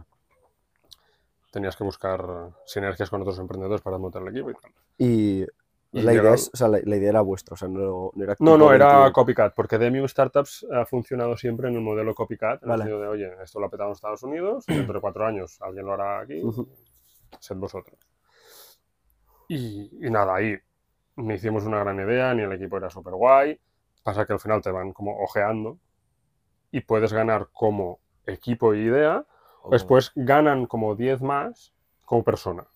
Tenías 1.51 1.77
que 1.77 1.85
buscar 1.85 2.23
sinergias 2.67 3.09
con 3.09 3.23
otros 3.23 3.39
emprendedores 3.39 3.81
para 3.81 3.99
montar 3.99 4.23
el 4.23 4.29
equipo 4.29 4.51
y 4.51 4.55
tal. 4.55 4.73
Y, 4.99 5.47
la, 5.93 6.15
idea 6.15 6.33
es, 6.35 6.51
o 6.53 6.57
sea, 6.57 6.69
la, 6.69 6.79
la 6.83 6.97
idea 6.97 7.11
era 7.11 7.21
vuestra, 7.21 7.53
o 7.55 7.57
sea, 7.57 7.69
no, 7.69 8.11
no 8.15 8.25
era 8.25 8.35
No, 8.39 8.57
no, 8.57 8.73
era 8.73 8.87
21. 8.87 9.13
copycat, 9.13 9.55
porque 9.55 9.77
Demium 9.77 10.09
Startups 10.09 10.67
ha 10.73 10.87
funcionado 10.87 11.37
siempre 11.37 11.69
en 11.69 11.75
el 11.75 11.83
modelo 11.83 12.15
copycat, 12.15 12.63
en 12.63 12.69
Vale. 12.71 12.85
el 12.85 12.89
sentido 12.89 13.03
de, 13.03 13.09
oye, 13.09 13.43
esto 13.43 13.61
lo 13.61 13.67
ha 13.67 13.71
petado 13.71 13.91
en 13.91 13.93
Estados 13.93 14.23
Unidos, 14.23 14.65
dentro 14.69 14.95
de 14.95 15.01
cuatro 15.03 15.27
años 15.27 15.59
alguien 15.61 15.85
lo 15.85 15.93
hará 15.93 16.21
aquí, 16.21 16.43
Ujú. 16.43 16.67
sed 17.39 17.57
vosotros. 17.57 17.99
Y, 19.55 20.07
y 20.07 20.11
nada, 20.11 20.37
ahí 20.37 20.57
ni 21.17 21.35
hicimos 21.35 21.65
una 21.65 21.81
gran 21.81 21.99
idea, 22.01 22.33
ni 22.35 22.43
el 22.43 22.53
equipo 22.53 22.79
era 22.79 22.89
súper 22.89 23.15
guay, 23.15 23.61
pasa 24.03 24.25
que 24.25 24.33
al 24.33 24.41
final 24.41 24.63
te 24.63 24.71
van 24.71 24.93
como 24.93 25.23
ojeando 25.23 25.79
y 26.71 26.81
puedes 26.81 27.13
ganar 27.13 27.49
como 27.53 28.01
equipo 28.27 28.75
y 28.75 28.81
idea, 28.81 29.27
o 29.63 29.71
después 29.71 30.13
ganan 30.15 30.67
como 30.67 30.95
10 30.97 31.21
más 31.21 31.75
como 32.07 32.25
persona. 32.25 32.67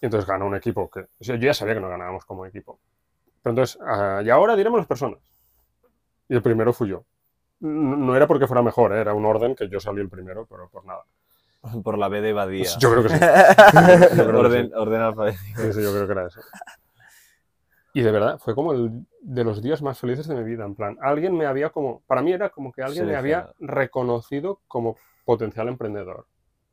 Y 0.00 0.06
entonces 0.06 0.28
gana 0.28 0.44
un 0.44 0.54
equipo 0.54 0.90
que. 0.90 1.00
o 1.00 1.24
sea, 1.24 1.36
yo 1.36 1.46
ya 1.46 1.54
sabía 1.54 1.74
que 1.74 1.80
no 1.80 1.88
ganábamos 1.88 2.24
como 2.24 2.46
equipo. 2.46 2.78
Pero 3.42 3.52
entonces, 3.52 3.78
ah, 3.82 4.22
y 4.24 4.30
ahora 4.30 4.56
diremos 4.56 4.78
las 4.78 4.86
personas. 4.86 5.20
Y 6.28 6.34
el 6.34 6.42
primero 6.42 6.72
fui 6.72 6.88
yo. 6.90 7.04
No, 7.60 7.96
no 7.96 8.14
era 8.14 8.26
porque 8.26 8.46
fuera 8.46 8.62
mejor, 8.62 8.92
¿eh? 8.92 9.00
era 9.00 9.14
un 9.14 9.24
orden 9.24 9.54
que 9.54 9.68
yo 9.68 9.80
salí 9.80 10.00
el 10.00 10.08
primero, 10.10 10.46
pero 10.46 10.68
por 10.68 10.84
nada. 10.84 11.04
Por 11.84 11.98
la 11.98 12.08
B 12.08 12.20
de 12.20 12.32
Badía. 12.32 12.68
Yo 12.78 12.90
creo 12.90 13.02
que 13.02 13.08
sí. 13.10 13.18
Creo 13.18 14.30
que 14.30 14.36
orden, 14.36 14.66
sí. 14.66 14.72
orden 14.74 15.00
alfabético. 15.00 15.62
Sí, 15.62 15.72
sí, 15.72 15.82
yo 15.82 15.92
creo 15.92 16.06
que 16.06 16.12
era 16.12 16.26
eso. 16.26 16.40
Y 17.92 18.02
de 18.02 18.10
verdad, 18.10 18.38
fue 18.38 18.54
como 18.54 18.72
el 18.72 19.06
de 19.22 19.44
los 19.44 19.62
días 19.62 19.80
más 19.80 19.98
felices 19.98 20.26
de 20.28 20.34
mi 20.34 20.44
vida. 20.44 20.64
En 20.64 20.74
plan, 20.74 20.98
alguien 21.00 21.34
me 21.34 21.46
había 21.46 21.70
como. 21.70 22.02
Para 22.06 22.22
mí 22.22 22.32
era 22.32 22.50
como 22.50 22.72
que 22.72 22.82
alguien 22.82 23.06
me 23.06 23.16
había 23.16 23.52
reconocido 23.58 24.60
como 24.68 24.96
potencial 25.24 25.68
emprendedor. 25.68 26.26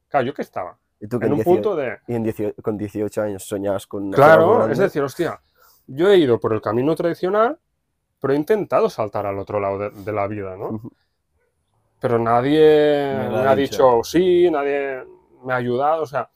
Claro, 0.10 0.25
yo 0.27 0.34
que 0.34 0.41
estaba 0.41 0.77
Y 0.99 1.08
tú 1.08 1.19
que 1.19 1.25
en 1.25 1.32
un 1.32 1.38
18 1.38 1.56
punto 1.56 1.75
de. 1.75 1.97
y 2.08 2.15
en 2.15 2.23
18 2.23 2.62
con 2.62 2.77
18 2.77 3.21
años 3.21 3.43
soñabas 3.43 3.88
con... 3.88 4.12
Claro, 4.12 4.69
es 4.69 4.77
decir, 4.77 5.01
hostia, 5.01 5.39
yo 5.88 6.10
he 6.10 6.17
ido 6.17 6.39
por 6.39 6.53
el 6.53 6.62
camino 6.62 6.93
tradicional, 6.93 7.58
pero 8.19 8.34
he 8.34 8.36
intentado 8.36 8.89
saltar 8.89 9.25
al 9.25 9.39
otro 9.39 9.60
lado 9.60 9.79
de, 9.79 9.89
de 9.89 10.12
la 10.12 10.27
vida, 10.27 10.56
¿no? 10.56 10.69
Ujú. 10.69 10.91
Pero 12.03 12.19
nadie 12.19 13.29
Me 13.31 13.47
ha 13.47 13.55
dicho. 13.55 14.01
sí, 14.03 14.51
nadie 14.51 15.06
me 15.41 15.54
ha 15.54 15.56
ayudado, 15.56 16.04
o 16.04 16.06
sea, 16.06 16.29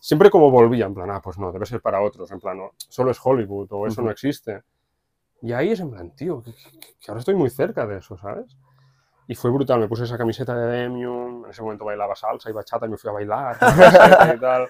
siempre 0.00 0.28
como 0.30 0.50
volvía, 0.50 0.86
en 0.86 0.94
plan, 0.94 1.12
ah, 1.12 1.22
pues 1.22 1.38
no, 1.38 1.52
debe 1.52 1.64
ser 1.64 1.80
para 1.80 2.02
otros, 2.02 2.28
en 2.32 2.40
plan, 2.40 2.58
no, 2.58 2.72
solo 2.76 3.12
es 3.12 3.20
Hollywood 3.22 3.68
o 3.70 3.86
eso 3.86 4.02
no 4.02 4.10
existe. 4.10 4.64
Y 5.40 5.52
ahí 5.52 5.70
es 5.70 5.78
en 5.78 5.92
plan, 5.92 6.10
tío, 6.16 6.42
que, 6.42 6.52
ahora 7.06 7.20
estoy 7.20 7.36
muy 7.36 7.50
cerca 7.50 7.86
de 7.86 7.98
eso, 7.98 8.18
¿sabes? 8.18 8.56
Y 9.28 9.36
fue 9.36 9.52
brutal, 9.52 9.78
me 9.78 9.86
puse 9.86 10.02
esa 10.02 10.18
camiseta 10.18 10.56
de 10.56 10.66
Demium, 10.66 11.44
en 11.44 11.50
ese 11.52 11.62
momento 11.62 11.84
bailaba 11.84 12.16
salsa 12.16 12.50
y 12.50 12.52
bachata 12.52 12.86
y 12.86 12.88
me 12.88 12.96
fui 12.96 13.08
a 13.08 13.12
bailar 13.12 13.56
y 14.34 14.40
tal. 14.40 14.68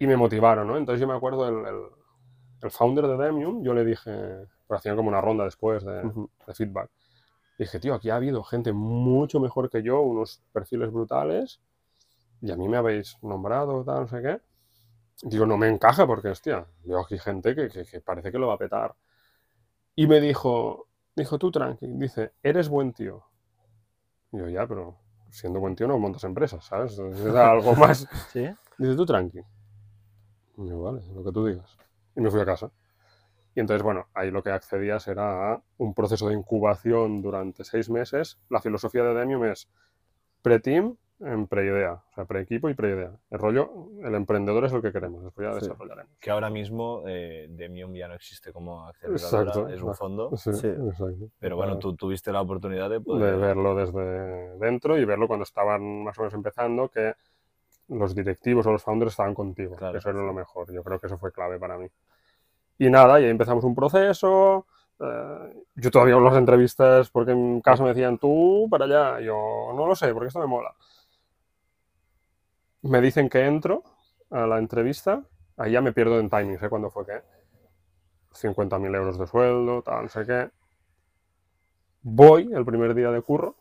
Y 0.00 0.06
me 0.06 0.16
motivaron, 0.16 0.66
¿no? 0.66 0.78
Entonces 0.78 0.98
yo 0.98 1.06
me 1.06 1.14
acuerdo, 1.14 1.46
el, 1.46 1.66
el, 1.66 1.82
el 2.62 2.70
founder 2.70 3.06
de 3.06 3.18
Demium, 3.18 3.62
yo 3.62 3.74
le 3.74 3.84
dije, 3.84 4.46
pues 4.66 4.78
hacían 4.78 4.96
como 4.96 5.10
una 5.10 5.20
ronda 5.20 5.44
después 5.44 5.84
de 5.84 6.10
feedback. 6.54 6.88
Dije, 7.62 7.78
tío, 7.78 7.94
aquí 7.94 8.10
ha 8.10 8.16
habido 8.16 8.42
gente 8.42 8.72
mucho 8.72 9.38
mejor 9.38 9.70
que 9.70 9.84
yo, 9.84 10.00
unos 10.00 10.42
perfiles 10.52 10.90
brutales, 10.90 11.60
y 12.40 12.50
a 12.50 12.56
mí 12.56 12.68
me 12.68 12.76
habéis 12.76 13.16
nombrado, 13.22 13.84
tal, 13.84 14.00
no 14.00 14.08
sé 14.08 14.20
qué. 14.20 14.40
Digo, 15.22 15.46
no 15.46 15.56
me 15.56 15.68
encaja 15.68 16.04
porque, 16.04 16.28
hostia, 16.30 16.66
veo 16.84 16.98
aquí 17.00 17.18
gente 17.18 17.54
que, 17.54 17.68
que- 17.68 17.84
que 17.84 18.00
parece 18.00 18.32
que 18.32 18.38
lo 18.38 18.48
va 18.48 18.54
a 18.54 18.58
petar. 18.58 18.96
Y 19.94 20.08
me 20.08 20.20
dijo, 20.20 20.88
dijo, 21.14 21.38
tú 21.38 21.52
tranqui, 21.52 21.86
dice, 21.86 22.32
eres 22.42 22.68
buen 22.68 22.92
tío. 22.92 23.22
Y 24.32 24.38
yo, 24.38 24.48
ya, 24.48 24.66
pero 24.66 24.96
siendo 25.30 25.60
buen 25.60 25.76
tío 25.76 25.86
no 25.86 26.00
montas 26.00 26.24
empresas, 26.24 26.64
¿sabes? 26.64 26.98
Es 26.98 27.24
algo 27.26 27.74
más. 27.76 28.08
¿Sí? 28.32 28.44
Dice, 28.76 28.96
tú 28.96 29.06
tranqui. 29.06 29.38
Y 30.58 30.68
yo, 30.68 30.82
vale, 30.82 31.02
lo 31.14 31.22
que 31.22 31.30
tú 31.30 31.46
digas. 31.46 31.76
Y 32.16 32.20
me 32.22 32.28
fui 32.28 32.40
a 32.40 32.44
casa. 32.44 32.72
Y 33.54 33.60
entonces, 33.60 33.82
bueno, 33.82 34.06
ahí 34.14 34.30
lo 34.30 34.42
que 34.42 34.50
accedías 34.50 35.06
era 35.08 35.52
a 35.52 35.62
un 35.78 35.94
proceso 35.94 36.28
de 36.28 36.34
incubación 36.34 37.20
durante 37.22 37.64
seis 37.64 37.90
meses. 37.90 38.38
La 38.48 38.60
filosofía 38.60 39.02
de 39.04 39.14
Demium 39.14 39.44
es 39.44 39.68
pre-team 40.40 40.96
en 41.20 41.46
pre-idea, 41.46 41.92
o 42.10 42.14
sea, 42.14 42.24
pre-equipo 42.24 42.68
y 42.68 42.74
pre-idea. 42.74 43.12
El 43.30 43.38
rollo, 43.38 43.90
el 44.02 44.12
emprendedor 44.16 44.64
es 44.64 44.72
lo 44.72 44.82
que 44.82 44.90
queremos, 44.90 45.22
después 45.22 45.46
ya 45.46 45.54
Sí. 45.60 45.66
desarrollaremos. 45.68 46.10
Que 46.18 46.30
ahora 46.30 46.50
mismo 46.50 47.04
eh, 47.06 47.46
Demium 47.50 47.94
ya 47.94 48.08
no 48.08 48.14
existe 48.14 48.52
como 48.52 48.88
aceleradora, 48.88 49.44
Exacto. 49.50 49.68
es 49.68 49.82
un 49.82 49.94
fondo. 49.94 50.36
Sí, 50.36 50.52
Sí. 50.54 50.66
exacto. 50.66 51.28
Pero 51.38 51.56
bueno, 51.56 51.78
tú 51.78 51.94
tuviste 51.94 52.32
la 52.32 52.40
oportunidad 52.40 52.88
de 52.88 52.96
de 52.98 53.00
poder... 53.04 53.36
verlo 53.36 53.76
desde 53.76 54.58
dentro 54.58 54.98
y 54.98 55.04
verlo 55.04 55.28
cuando 55.28 55.44
estaban 55.44 56.02
más 56.02 56.18
o 56.18 56.22
menos 56.22 56.34
empezando, 56.34 56.88
que 56.88 57.14
los 57.88 58.14
directivos 58.16 58.66
o 58.66 58.72
los 58.72 58.82
founders 58.82 59.12
estaban 59.12 59.34
contigo. 59.34 59.76
Claro. 59.76 59.98
eso 59.98 60.10
era 60.10 60.22
lo 60.22 60.32
mejor. 60.32 60.72
Yo 60.72 60.82
creo 60.82 60.98
que 60.98 61.06
eso 61.06 61.18
fue 61.18 61.30
clave 61.30 61.58
para 61.60 61.78
mí. 61.78 61.86
Y 62.82 62.90
nada, 62.90 63.20
y 63.20 63.24
ahí 63.24 63.30
empezamos 63.30 63.62
un 63.62 63.76
proceso. 63.76 64.66
eh, 64.98 65.64
yo 65.76 65.90
todavía 65.92 66.16
en 66.16 66.24
las 66.24 66.36
entrevistas, 66.36 67.10
porque 67.10 67.30
en 67.30 67.60
casa 67.60 67.84
me 67.84 67.90
decían, 67.90 68.18
tú 68.18 68.66
para 68.68 68.86
allá. 68.86 69.20
Yo 69.20 69.70
no 69.76 69.86
lo 69.86 69.94
sé, 69.94 70.12
porque 70.12 70.28
esto 70.28 70.40
me 70.40 70.46
mola. 70.48 70.74
Me 72.82 73.00
dicen 73.00 73.28
que 73.28 73.46
entro 73.46 73.82
a 74.30 74.46
la 74.48 74.58
entrevista. 74.58 75.22
Ahí 75.56 75.72
ya 75.72 75.80
me 75.80 75.92
pierdo 75.92 76.18
en 76.18 76.28
timings, 76.28 76.60
¿eh? 76.62 76.68
Cuando 76.68 76.90
fue 76.90 77.06
que 77.06 77.22
50.000 78.32 78.94
euros 78.96 79.16
de 79.16 79.28
sueldo, 79.28 79.82
tal, 79.82 80.02
no 80.02 80.08
sé 80.08 80.26
qué. 80.26 80.50
Voy 82.02 82.50
el 82.52 82.64
primer 82.64 82.94
día 82.94 83.12
de 83.12 83.22
curro. 83.22 83.54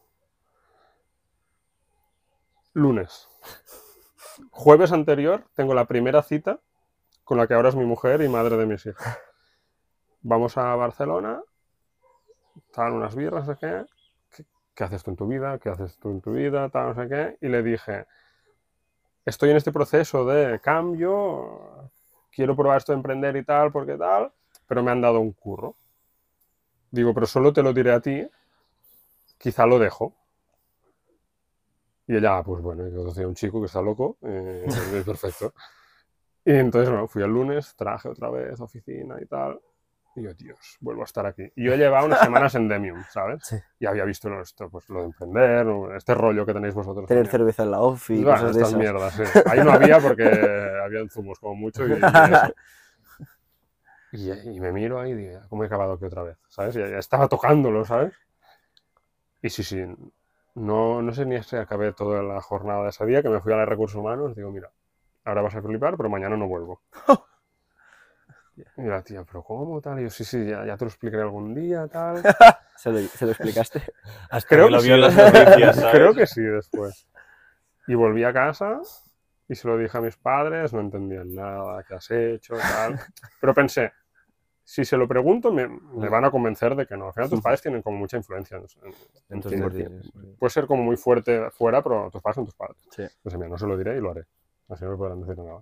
Lunes. 2.74 3.28
Jueves 4.49 4.91
anterior 4.91 5.45
tengo 5.53 5.76
la 5.76 5.86
primera 5.86 6.24
cita 6.24 6.59
con 7.24 7.38
la 7.38 7.47
que 7.47 7.53
ahora 7.53 7.69
es 7.69 7.76
mi 7.76 7.86
mujer 7.86 8.22
y 8.22 8.30
madre 8.30 8.57
de 8.57 8.65
mis 8.65 8.86
hijos. 8.86 9.03
Vamos 10.22 10.57
a 10.57 10.76
Barcelona, 10.76 11.41
estaban 12.67 12.93
unas 12.93 13.15
birras, 13.15 13.47
no 13.47 13.53
sé 13.53 13.59
qué. 13.59 14.45
¿Qué, 14.76 14.84
haces 14.84 15.03
tú 15.03 15.11
en 15.11 15.17
tu 15.17 15.28
vida? 15.28 15.59
¿Qué 15.59 15.69
haces 15.69 15.97
tú 15.97 16.09
en 16.09 16.22
tu 16.22 16.34
vida? 16.34 16.69
Tal, 16.69 16.95
no 16.95 17.03
sé 17.03 17.09
qué. 17.09 17.38
Y 17.41 17.49
le 17.49 17.61
dije, 17.61 18.05
estoy 19.26 19.49
en 19.51 19.57
este 19.57 19.72
proceso 19.72 20.26
de 20.26 20.59
cambio, 20.59 21.89
quiero 22.32 22.55
probar 22.55 22.78
esto 22.78 22.91
de 22.91 22.97
emprender 22.97 23.36
y 23.36 23.43
tal, 23.43 23.72
porque 23.72 23.97
tal, 23.97 24.32
pero 24.67 24.84
me 24.84 24.91
han 24.91 25.01
dado 25.01 25.19
un 25.19 25.34
curro. 25.34 25.76
Digo, 26.89 27.13
pero 27.13 27.26
solo 27.26 27.53
te 27.53 27.63
lo 27.63 27.74
diré 27.74 27.93
a 27.93 28.01
ti, 28.01 28.28
quizá 29.38 29.65
lo 29.65 29.80
dejo. 29.80 30.13
Y 32.07 32.15
ella, 32.17 32.38
"Ah, 32.38 32.43
pues 32.43 32.61
bueno, 32.61 32.88
yo 32.89 32.97
conocí 32.97 33.22
a 33.22 33.28
un 33.28 33.36
chico 33.36 33.59
que 33.61 33.67
está 33.67 33.82
loco, 33.82 34.17
eh, 34.22 34.65
es 34.67 35.05
perfecto. 35.05 35.53
Y 36.46 36.54
entonces, 36.54 36.89
bueno, 36.89 37.08
fui 37.08 37.22
el 37.24 37.30
lunes, 37.32 37.76
traje 37.76 38.10
otra 38.10 38.30
vez 38.30 38.60
oficina 38.60 39.18
y 39.22 39.26
tal. 39.26 39.60
Y 40.16 40.24
yo, 40.24 40.34
Dios, 40.34 40.78
vuelvo 40.82 41.04
a 41.04 41.06
estar 41.06 41.26
aquí. 41.26 41.44
Y 41.56 41.66
yo 41.66 41.76
llevaba 41.76 42.04
unas 42.06 42.20
semanas 42.20 42.54
en 42.56 42.68
Demium, 42.68 43.02
¿sabes? 43.10 43.46
Sí. 43.46 43.56
Y 43.80 43.86
había 43.86 44.04
visto 44.04 44.28
lo- 44.30 44.42
esto, 44.42 44.70
pues, 44.70 44.89
lo 44.89 45.00
de 45.00 45.06
emprender, 45.06 45.66
este 45.96 46.14
rollo 46.16 46.46
que 46.46 46.54
tenéis 46.54 46.74
vosotros. 46.74 47.06
Tener 47.08 47.24
también. 47.26 47.32
cerveza 47.39 47.64
en 47.64 47.72
la 47.72 47.80
off 47.80 48.10
y 48.10 48.16
Bueno, 48.16 48.32
cosas 48.32 48.56
de 48.56 48.62
estas 48.62 48.70
esas. 48.70 48.80
mierdas, 48.80 49.14
sí. 49.14 49.24
Ahí 49.50 49.64
no 49.64 49.72
había 49.72 50.00
porque 50.00 50.24
habían 50.86 51.10
zumos 51.10 51.39
como 51.39 51.56
mucho 51.56 51.88
y, 51.88 51.94
y. 51.94 51.98
Y, 54.14 54.60
me 54.60 54.74
miro 54.74 55.00
ahí 55.00 55.12
y 55.12 55.16
digo, 55.16 55.39
¿cómo 55.48 55.64
he 55.64 55.68
acabado 55.68 55.94
aquí 55.94 56.04
otra 56.06 56.24
vez? 56.24 56.38
¿Sabes? 56.50 56.76
Ya, 56.76 56.88
ya 56.88 56.98
estaba 56.98 57.30
tocándolo, 57.30 57.86
¿sabes? 57.86 58.14
Y 59.42 59.50
sí, 59.50 59.64
sí, 59.64 59.82
no, 60.56 61.02
no 61.02 61.14
sé 61.14 61.26
ni 61.26 61.42
si 61.44 61.56
acabé 61.56 61.94
toda 61.94 62.22
la 62.22 62.42
jornada 62.42 62.84
de 62.84 62.89
ese 62.89 63.06
día, 63.06 63.22
que 63.24 63.30
me 63.30 63.39
fui 63.39 63.54
a 63.54 63.58
los 63.58 63.70
recursos 63.70 63.96
humanos, 63.98 64.36
digo, 64.36 64.52
mira, 64.52 64.70
ahora 65.26 65.41
vas 65.41 65.55
a 65.55 65.61
flipar, 65.61 65.97
pero 65.97 66.09
mañana 66.09 66.38
no 66.38 66.47
vuelvo. 66.47 66.82
Y 68.78 68.84
la 68.84 69.01
tía, 69.01 69.24
¿pero 69.24 69.43
cómo 69.43 69.82
tal? 69.82 69.99
Y 69.99 70.03
yo, 70.03 70.09
sí, 70.09 70.24
sí, 70.24 70.45
ya, 70.45 70.65
ya 70.65 70.78
te 70.78 70.86
lo 70.86 70.89
explicaré 70.89 71.24
algún 71.24 71.55
día, 71.55 71.88
tal. 71.88 72.22
¿Se 72.76 72.91
lo, 72.91 72.99
se 72.99 73.26
lo 73.26 73.32
explicaste? 73.32 73.82
Hasta 74.30 74.47
Creo 74.49 74.65
que 74.65 74.72
lo 74.74 74.82
vio 74.82 74.95
en 74.95 75.01
las 75.01 75.13
sí. 75.13 75.19
noticias, 75.19 75.76
¿sabes? 75.78 75.91
Creo 75.95 76.13
que 76.13 76.28
sí, 76.28 76.41
después. 76.41 77.07
Y 77.88 77.95
volví 77.95 78.24
a 78.24 78.34
casa 78.34 78.80
y 79.47 79.55
se 79.55 79.67
lo 79.67 79.78
dije 79.78 79.97
a 79.97 80.01
mis 80.01 80.17
padres, 80.17 80.74
no 80.74 80.82
entendían 80.82 81.34
nada, 81.34 81.84
qué 81.84 81.95
has 81.95 82.11
hecho, 82.11 82.55
tal. 82.55 82.99
Pero 83.39 83.53
pensé, 83.53 83.93
si 84.63 84.86
se 84.86 84.97
lo 84.97 85.07
pregunto, 85.07 85.51
me, 85.51 85.67
me 85.67 86.09
van 86.09 86.26
a 86.26 86.30
convencer 86.30 86.76
de 86.76 86.86
que 86.86 86.95
no. 86.97 87.07
Al 87.07 87.13
final 87.13 87.30
tus 87.30 87.41
padres 87.41 87.61
tienen 87.61 87.82
como 87.82 87.97
mucha 87.97 88.17
influencia. 88.17 88.57
en- 88.57 88.63
en- 88.84 88.89
en 88.93 88.95
En 89.30 89.41
tus 89.41 89.51
ti. 89.51 89.57
decisiones. 89.59 90.11
Puede 90.38 90.51
ser 90.51 90.67
como 90.67 90.84
muy 90.84 90.97
fuerte 90.97 91.49
fuera, 91.51 91.82
pero 91.82 92.09
tus 92.11 92.22
padres 92.22 92.36
son 92.36 92.45
tus 92.45 92.55
padres. 92.55 92.78
Sí. 92.91 93.01
Entonces, 93.03 93.38
mira, 93.39 93.49
no 93.49 93.57
se 93.57 93.65
lo 93.65 93.78
diré 93.78 93.97
y 93.97 94.01
lo 94.01 94.11
haré. 94.11 94.26
Así 94.72 94.86
no 94.86 94.91
me 94.91 94.97
podrán 94.97 95.22
decir 95.22 95.38
nada. 95.38 95.61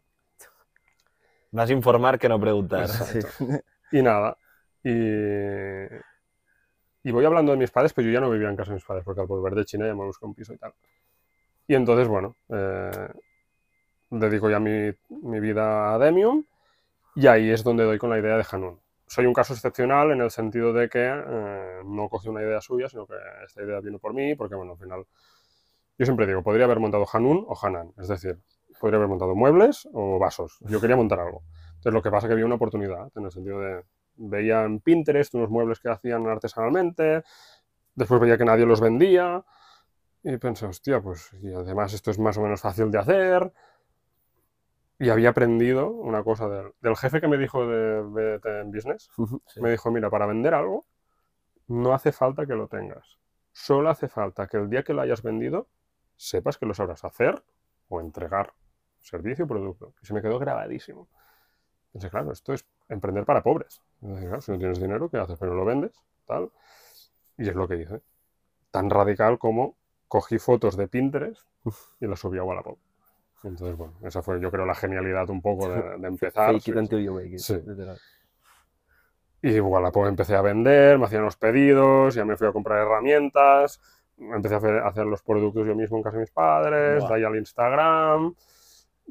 Más 1.52 1.70
informar 1.72 2.20
que 2.20 2.30
no 2.30 2.40
preguntar. 2.40 2.88
Sí. 2.88 3.20
Y 3.92 4.02
nada. 4.04 4.38
Y, 4.84 4.92
y 7.04 7.12
voy 7.12 7.26
hablando 7.26 7.52
de 7.52 7.58
mis 7.58 7.72
padres, 7.72 7.92
pero 7.92 8.08
yo 8.08 8.14
ya 8.14 8.20
no 8.20 8.30
vivía 8.30 8.50
en 8.50 8.56
casa 8.56 8.70
de 8.72 8.76
mis 8.76 8.86
padres, 8.86 9.04
porque 9.04 9.22
al 9.22 9.28
volver 9.28 9.56
de 9.56 9.66
China 9.66 9.88
ya 9.88 9.96
me 9.96 10.06
busqué 10.06 10.26
un 10.26 10.36
piso 10.36 10.54
y 10.54 10.58
tal. 10.58 10.74
Y 11.68 11.74
entonces, 11.74 12.08
bueno, 12.08 12.36
eh, 12.50 13.10
dedico 14.12 14.50
ya 14.50 14.60
mi, 14.60 14.92
mi 15.10 15.40
vida 15.40 15.94
a 15.94 15.98
Demium 15.98 16.44
y 17.16 17.28
ahí 17.28 17.50
es 17.50 17.64
donde 17.64 17.84
doy 17.84 17.98
con 17.98 18.10
la 18.12 18.20
idea 18.20 18.38
de 18.38 18.46
Hanun. 18.52 18.80
Soy 19.08 19.26
un 19.26 19.34
caso 19.34 19.54
excepcional 19.54 20.12
en 20.12 20.22
el 20.22 20.30
sentido 20.30 20.72
de 20.72 20.88
que 20.88 21.04
eh, 21.04 21.82
no 21.84 22.10
cogí 22.10 22.30
una 22.30 22.44
idea 22.44 22.62
suya, 22.62 22.88
sino 22.88 23.08
que 23.08 23.16
esta 23.44 23.64
idea 23.64 23.80
vino 23.80 23.98
por 23.98 24.14
mí, 24.14 24.36
porque 24.36 24.54
bueno, 24.54 24.74
al 24.74 24.78
final, 24.78 25.06
yo 25.98 26.06
siempre 26.06 26.28
digo, 26.28 26.44
podría 26.44 26.66
haber 26.66 26.80
montado 26.80 27.08
Hanun 27.12 27.44
o 27.48 27.58
Hanan, 27.60 27.92
es 27.98 28.08
decir, 28.08 28.38
podría 28.80 28.98
haber 28.98 29.10
montado 29.10 29.36
muebles 29.36 29.88
o 29.94 30.20
vasos. 30.20 30.58
Yo 30.62 30.80
quería 30.80 30.96
montar 30.96 31.20
algo. 31.20 31.44
Entonces 31.68 31.94
lo 31.94 32.02
que 32.02 32.12
pasa 32.12 32.28
es 32.28 32.32
que 32.32 32.36
vi 32.36 32.44
una 32.44 32.56
oportunidad, 32.56 33.12
en 33.16 33.26
el 33.26 33.32
sentido 33.32 33.60
de, 33.62 33.84
veía 34.16 34.64
en 34.64 34.80
Pinterest 34.80 35.34
unos 35.36 35.50
muebles 35.50 35.80
que 35.80 35.90
hacían 35.90 36.28
artesanalmente, 36.28 37.24
después 37.96 38.20
veía 38.20 38.38
que 38.38 38.46
nadie 38.46 38.66
los 38.66 38.82
vendía, 38.82 39.44
y 40.24 40.38
pensé, 40.38 40.66
hostia, 40.66 41.02
pues, 41.02 41.32
y 41.42 41.54
además 41.54 41.94
esto 41.94 42.12
es 42.12 42.20
más 42.20 42.38
o 42.38 42.42
menos 42.42 42.62
fácil 42.62 42.92
de 42.92 42.98
hacer. 42.98 43.54
Y 44.98 45.10
había 45.10 45.30
aprendido 45.30 45.90
una 45.92 46.24
cosa 46.24 46.50
del, 46.50 46.74
del 46.82 46.98
jefe 46.98 47.22
que 47.22 47.30
me 47.30 47.38
dijo 47.38 47.66
de 47.66 48.02
BT 48.02 48.46
en 48.46 48.72
Business. 48.72 49.10
Sí. 49.48 49.62
Me 49.62 49.72
dijo, 49.72 49.90
mira, 49.92 50.10
para 50.10 50.26
vender 50.26 50.54
algo 50.54 50.86
no 51.68 51.94
hace 51.94 52.12
falta 52.12 52.46
que 52.46 52.56
lo 52.56 52.68
tengas. 52.68 53.18
Solo 53.54 53.90
hace 53.90 54.10
falta 54.10 54.48
que 54.48 54.58
el 54.58 54.70
día 54.70 54.84
que 54.84 54.94
lo 54.94 55.02
hayas 55.02 55.22
vendido 55.22 55.70
sepas 56.18 56.58
que 56.58 56.66
lo 56.66 56.74
sabrás 56.74 57.06
hacer 57.06 57.44
o 57.88 58.02
entregar 58.02 58.54
servicio 59.02 59.46
o 59.46 59.48
producto. 59.48 59.94
Y 60.02 60.06
se 60.06 60.14
me 60.14 60.22
quedó 60.22 60.40
grabadísimo. 60.40 61.08
Pensé, 61.92 62.10
claro, 62.10 62.32
esto 62.32 62.54
es 62.54 62.66
emprender 62.88 63.26
para 63.26 63.42
pobres. 63.42 63.82
Es 64.02 64.10
decir, 64.10 64.28
claro, 64.28 64.42
si 64.42 64.52
no 64.52 64.58
tienes 64.58 64.80
dinero, 64.80 65.10
¿qué 65.10 65.18
haces? 65.18 65.38
Pero 65.40 65.56
lo 65.56 65.66
vendes, 65.66 65.92
tal. 66.26 66.52
Y 67.38 67.48
es 67.48 67.56
lo 67.56 67.68
que 67.68 67.78
hice. 67.78 68.02
Tan 68.72 68.90
radical 68.90 69.40
como 69.40 69.76
cogí 70.08 70.38
fotos 70.40 70.76
de 70.78 70.88
Pinterest 70.88 71.42
y 72.00 72.08
las 72.08 72.20
subí 72.20 72.38
a 72.38 72.44
Wallapop. 72.44 72.78
Entonces, 73.44 73.78
bueno, 73.78 73.94
esa 74.04 74.22
fue, 74.22 74.40
yo 74.42 74.52
creo, 74.52 74.66
la 74.66 74.76
genialidad 74.76 75.30
un 75.30 75.42
poco 75.42 75.70
de, 75.70 75.98
de 75.98 76.08
empezar. 76.08 76.52
Fake 76.52 76.62
sí, 76.62 76.72
it 76.72 76.78
until 76.78 77.00
you 77.00 77.14
make 77.14 77.30
it. 77.30 77.40
Sí. 77.40 77.56
literal. 77.66 77.98
Y 79.42 79.60
Wallapop 79.60 80.06
empecé 80.08 80.36
a 80.36 80.42
vender, 80.42 81.00
me 81.00 81.06
hacían 81.06 81.24
los 81.24 81.38
pedidos, 81.38 82.14
ya 82.14 82.26
me 82.26 82.36
fui 82.36 82.48
a 82.48 82.52
comprar 82.52 82.80
herramientas, 82.80 83.80
empecé 84.18 84.56
a 84.56 84.88
hacer, 84.88 85.06
los 85.06 85.24
productos 85.24 85.66
yo 85.66 85.76
mismo 85.76 85.96
en 85.96 86.04
casa 86.04 86.18
de 86.18 86.22
mis 86.22 86.32
padres, 86.32 87.00
Buah. 87.00 87.10
de 87.10 87.16
ahí 87.16 87.24
al 87.24 87.38
Instagram, 87.38 88.36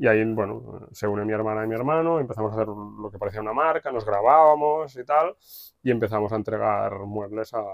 y 0.00 0.06
ahí, 0.06 0.24
bueno, 0.32 0.88
se 0.92 1.08
une 1.08 1.24
mi 1.24 1.32
hermana 1.32 1.64
y 1.64 1.66
mi 1.66 1.74
hermano, 1.74 2.20
empezamos 2.20 2.52
a 2.52 2.54
hacer 2.54 2.68
lo 2.68 3.10
que 3.10 3.18
parecía 3.18 3.40
una 3.40 3.52
marca, 3.52 3.90
nos 3.90 4.04
grabábamos 4.04 4.96
y 4.96 5.04
tal, 5.04 5.34
y 5.82 5.90
empezamos 5.90 6.32
a 6.32 6.36
entregar 6.36 6.92
muebles 7.00 7.52
a, 7.54 7.64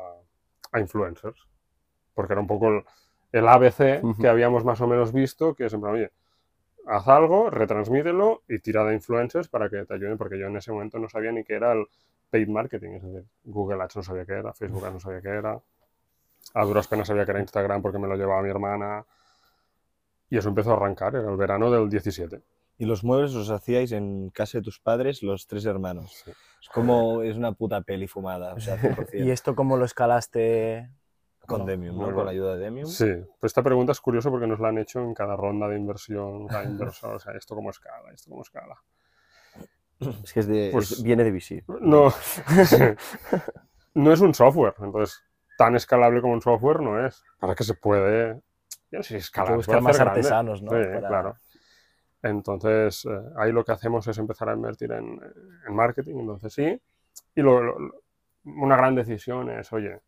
a 0.72 0.80
influencers, 0.80 1.46
porque 2.14 2.32
era 2.32 2.40
un 2.40 2.46
poco 2.46 2.68
el, 2.68 2.84
el 3.32 3.46
ABC 3.46 4.02
Ujú. 4.02 4.22
que 4.22 4.28
habíamos 4.28 4.64
más 4.64 4.80
o 4.80 4.86
menos 4.86 5.12
visto, 5.12 5.54
que 5.54 5.68
siempre, 5.68 5.90
oye, 5.90 6.10
haz 6.86 7.06
algo, 7.08 7.50
retransmítelo 7.50 8.42
y 8.48 8.58
tira 8.58 8.84
de 8.84 8.94
influencers 8.94 9.48
para 9.48 9.68
que 9.68 9.84
te 9.84 9.94
ayuden, 9.94 10.16
porque 10.16 10.38
yo 10.38 10.46
en 10.46 10.56
ese 10.56 10.72
momento 10.72 10.98
no 10.98 11.08
sabía 11.10 11.30
ni 11.30 11.44
qué 11.44 11.54
era 11.54 11.72
el 11.72 11.86
paid 12.30 12.48
marketing, 12.48 12.92
es 12.92 13.02
decir, 13.02 13.24
Google 13.44 13.82
Ads 13.82 13.96
no 13.96 14.02
sabía 14.02 14.24
qué 14.24 14.32
era, 14.32 14.52
Facebook 14.54 14.84
Ads 14.86 14.94
no 14.94 15.00
sabía 15.00 15.20
qué 15.20 15.28
era, 15.28 15.60
a 16.54 16.64
duras 16.64 16.88
penas 16.88 17.06
sabía 17.06 17.24
que 17.24 17.32
era 17.32 17.40
Instagram 17.40 17.82
porque 17.82 17.98
me 17.98 18.08
lo 18.08 18.16
llevaba 18.16 18.42
mi 18.42 18.50
hermana, 18.50 19.04
y 20.34 20.38
eso 20.38 20.48
empezó 20.48 20.72
a 20.72 20.76
arrancar, 20.76 21.14
era 21.14 21.30
el 21.30 21.36
verano 21.36 21.70
del 21.70 21.88
17. 21.88 22.42
Y 22.78 22.86
los 22.86 23.04
muebles 23.04 23.32
los 23.34 23.50
hacíais 23.50 23.92
en 23.92 24.30
casa 24.30 24.58
de 24.58 24.62
tus 24.62 24.80
padres, 24.80 25.22
los 25.22 25.46
tres 25.46 25.64
hermanos. 25.64 26.22
Sí. 26.24 26.32
Es 26.60 26.68
como, 26.70 27.22
es 27.22 27.36
una 27.36 27.52
puta 27.52 27.80
peli 27.82 28.08
fumada, 28.08 28.52
o 28.54 28.58
sea, 28.60 28.76
100%. 28.76 29.10
¿Y 29.24 29.30
esto 29.30 29.54
cómo 29.54 29.76
lo 29.76 29.84
escalaste? 29.84 30.90
con 31.46 31.60
no, 31.60 31.66
Demium, 31.66 31.98
¿no? 31.98 32.12
Con 32.14 32.24
la 32.24 32.30
ayuda 32.32 32.56
de 32.56 32.64
Demium. 32.64 32.86
Sí, 32.88 33.12
pues 33.38 33.50
esta 33.50 33.62
pregunta 33.62 33.92
es 33.92 34.00
curiosa 34.00 34.30
porque 34.30 34.46
nos 34.46 34.58
la 34.58 34.68
han 34.68 34.78
hecho 34.78 35.00
en 35.00 35.12
cada 35.14 35.36
ronda 35.36 35.68
de 35.68 35.76
inversión, 35.76 36.48
cada 36.48 36.64
inversor, 36.64 37.14
o 37.14 37.18
sea, 37.18 37.34
esto 37.34 37.54
como 37.54 37.70
escala, 37.70 38.10
esto 38.12 38.30
como 38.30 38.42
escala. 38.42 38.76
Es 40.24 40.32
que 40.32 40.40
es 40.40 40.48
de, 40.48 40.70
Pues- 40.72 40.90
es- 40.92 41.02
viene 41.02 41.22
de 41.22 41.30
VC. 41.30 41.64
No, 41.80 42.12
no 43.94 44.12
es 44.12 44.20
un 44.20 44.34
software, 44.34 44.74
entonces 44.80 45.22
tan 45.56 45.76
escalable 45.76 46.20
como 46.20 46.32
un 46.32 46.42
software 46.42 46.80
no 46.80 47.06
es. 47.06 47.22
Para 47.38 47.54
que 47.54 47.62
se 47.62 47.74
puede, 47.74 48.40
Hay 48.96 49.02
que 49.02 49.16
escalar, 49.16 49.56
buscar 49.56 49.80
más 49.82 49.96
grande. 49.98 50.18
artesanos, 50.20 50.62
¿no? 50.62 50.70
Sí, 50.70 50.76
Para- 50.88 51.08
claro. 51.08 51.36
Entonces, 52.22 53.04
eh, 53.04 53.20
ahí 53.36 53.52
lo 53.52 53.64
que 53.64 53.72
hacemos 53.72 54.06
es 54.08 54.16
empezar 54.18 54.48
a 54.48 54.54
invertir 54.54 54.92
en, 54.92 55.20
en 55.66 55.74
marketing, 55.74 56.16
entonces 56.20 56.52
sí. 56.52 56.80
Y 57.34 57.42
lo- 57.42 57.62
lo- 57.62 57.94
una 58.44 58.76
gran 58.76 58.94
decisión 58.94 59.50
es, 59.50 59.72
oye, 59.72 60.00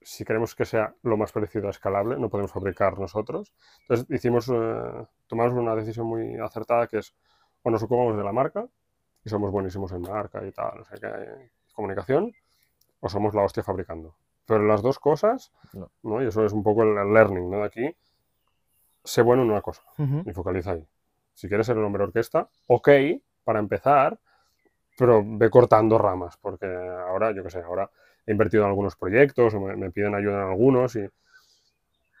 si 0.00 0.24
queremos 0.24 0.54
que 0.54 0.64
sea 0.64 0.94
lo 1.02 1.16
más 1.16 1.32
parecido 1.32 1.66
a 1.66 1.70
escalable, 1.70 2.18
no 2.18 2.28
podemos 2.30 2.52
fabricar 2.52 2.98
nosotros. 2.98 3.52
Entonces, 3.82 4.06
hicimos, 4.10 4.48
eh, 4.52 5.06
tomamos 5.26 5.52
una 5.54 5.74
decisión 5.74 6.06
muy 6.06 6.36
acertada 6.38 6.86
que 6.86 6.98
es, 6.98 7.14
o 7.62 7.70
nos 7.70 7.82
ocupamos 7.82 8.16
de 8.16 8.24
la 8.24 8.32
marca, 8.32 8.66
y 9.24 9.28
somos 9.28 9.50
buenísimos 9.50 9.92
en 9.92 10.02
marca 10.02 10.44
y 10.46 10.50
tal, 10.52 10.80
o 10.80 10.84
sea 10.84 10.96
que 10.98 11.50
comunicación, 11.74 12.32
o 13.00 13.08
somos 13.08 13.34
la 13.34 13.42
hostia 13.42 13.62
fabricando. 13.62 14.14
Pero 14.46 14.64
las 14.66 14.82
dos 14.82 14.98
cosas, 14.98 15.52
No. 15.74 15.90
¿no? 16.02 16.22
y 16.22 16.26
eso 16.28 16.44
es 16.44 16.52
un 16.52 16.62
poco 16.62 16.82
el, 16.84 16.96
el 16.96 17.12
learning 17.12 17.50
¿no? 17.50 17.58
de 17.58 17.64
aquí, 17.64 17.96
sé 19.04 19.22
bueno 19.22 19.42
en 19.42 19.50
una 19.50 19.62
cosa 19.62 19.82
y 20.24 20.32
focaliza 20.32 20.72
ahí. 20.72 20.86
Si 21.34 21.48
quieres 21.48 21.66
ser 21.66 21.76
el 21.76 21.84
hombre 21.84 22.02
orquesta, 22.02 22.48
ok, 22.66 22.88
para 23.44 23.58
empezar, 23.58 24.18
pero 24.96 25.22
ve 25.24 25.48
cortando 25.48 25.96
ramas, 25.96 26.36
porque 26.36 26.66
ahora, 26.66 27.32
yo 27.32 27.42
qué 27.42 27.50
sé, 27.50 27.60
ahora 27.60 27.90
he 28.26 28.32
invertido 28.32 28.64
en 28.64 28.68
algunos 28.68 28.96
proyectos, 28.96 29.54
me, 29.54 29.74
me 29.76 29.90
piden 29.90 30.14
ayuda 30.14 30.42
en 30.42 30.48
algunos 30.50 30.96
y, 30.96 31.08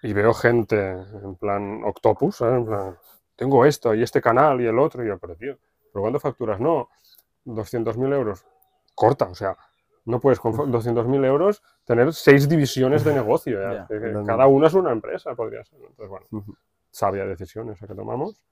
y 0.02 0.12
veo 0.12 0.32
gente 0.32 0.90
en 0.90 1.36
plan 1.36 1.82
octopus, 1.84 2.36
¿sabes? 2.36 2.58
En 2.58 2.66
plan, 2.66 2.96
tengo 3.36 3.64
esto 3.66 3.94
y 3.94 4.02
este 4.02 4.20
canal 4.20 4.60
y 4.60 4.66
el 4.66 4.78
otro, 4.78 5.04
y 5.04 5.08
yo, 5.08 5.18
pero 5.18 5.36
tío, 5.36 5.58
¿pero 5.92 6.02
cuánto 6.02 6.20
facturas? 6.20 6.60
No, 6.60 6.88
200.000 7.44 8.12
euros. 8.14 8.44
Corta, 8.94 9.26
o 9.26 9.34
sea, 9.34 9.56
no 10.04 10.20
puedes 10.20 10.40
con 10.40 10.52
200.000 10.54 11.24
euros 11.24 11.62
tener 11.84 12.12
seis 12.12 12.48
divisiones 12.48 13.04
de 13.04 13.14
negocio. 13.14 13.58
cada 14.26 14.46
una 14.46 14.66
es 14.66 14.74
una 14.74 14.92
empresa, 14.92 15.34
podría 15.34 15.64
ser. 15.64 15.78
Entonces, 15.80 16.08
bueno. 16.08 16.26
Sabia 16.90 17.24
decisión 17.26 17.70
esa 17.70 17.86
que 17.86 17.94
tomamos. 17.94 18.42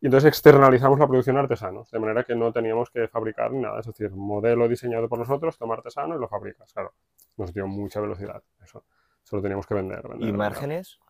Y 0.00 0.06
entonces 0.06 0.28
externalizamos 0.28 0.98
la 1.00 1.08
producción 1.08 1.36
a 1.38 1.40
artesanos, 1.40 1.90
de 1.90 1.98
manera 1.98 2.22
que 2.22 2.34
no 2.36 2.52
teníamos 2.52 2.88
que 2.90 3.08
fabricar 3.08 3.50
ni 3.50 3.60
nada. 3.62 3.80
Es 3.80 3.86
decir, 3.86 4.10
modelo 4.12 4.68
diseñado 4.68 5.08
por 5.08 5.18
nosotros, 5.18 5.58
toma 5.58 5.74
artesano 5.74 6.14
y 6.14 6.20
lo 6.20 6.28
fabricas. 6.28 6.72
Claro, 6.72 6.94
nos 7.36 7.52
dio 7.52 7.66
mucha 7.66 8.00
velocidad. 8.00 8.40
Eso 8.62 8.84
solo 9.24 9.42
teníamos 9.42 9.66
que 9.66 9.74
vender. 9.74 10.06
vender, 10.06 10.28
¿Y 10.28 10.32
márgenes 10.32 11.00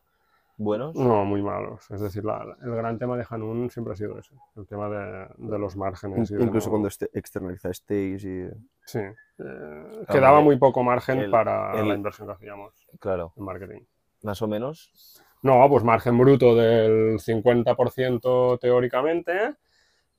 buenos? 0.56 0.94
No, 0.96 1.24
muy 1.26 1.42
malos. 1.42 1.88
Es 1.90 2.00
decir, 2.00 2.24
la- 2.24 2.56
el 2.62 2.74
gran 2.74 2.98
tema 2.98 3.16
de 3.18 3.26
Hanun 3.28 3.68
siempre 3.70 3.92
ha 3.92 3.96
sido 3.96 4.18
ese, 4.18 4.34
el 4.56 4.66
tema 4.66 4.88
de, 4.88 5.28
de 5.36 5.58
los 5.58 5.76
márgenes. 5.76 6.30
y 6.30 6.34
Incluso 6.36 6.70
cuando 6.70 6.88
este- 6.88 7.10
externalizasteis 7.12 8.24
y... 8.24 8.48
Sí. 8.86 9.00
eh, 9.00 10.04
quedaba 10.10 10.38
que 10.38 10.44
muy 10.44 10.56
poco 10.56 10.82
margen 10.82 11.18
el- 11.18 11.30
para 11.30 11.78
el- 11.78 11.88
la 11.88 11.94
inversión 11.94 12.26
que 12.26 12.32
hacíamos 12.32 12.72
Claro, 12.98 13.34
en 13.36 13.44
marketing. 13.44 13.82
más 14.22 14.40
o 14.42 14.48
menos. 14.48 15.22
No, 15.42 15.68
pues 15.68 15.84
margen 15.84 16.18
bruto 16.18 16.54
del 16.54 17.18
50% 17.20 18.58
teóricamente, 18.58 19.54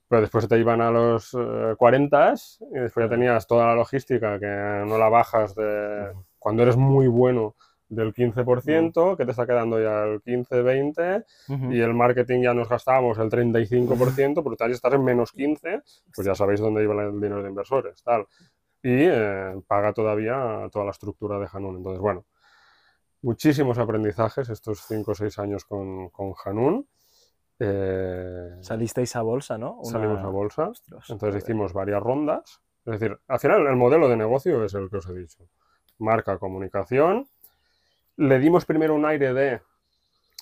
pero 0.08 0.22
después 0.22 0.48
te 0.48 0.58
iban 0.58 0.80
a 0.80 0.90
los 0.90 1.34
eh, 1.34 1.74
40 1.76 2.34
y 2.72 2.78
después 2.78 3.06
ya 3.06 3.10
tenías 3.10 3.46
toda 3.46 3.66
la 3.66 3.74
logística 3.74 4.38
que 4.38 4.46
no 4.46 4.98
la 4.98 5.08
bajas 5.08 5.54
de 5.54 6.12
cuando 6.38 6.62
eres 6.62 6.76
muy 6.76 7.06
bueno 7.06 7.54
del 7.90 8.14
15%, 8.14 9.16
que 9.16 9.24
te 9.24 9.32
está 9.32 9.46
quedando 9.46 9.82
ya 9.82 10.04
el 10.04 10.22
15-20, 10.22 11.24
Ujú. 11.48 11.72
y 11.72 11.80
el 11.80 11.92
marketing 11.92 12.42
ya 12.42 12.54
nos 12.54 12.68
gastábamos 12.68 13.18
el 13.18 13.28
35%, 13.28 14.42
por 14.42 14.56
si 14.56 14.72
estás 14.72 14.94
en 14.94 15.04
menos 15.04 15.32
15, 15.32 15.82
pues 16.14 16.26
ya 16.26 16.34
sabéis 16.34 16.60
dónde 16.60 16.84
iba 16.84 16.94
el 17.02 17.20
dinero 17.20 17.42
de 17.42 17.48
inversores, 17.48 18.00
tal. 18.02 18.26
Y 18.82 19.04
eh, 19.06 19.60
paga 19.66 19.92
todavía 19.92 20.68
toda 20.72 20.86
la 20.86 20.92
estructura 20.92 21.38
de 21.38 21.48
Hanun. 21.52 21.78
Entonces, 21.78 22.00
bueno, 22.00 22.24
muchísimos 23.22 23.78
aprendizajes 23.78 24.48
estos 24.48 24.82
5 24.86 25.10
o 25.10 25.14
6 25.14 25.38
años 25.38 25.64
con, 25.64 26.08
con 26.10 26.34
Hanun. 26.44 26.86
Eh, 27.58 28.56
Salisteis 28.62 29.14
a 29.16 29.22
bolsa, 29.22 29.58
¿no? 29.58 29.74
Una- 29.74 29.90
salimos 29.90 30.18
a 30.20 30.28
bolsa. 30.28 30.68
Ostras, 30.68 31.10
Entonces 31.10 31.42
hicimos 31.42 31.72
varias 31.72 32.02
rondas. 32.02 32.62
Es 32.86 32.98
decir, 32.98 33.18
al 33.28 33.38
final 33.38 33.66
el 33.66 33.76
modelo 33.76 34.08
de 34.08 34.16
negocio 34.16 34.64
es 34.64 34.72
el 34.74 34.88
que 34.88 34.96
os 34.96 35.08
he 35.08 35.14
dicho. 35.14 35.46
Marca, 35.98 36.38
comunicación. 36.38 37.28
Le 38.16 38.38
dimos 38.38 38.64
primero 38.64 38.94
un 38.94 39.04
aire 39.04 39.34
de... 39.34 39.60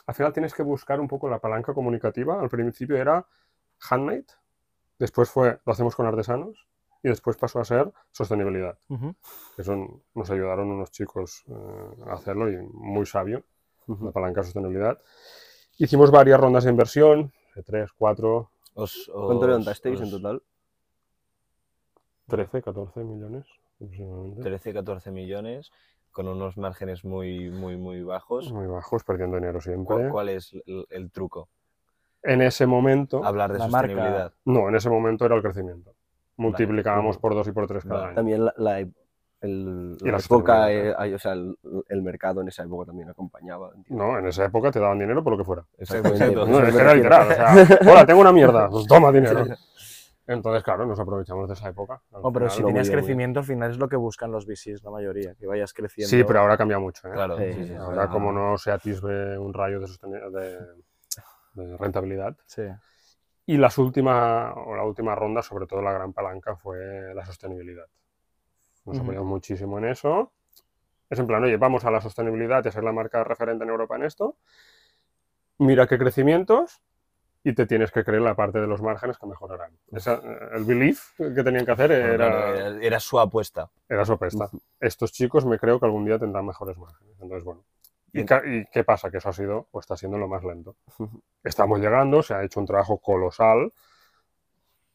Al 0.07 0.14
final 0.14 0.33
tienes 0.33 0.55
que 0.55 0.62
buscar 0.62 1.01
un 1.01 1.09
poco 1.09 1.29
la 1.29 1.39
palanca 1.41 1.74
comunicativa. 1.74 2.41
Al 2.41 2.49
principio 2.49 2.97
era 2.97 3.26
handmade. 3.91 4.26
Después 4.99 5.29
fue 5.31 5.59
lo 5.66 5.72
hacemos 5.72 5.95
con 5.97 6.07
artesanos. 6.07 6.66
Y 7.03 7.09
después 7.09 7.36
pasó 7.36 7.61
a 7.61 7.64
ser 7.64 7.92
sostenibilidad. 8.11 8.76
Ujú. 8.88 9.14
Eso 9.57 10.03
nos 10.14 10.30
ayudaron 10.30 10.68
unos 10.70 10.90
chicos 10.90 11.44
eh, 11.49 12.03
a 12.07 12.14
hacerlo 12.14 12.51
y 12.51 12.57
muy 12.72 13.07
sabio 13.07 13.44
la 13.86 14.11
palanca 14.11 14.40
de 14.40 14.46
sostenibilidad. 14.46 15.01
Hicimos 15.78 16.11
varias 16.11 16.40
rondas 16.40 16.64
de 16.64 16.70
inversión, 16.70 17.32
de 17.55 17.62
3, 17.62 17.90
4, 17.96 18.51
Os- 18.74 19.11
¿Cuánto 19.12 19.42
os- 19.42 19.46
levantasteis 19.46 20.01
en 20.01 20.11
total? 20.11 20.42
13, 22.26 22.62
14 22.62 23.01
millones 23.05 23.46
aproximadamente. 23.76 24.42
13, 24.42 24.72
14 24.74 25.11
millones, 25.11 25.70
con 26.11 26.28
unos 26.28 26.57
márgenes 26.59 27.05
muy, 27.05 27.49
muy, 27.51 27.76
muy 27.76 28.03
bajos. 28.03 28.53
Muy 28.53 28.66
bajos, 28.66 29.05
perdiendo 29.05 29.36
dinero 29.36 29.59
¿Cu- 29.59 29.62
siempre. 29.62 30.09
¿Cuál 30.11 30.28
es 30.30 30.53
el, 30.66 30.84
el 30.90 31.11
truco? 31.11 31.49
En 32.22 32.42
ese 32.42 32.66
momento, 32.66 33.24
Hablar 33.24 33.53
de 33.53 33.59
La 33.61 33.68
marca. 33.68 33.88
sostenibilidad. 33.88 34.32
no, 34.44 34.68
en 34.68 34.74
ese 34.74 34.90
momento 34.90 35.24
era 35.24 35.36
el 35.36 35.42
crecimiento. 35.42 35.94
Multiplicábamos 36.39 37.18
por 37.18 37.34
dos 37.34 37.47
y 37.49 37.53
por 37.53 37.66
tres 37.66 37.84
cada 37.84 37.95
Vale. 37.97 38.07
año. 38.09 38.14
También 38.16 38.45
la, 38.47 38.55
la- 38.57 38.78
el- 38.80 39.97
Y 40.01 40.05
la 40.07 40.12
la 40.12 40.18
época, 40.18 40.72
eh, 40.72 41.14
o 41.14 41.18
sea, 41.18 41.32
el, 41.32 41.57
el 41.89 42.03
mercado 42.03 42.41
en 42.41 42.49
esa 42.49 42.64
época 42.64 42.86
también 42.86 43.09
acompañaba. 43.09 43.70
entiendo. 43.74 44.05
No, 44.05 44.18
en 44.18 44.26
esa 44.26 44.45
época 44.47 44.70
te 44.72 44.80
daban 44.80 44.99
dinero 44.99 45.22
por 45.22 45.32
lo 45.32 45.39
que 45.39 45.45
fuera. 45.45 45.64
Exacto. 45.78 46.11
No, 46.47 46.59
era 46.59 46.95
literal. 46.95 47.28
O 47.28 47.34
sea, 47.34 47.55
hola, 47.93 48.07
tengo 48.07 48.20
una 48.20 48.32
mierda, 48.32 48.68
pues 48.68 48.86
toma 48.86 49.12
dinero. 49.12 49.45
Entonces, 50.26 50.62
claro, 50.62 50.84
nos 50.86 50.99
aprovechamos 51.01 51.49
de 51.49 51.55
esa 51.55 51.68
época. 51.70 52.03
No, 52.12 52.32
pero 52.32 52.47
final- 52.47 52.51
si 52.51 52.62
tenías 52.64 52.91
crecimiento, 52.91 53.41
al 53.41 53.47
final 53.47 53.70
es 53.70 53.78
lo 53.78 53.89
que 53.89 53.97
buscan 53.97 54.30
los 54.30 54.45
VCs, 54.45 54.82
la 54.84 54.91
mayoría, 54.91 55.34
que 55.36 55.47
vayas 55.47 55.72
creciendo. 55.72 56.11
Sí, 56.11 56.22
pero 56.24 56.41
ahora 56.41 56.57
cambia 56.59 56.78
mucho. 56.78 57.07
¿eh? 57.09 57.12
Claro, 57.12 57.39
Sí, 57.39 57.53
sí, 57.55 57.66
sí. 57.68 57.74
Ahora, 57.74 58.09
como 58.09 58.30
no 58.32 58.59
se 58.59 58.70
atisbe 58.70 59.39
un 59.39 59.55
rayo 59.55 59.80
de, 59.80 59.86
de, 61.55 61.64
de 61.64 61.76
rentabilidad. 61.78 62.36
Y 63.49 63.57
las 63.57 63.78
última, 63.78 64.53
o 64.53 64.76
la 64.76 64.84
última 64.84 65.14
ronda, 65.14 65.40
sobre 65.40 65.66
todo 65.66 65.80
la 65.80 65.92
gran 65.94 66.12
palanca, 66.12 66.55
fue 66.57 67.14
la 67.14 67.24
sostenibilidad. 67.24 67.86
Nos 68.84 68.99
apoyamos 69.01 69.26
muchísimo 69.26 69.78
en 69.78 69.86
eso. 69.86 70.32
Es 71.09 71.18
en 71.18 71.26
plan, 71.26 71.42
oye, 71.42 71.57
vamos 71.57 71.82
a 71.86 71.90
la 71.90 72.03
sostenibilidad 72.03 72.62
y 72.62 72.68
a 72.68 72.72
ser 72.72 72.84
la 72.84 72.92
marca 72.92 73.24
referente 73.24 73.64
en 73.64 73.70
Europa 73.70 73.96
en 73.96 74.05
esto. 74.05 74.36
Mira 75.59 75.86
qué 75.86 75.96
crecimientos 75.99 76.82
y 77.42 77.55
te 77.55 77.64
tienes 77.64 77.90
que 77.90 78.05
creer 78.05 78.20
la 78.20 78.34
parte 78.34 78.61
de 78.61 78.66
los 78.66 78.82
márgenes 78.82 79.16
que 79.16 79.26
mejorarán. 79.26 79.72
Esa- 79.92 80.20
el 80.53 80.64
belief 80.64 81.16
que 81.16 81.42
tenían 81.42 81.64
que 81.64 81.72
hacer 81.72 81.90
era, 81.90 82.51
era, 82.51 82.68
era 82.82 83.01
su 83.01 83.18
apuesta. 83.18 83.70
era 83.88 84.05
sopesta. 84.05 84.51
Estos 84.78 85.11
chicos 85.11 85.46
me 85.46 85.59
creo 85.59 85.80
que 85.80 85.86
algún 85.86 86.05
día 86.05 86.18
tendrán 86.18 86.44
mejores 86.44 86.76
márgenes. 86.76 87.14
Entonces, 87.18 87.44
bueno. 87.44 87.64
¿Y, 88.13 88.21
y 88.23 88.65
qué 88.73 88.85
pasa? 88.85 89.11
Que 89.11 89.19
eso 89.19 89.29
ha 89.29 89.33
sido, 89.33 89.69
o 89.71 89.81
está 89.81 89.97
siendo 89.97 90.19
lo 90.19 90.29
más 90.29 90.43
lento. 90.45 90.77
Estamos 91.45 91.79
llegando, 91.81 92.23
se 92.23 92.35
ha 92.35 92.43
hecho 92.43 92.61
un 92.61 92.67
trabajo 92.67 92.99
colosal, 92.99 93.73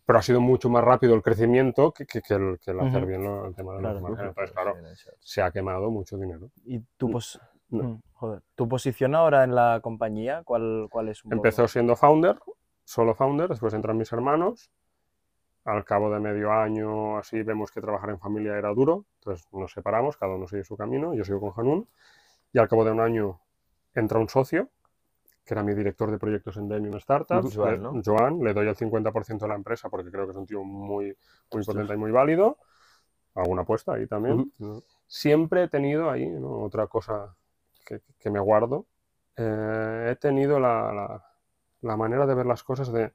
pero 0.05 0.19
ha 0.19 0.21
sido 0.21 0.41
mucho 0.41 0.69
más 0.69 0.83
rápido 0.83 1.13
el 1.15 1.21
crecimiento 1.21 1.91
que, 1.91 2.05
que- 2.05 2.21
que 2.21 2.33
el, 2.33 2.59
que 2.59 2.71
el 2.71 2.79
hacer 2.81 3.05
bien 3.05 3.23
el 3.23 3.55
tema 3.55 3.73
de 3.73 3.79
Claro. 3.79 3.93
los 3.95 4.01
márgenes. 4.03 4.29
Entonces, 4.29 4.53
claro, 4.53 4.75
se 5.19 5.41
ha 5.41 5.51
quemado 5.51 5.89
mucho 5.91 6.17
dinero. 6.17 6.49
¿Y 6.65 6.79
tu, 6.97 7.09
pos- 7.11 7.39
No. 7.69 7.83
Mm, 7.83 8.01
joder. 8.13 8.41
tu 8.55 8.67
posición 8.67 9.15
ahora 9.15 9.43
en 9.43 9.55
la 9.55 9.79
compañía? 9.81 10.43
¿Cuál, 10.43 10.87
cuál 10.91 11.09
es 11.09 11.23
un 11.23 11.29
poco? 11.29 11.37
Empezó 11.37 11.67
siendo 11.67 11.95
founder, 11.95 12.37
solo 12.83 13.15
founder, 13.15 13.47
después 13.49 13.73
entran 13.73 13.97
mis 13.97 14.11
hermanos. 14.11 14.69
Al 15.65 15.85
cabo 15.85 16.11
de 16.11 16.19
medio 16.19 16.51
año, 16.51 17.17
así 17.17 17.41
vemos 17.41 17.71
que 17.71 17.79
trabajar 17.79 18.09
en 18.09 18.19
familia 18.19 18.57
era 18.57 18.73
duro, 18.73 19.05
entonces 19.19 19.47
nos 19.53 19.71
separamos, 19.71 20.17
cada 20.17 20.35
uno 20.35 20.45
sigue 20.45 20.65
su 20.65 20.75
camino, 20.75 21.13
yo 21.13 21.23
sigo 21.23 21.39
con 21.39 21.53
Hanun. 21.55 21.87
Y 22.53 22.59
al 22.59 22.67
cabo 22.69 22.85
de 22.85 22.91
un 22.91 23.01
año 23.01 23.41
entra 23.95 24.19
un 24.19 24.29
socio, 24.29 24.69
que 25.45 25.53
era 25.53 25.63
mi 25.63 25.73
director 25.75 26.11
de 26.11 26.19
proyectos 26.19 26.57
en 26.57 26.69
Demium 26.69 26.99
Startups, 26.99 27.55
Joan, 27.55 27.71
le- 27.71 27.83
¿no? 27.83 28.01
Joan, 28.05 28.39
le 28.43 28.53
doy 28.53 28.67
el 28.67 28.75
50% 28.75 29.45
de 29.45 29.49
la 29.49 29.55
empresa 29.55 29.89
porque 29.89 30.11
creo 30.11 30.25
que 30.25 30.31
es 30.31 30.37
un 30.37 30.45
tío 30.47 30.63
muy, 30.63 31.17
muy 31.51 31.63
potente 31.63 31.93
y 31.93 31.97
muy 31.97 32.11
válido. 32.11 32.57
Alguna 33.35 33.63
apuesta 33.63 33.93
ahí 33.93 34.07
también. 34.07 34.45
Siempre 35.07 35.63
he 35.63 35.67
tenido 35.69 36.09
ahí 36.11 36.27
¿no? 36.27 36.61
otra 36.63 36.87
cosa 36.87 37.35
que, 37.85 38.01
que 38.19 38.29
me 38.31 38.39
guardo. 38.39 38.87
Eh, 39.37 40.09
he 40.11 40.15
tenido 40.17 40.59
la, 40.59 40.93
la- 40.93 41.25
la 41.81 41.97
manera 41.97 42.25
de 42.27 42.35
ver 42.35 42.45
las 42.45 42.63
cosas 42.63 42.91
de, 42.93 43.13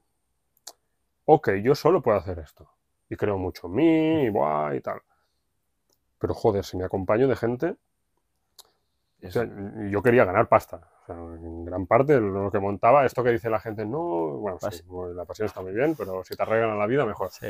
ok, 1.26 1.50
yo 1.62 1.74
solo 1.76 2.02
puedo 2.02 2.18
hacer 2.18 2.38
esto. 2.40 2.68
Y 3.08 3.16
creo 3.16 3.38
mucho 3.38 3.68
en 3.68 3.74
mí, 3.74 4.22
y, 4.24 4.30
buah, 4.30 4.74
y 4.74 4.80
tal. 4.80 5.00
Pero 6.20 6.32
joder, 6.34 6.64
si 6.64 6.76
me 6.76 6.84
acompaño 6.84 7.26
de 7.26 7.34
gente, 7.34 7.76
o 9.22 9.30
sea, 9.30 9.48
yo 9.90 10.02
quería 10.02 10.24
ganar 10.24 10.48
pasta. 10.48 10.76
O 11.02 11.06
sea, 11.06 11.16
en 11.16 11.64
gran 11.64 11.86
parte 11.86 12.20
lo 12.20 12.50
que 12.50 12.58
montaba, 12.60 13.04
esto 13.04 13.24
que 13.24 13.30
dice 13.30 13.50
la 13.50 13.60
gente, 13.60 13.84
no, 13.84 13.98
bueno, 14.38 14.58
sí, 14.60 14.82
la 15.14 15.24
pasión 15.24 15.46
está 15.46 15.60
muy 15.60 15.72
bien, 15.72 15.94
pero 15.96 16.22
si 16.24 16.36
te 16.36 16.42
arreglan 16.42 16.78
la 16.78 16.86
vida, 16.86 17.04
mejor. 17.06 17.30
Sí. 17.30 17.48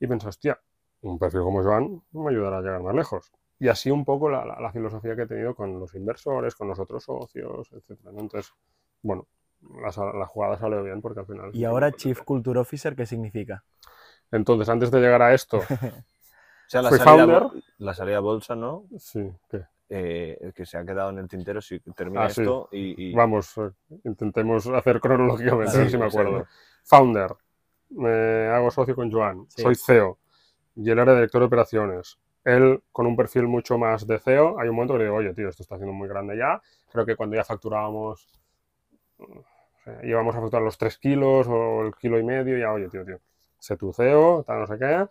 y 0.00 0.06
pensé, 0.06 0.28
hostia, 0.28 0.60
un 1.02 1.18
perfil 1.18 1.40
como 1.42 1.62
Joan 1.62 2.02
me 2.12 2.30
ayudará 2.30 2.58
a 2.58 2.60
llegar 2.62 2.82
más 2.82 2.94
lejos. 2.94 3.32
Y 3.60 3.68
así 3.68 3.90
un 3.90 4.04
poco 4.04 4.28
la, 4.30 4.44
la- 4.44 4.60
la 4.60 4.70
filosofía 4.72 5.16
que 5.16 5.22
he 5.22 5.26
tenido 5.26 5.54
con 5.54 5.80
los 5.80 5.94
inversores, 5.94 6.54
con 6.54 6.68
los 6.68 6.78
otros 6.78 7.02
socios, 7.04 7.68
etc. 7.72 8.00
Entonces, 8.10 8.52
bueno, 9.02 9.26
la, 9.62 10.12
la 10.12 10.26
jugada 10.26 10.56
salió 10.58 10.82
bien 10.84 11.00
porque 11.00 11.20
al 11.20 11.26
final... 11.26 11.50
Y 11.52 11.64
ahora 11.64 11.90
Chief 11.92 12.20
Culture 12.22 12.60
Officer, 12.60 12.94
¿qué 12.94 13.06
significa? 13.06 13.64
Entonces, 14.30 14.68
antes 14.68 14.90
de 14.90 15.00
llegar 15.00 15.22
a 15.22 15.34
esto, 15.34 15.58
O 16.68 16.70
sea, 16.70 16.82
la 16.82 16.90
Fui 16.90 16.98
salida, 16.98 17.26
founder. 17.26 17.62
la 17.78 17.94
salida 17.94 18.16
a 18.18 18.20
bolsa, 18.20 18.54
¿no? 18.54 18.84
sí, 18.98 19.32
¿qué? 19.48 19.64
Eh, 19.90 20.52
que 20.54 20.66
se 20.66 20.76
ha 20.76 20.84
quedado 20.84 21.08
en 21.10 21.18
el 21.18 21.28
tintero 21.28 21.62
si 21.62 21.80
termina 21.80 22.26
Ah, 22.26 22.28
sí. 22.28 22.42
esto 22.42 22.68
y, 22.72 23.10
y- 23.10 23.14
Vamos, 23.14 23.56
eh, 23.56 23.70
intentemos 24.04 24.66
hacer 24.66 25.00
cronológicamente, 25.00 25.70
a 25.70 25.80
ver 25.80 25.86
Sí, 25.86 25.92
si 25.92 25.98
me 25.98 26.04
acuerdo. 26.06 26.46
Founder, 26.84 27.30
me 27.90 28.48
hago 28.48 28.70
socio 28.70 28.94
con 28.94 29.10
Joan, 29.10 29.46
soy 29.48 29.74
CEO, 29.76 30.18
y 30.76 30.90
él 30.90 30.98
era 30.98 31.14
director 31.14 31.40
de 31.40 31.46
operaciones. 31.46 32.18
Él, 32.44 32.82
con 32.92 33.06
un 33.06 33.16
perfil 33.16 33.44
mucho 33.48 33.78
más 33.78 34.06
de 34.06 34.18
CEO, 34.18 34.60
hay 34.60 34.68
un 34.68 34.74
momento 34.74 34.92
que 34.94 34.98
le 34.98 35.04
digo, 35.06 35.16
oye, 35.16 35.32
tío, 35.32 35.48
esto 35.48 35.62
está 35.62 35.76
haciendo 35.76 35.94
muy 35.94 36.06
grande 36.08 36.36
ya. 36.36 36.60
Creo 36.92 37.06
que 37.06 37.16
cuando 37.16 37.36
ya 37.36 37.44
facturábamos, 37.44 38.28
íbamos 40.02 40.34
a 40.36 40.40
facturar 40.40 40.62
los 40.62 40.76
3 40.78 40.98
kilos 40.98 41.46
o 41.48 41.82
el 41.82 41.94
kilo 41.96 42.18
y 42.18 42.24
medio, 42.24 42.58
ya, 42.58 42.72
oye, 42.72 42.88
tío, 42.88 43.04
tío, 43.04 43.20
sé 43.58 43.76
tu 43.76 43.92
CEO, 43.92 44.44
tal, 44.46 44.60
no 44.60 44.66
sé 44.66 44.78
qué. 44.78 45.06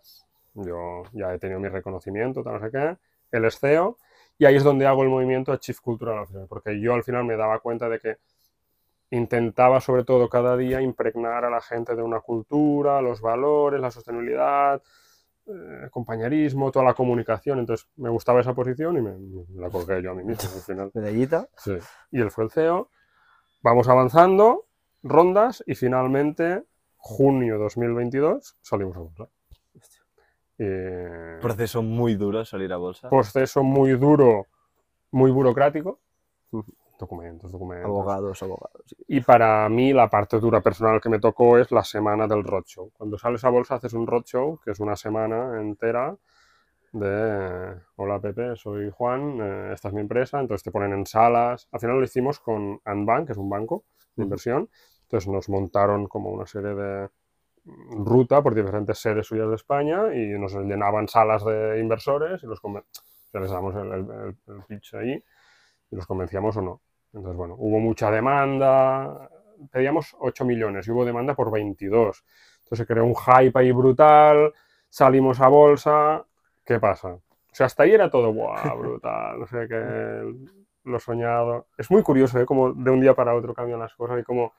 Yo 0.56 1.04
ya 1.14 1.34
he 1.34 1.40
tenido 1.40 1.60
mi 1.60 1.68
reconocimiento, 1.68 2.44
tal, 2.44 2.54
no 2.54 2.60
sé 2.60 2.72
qué. 2.72 2.98
Él 3.32 3.46
es 3.46 3.60
CEO. 3.60 3.98
Y 4.38 4.46
ahí 4.46 4.56
es 4.56 4.64
donde 4.64 4.86
hago 4.86 5.04
el 5.04 5.10
movimiento 5.10 5.52
a 5.52 5.60
Chief 5.60 5.80
Cultural 5.80 6.20
Officer, 6.20 6.46
porque 6.48 6.80
yo 6.80 6.94
al 6.94 7.04
final 7.04 7.24
me 7.26 7.36
daba 7.36 7.60
cuenta 7.60 7.90
de 7.90 8.00
que 8.00 8.18
intentaba 9.10 9.80
sobre 9.80 10.04
todo 10.04 10.30
cada 10.30 10.58
día 10.58 10.82
impregnar 10.82 11.46
a 11.46 11.50
la 11.50 11.62
gente 11.62 11.96
de 11.96 12.02
una 12.02 12.20
cultura, 12.20 13.02
los 13.02 13.22
valores, 13.22 13.80
la 13.80 13.90
sostenibilidad, 13.90 14.82
eh, 15.48 15.88
compañerismo, 15.92 16.72
toda 16.72 16.86
la 16.86 16.94
comunicación. 16.94 17.60
Entonces 17.60 17.88
me 17.96 18.10
gustaba 18.10 18.42
esa 18.42 18.54
posición 18.54 18.98
y 18.98 19.02
me, 19.02 19.14
me 19.18 19.62
la 19.62 19.70
colgué 19.70 20.02
yo 20.02 20.12
a 20.12 20.16
mí 20.16 20.24
mismo 20.24 20.50
al 20.54 20.62
final. 20.62 20.92
Medallita. 20.94 21.48
Sí. 21.56 21.78
Y 22.12 22.22
él 22.22 22.32
fue 22.32 22.44
el 22.44 22.52
CEO. 22.52 22.90
Vamos 23.64 23.88
avanzando, 23.88 24.68
rondas 25.04 25.64
y 25.66 25.76
finalmente, 25.76 26.64
junio 26.98 27.58
2022, 27.58 28.58
salimos 28.62 28.98
a 28.98 29.00
bolsa. 29.00 29.30
Eh, 30.60 31.38
proceso 31.42 31.82
muy 31.82 32.16
duro 32.16 32.44
salir 32.44 32.74
a 32.74 32.78
bolsa. 32.78 33.10
proceso 33.10 33.64
muy 33.64 33.92
duro, 33.92 34.48
muy 35.12 35.32
burocrático. 35.32 36.00
Documentos, 37.00 37.52
documentos. 37.52 37.86
Abogados, 37.86 38.42
abogados. 38.42 38.82
sí. 38.88 38.96
Y 39.08 39.22
para 39.22 39.70
mí 39.70 39.94
la 39.94 40.10
parte 40.10 40.40
dura 40.40 40.62
personal 40.62 41.00
que 41.00 41.10
me 41.10 41.20
tocó 41.20 41.60
es 41.60 41.72
la 41.72 41.84
semana 41.84 42.28
del 42.28 42.44
roadshow. 42.44 42.92
Cuando 42.92 43.20
sales 43.20 43.44
a 43.44 43.50
bolsa 43.50 43.76
haces 43.76 43.94
un 43.94 44.08
roadshow, 44.08 44.60
que 44.64 44.72
es 44.72 44.80
una 44.80 44.96
semana 44.96 45.62
entera 45.62 46.18
de 46.94 47.76
hola 47.98 48.20
Pepe, 48.20 48.56
soy 48.56 48.90
Juan, 48.90 49.40
eh, 49.40 49.74
esta 49.74 49.90
es 49.90 49.94
mi 49.94 50.02
empresa, 50.02 50.40
entonces 50.40 50.64
te 50.64 50.72
ponen 50.72 50.94
en 50.94 51.06
salas. 51.06 51.68
Al 51.72 51.80
final 51.80 51.98
lo 51.98 52.04
hicimos 52.04 52.40
con 52.40 52.82
Andbank, 52.84 53.28
que 53.28 53.34
es 53.34 53.38
un 53.38 53.50
banco 53.50 53.84
de 54.16 54.24
inversión. 54.24 54.70
Entonces 55.04 55.30
nos 55.30 55.50
montaron 55.50 56.08
como 56.08 56.32
una 56.32 56.48
serie 56.48 56.74
de 56.74 57.10
ruta 57.90 58.42
por 58.42 58.56
diferentes 58.56 58.98
sedes 59.00 59.28
suyas 59.28 59.50
de 59.50 59.56
España 59.56 60.14
y 60.14 60.38
nos 60.40 60.54
llenaban 60.56 61.08
salas 61.08 61.44
de 61.46 61.80
inversores 61.80 62.42
y 62.44 62.48
los 62.48 62.62
les 63.34 63.52
damos 63.52 63.76
el, 63.76 63.92
el- 63.92 64.36
el- 64.48 64.64
pitch 64.68 64.96
ahí 64.96 65.24
y 65.92 65.96
los 65.96 66.06
convencíamos 66.08 66.56
o 66.58 66.62
no. 66.62 66.82
Entonces, 67.14 67.38
bueno, 67.38 67.56
hubo 67.58 67.80
mucha 67.80 68.12
demanda, 68.12 69.30
pedíamos 69.72 70.16
8 70.20 70.46
millones 70.46 70.88
y 70.88 70.92
hubo 70.92 71.06
demanda 71.06 71.36
por 71.36 71.52
22. 71.52 72.24
Entonces 72.60 72.78
se 72.80 72.86
creó 72.86 73.06
un 73.06 73.16
hype 73.16 73.58
ahí 73.60 73.72
brutal, 73.72 74.54
salimos 74.90 75.40
a 75.40 75.48
bolsa, 75.48 76.26
¿qué 76.66 76.80
pasa? 76.80 77.10
O 77.10 77.22
sea, 77.58 77.66
hasta 77.68 77.84
ahí 77.84 77.92
era 77.92 78.10
todo, 78.10 78.34
¡buah, 78.34 78.74
brutal! 78.78 79.40
No 79.40 79.48
sé 79.48 79.68
qué, 79.68 80.34
lo 80.84 81.00
soñado. 81.00 81.68
Es 81.78 81.90
muy 81.92 82.04
curioso, 82.04 82.40
¿eh? 82.40 82.46
Como 82.46 82.74
de 82.74 82.92
un 82.92 83.02
día 83.02 83.14
para 83.16 83.36
otro 83.36 83.54
cambian 83.54 83.80
las 83.80 83.94
cosas 83.96 84.20
y 84.20 84.24
como... 84.24 84.54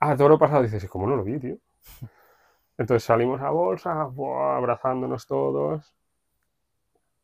Ah, 0.00 0.16
todo 0.16 0.30
lo 0.30 0.38
pasado 0.38 0.62
dices, 0.62 0.82
¿y 0.82 0.88
cómo 0.88 1.06
no 1.06 1.14
lo 1.14 1.22
vi, 1.22 1.38
tío? 1.38 1.56
Entonces 2.78 3.04
salimos 3.04 3.42
a 3.42 3.50
bolsa, 3.50 4.04
¡buah! 4.04 4.56
abrazándonos 4.56 5.26
todos. 5.26 5.94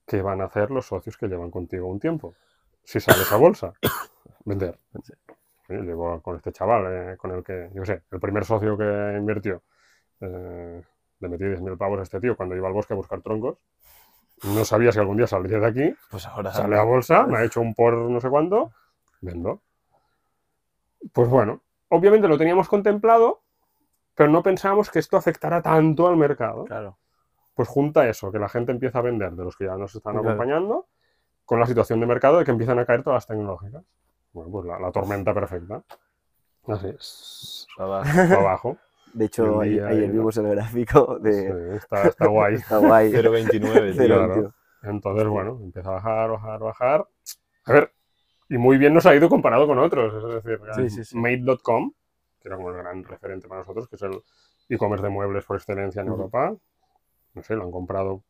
¿Qué 0.06 0.20
van 0.20 0.42
a 0.42 0.44
hacer 0.44 0.70
los 0.70 0.86
socios 0.86 1.16
que 1.16 1.26
llevan 1.26 1.50
contigo 1.50 1.88
un 1.88 1.98
tiempo? 1.98 2.34
Si 2.84 3.00
sales 3.00 3.32
a 3.32 3.36
bolsa, 3.36 3.72
vender. 4.44 4.78
Llevo 5.68 6.20
con 6.20 6.36
este 6.36 6.52
chaval, 6.52 6.84
eh, 6.86 7.16
con 7.16 7.32
el 7.32 7.42
que, 7.42 7.70
yo 7.72 7.84
sé, 7.86 8.02
el 8.10 8.20
primer 8.20 8.44
socio 8.44 8.76
que 8.76 9.16
invirtió, 9.18 9.62
eh, 10.20 10.82
le 11.20 11.28
metí 11.28 11.44
10.000 11.44 11.78
pavos 11.78 11.98
a 11.98 12.02
este 12.02 12.20
tío 12.20 12.36
cuando 12.36 12.54
iba 12.54 12.68
al 12.68 12.74
bosque 12.74 12.92
a 12.92 12.96
buscar 12.96 13.22
troncos. 13.22 13.56
No 14.44 14.64
sabía 14.66 14.92
si 14.92 14.98
algún 14.98 15.16
día 15.16 15.26
saldría 15.26 15.58
de 15.58 15.66
aquí. 15.66 15.94
Pues 16.10 16.26
ahora 16.26 16.52
Sale 16.52 16.78
a 16.78 16.82
bolsa, 16.82 17.26
me 17.26 17.38
ha 17.38 17.44
hecho 17.44 17.62
un 17.62 17.74
por 17.74 17.94
no 17.94 18.20
sé 18.20 18.28
cuánto, 18.28 18.72
vendo. 19.22 19.62
Pues 21.12 21.28
bueno, 21.28 21.62
obviamente 21.88 22.28
lo 22.28 22.38
teníamos 22.38 22.68
contemplado, 22.68 23.42
pero 24.14 24.30
no 24.30 24.42
pensábamos 24.42 24.90
que 24.90 24.98
esto 24.98 25.16
afectara 25.16 25.62
tanto 25.62 26.06
al 26.08 26.16
mercado. 26.16 26.64
Claro. 26.64 26.98
Pues 27.54 27.68
junta 27.68 28.08
eso, 28.08 28.30
que 28.32 28.38
la 28.38 28.48
gente 28.48 28.72
empieza 28.72 28.98
a 28.98 29.02
vender 29.02 29.32
de 29.32 29.44
los 29.44 29.56
que 29.56 29.64
ya 29.66 29.76
nos 29.76 29.94
están 29.94 30.14
Claro. 30.14 30.28
acompañando, 30.28 30.86
con 31.44 31.60
la 31.60 31.66
situación 31.66 32.00
de 32.00 32.06
mercado 32.06 32.38
de 32.38 32.44
que 32.44 32.50
empiezan 32.50 32.78
a 32.78 32.84
caer 32.86 33.02
todas 33.02 33.16
las 33.16 33.26
tecnológicas. 33.26 33.82
Bueno, 34.32 34.50
pues 34.50 34.66
la, 34.66 34.78
la 34.78 34.90
tormenta 34.92 35.32
perfecta. 35.32 35.82
Así 36.66 36.88
es. 36.88 37.66
Abajo. 37.78 38.76
De 39.14 39.24
hecho, 39.26 39.62
El 39.62 39.68
ayer, 39.68 39.74
día 39.74 39.86
ayer 39.88 40.10
vimos 40.10 40.36
el 40.36 40.48
gráfico 40.48 41.16
Sí, 41.22 41.30
de... 41.30 41.76
está, 41.76 42.02
está 42.08 42.26
guay. 42.26 42.54
Está 42.56 42.78
guay. 42.78 43.10
0,29, 43.12 43.50
tío. 43.50 43.94
Cero, 43.94 44.16
claro. 44.16 44.34
tío. 44.34 44.54
Entonces, 44.90 45.26
bueno, 45.28 45.58
empieza 45.62 45.88
a 45.88 45.92
bajar, 45.92 46.30
bajar, 46.32 46.60
bajar. 46.60 47.08
A 47.64 47.72
ver, 47.72 47.92
y 48.48 48.58
muy 48.58 48.78
bien 48.78 48.94
nos 48.94 49.06
ha 49.06 49.14
ido 49.14 49.28
comparado 49.28 49.66
con 49.66 49.78
otros. 49.78 50.36
Es 50.36 50.44
decir, 50.44 50.60
Sí, 50.88 51.04
sí. 51.04 51.16
Made.com, 51.16 51.92
que 52.40 52.48
era 52.48 52.56
como 52.56 52.70
el 52.70 52.76
gran 52.76 53.04
referente 53.04 53.48
para 53.48 53.60
nosotros, 53.60 53.88
que 53.88 53.96
es 53.96 54.02
el 54.02 54.20
e-commerce 54.68 55.04
de 55.04 55.10
muebles 55.10 55.44
por 55.44 55.56
excelencia 55.56 56.02
en 56.02 56.08
Ujú. 56.08 56.16
Europa. 56.16 56.54
No 57.34 57.42
sé, 57.42 57.54
lo 57.54 57.64
han 57.64 57.70
comprado, 57.70 58.22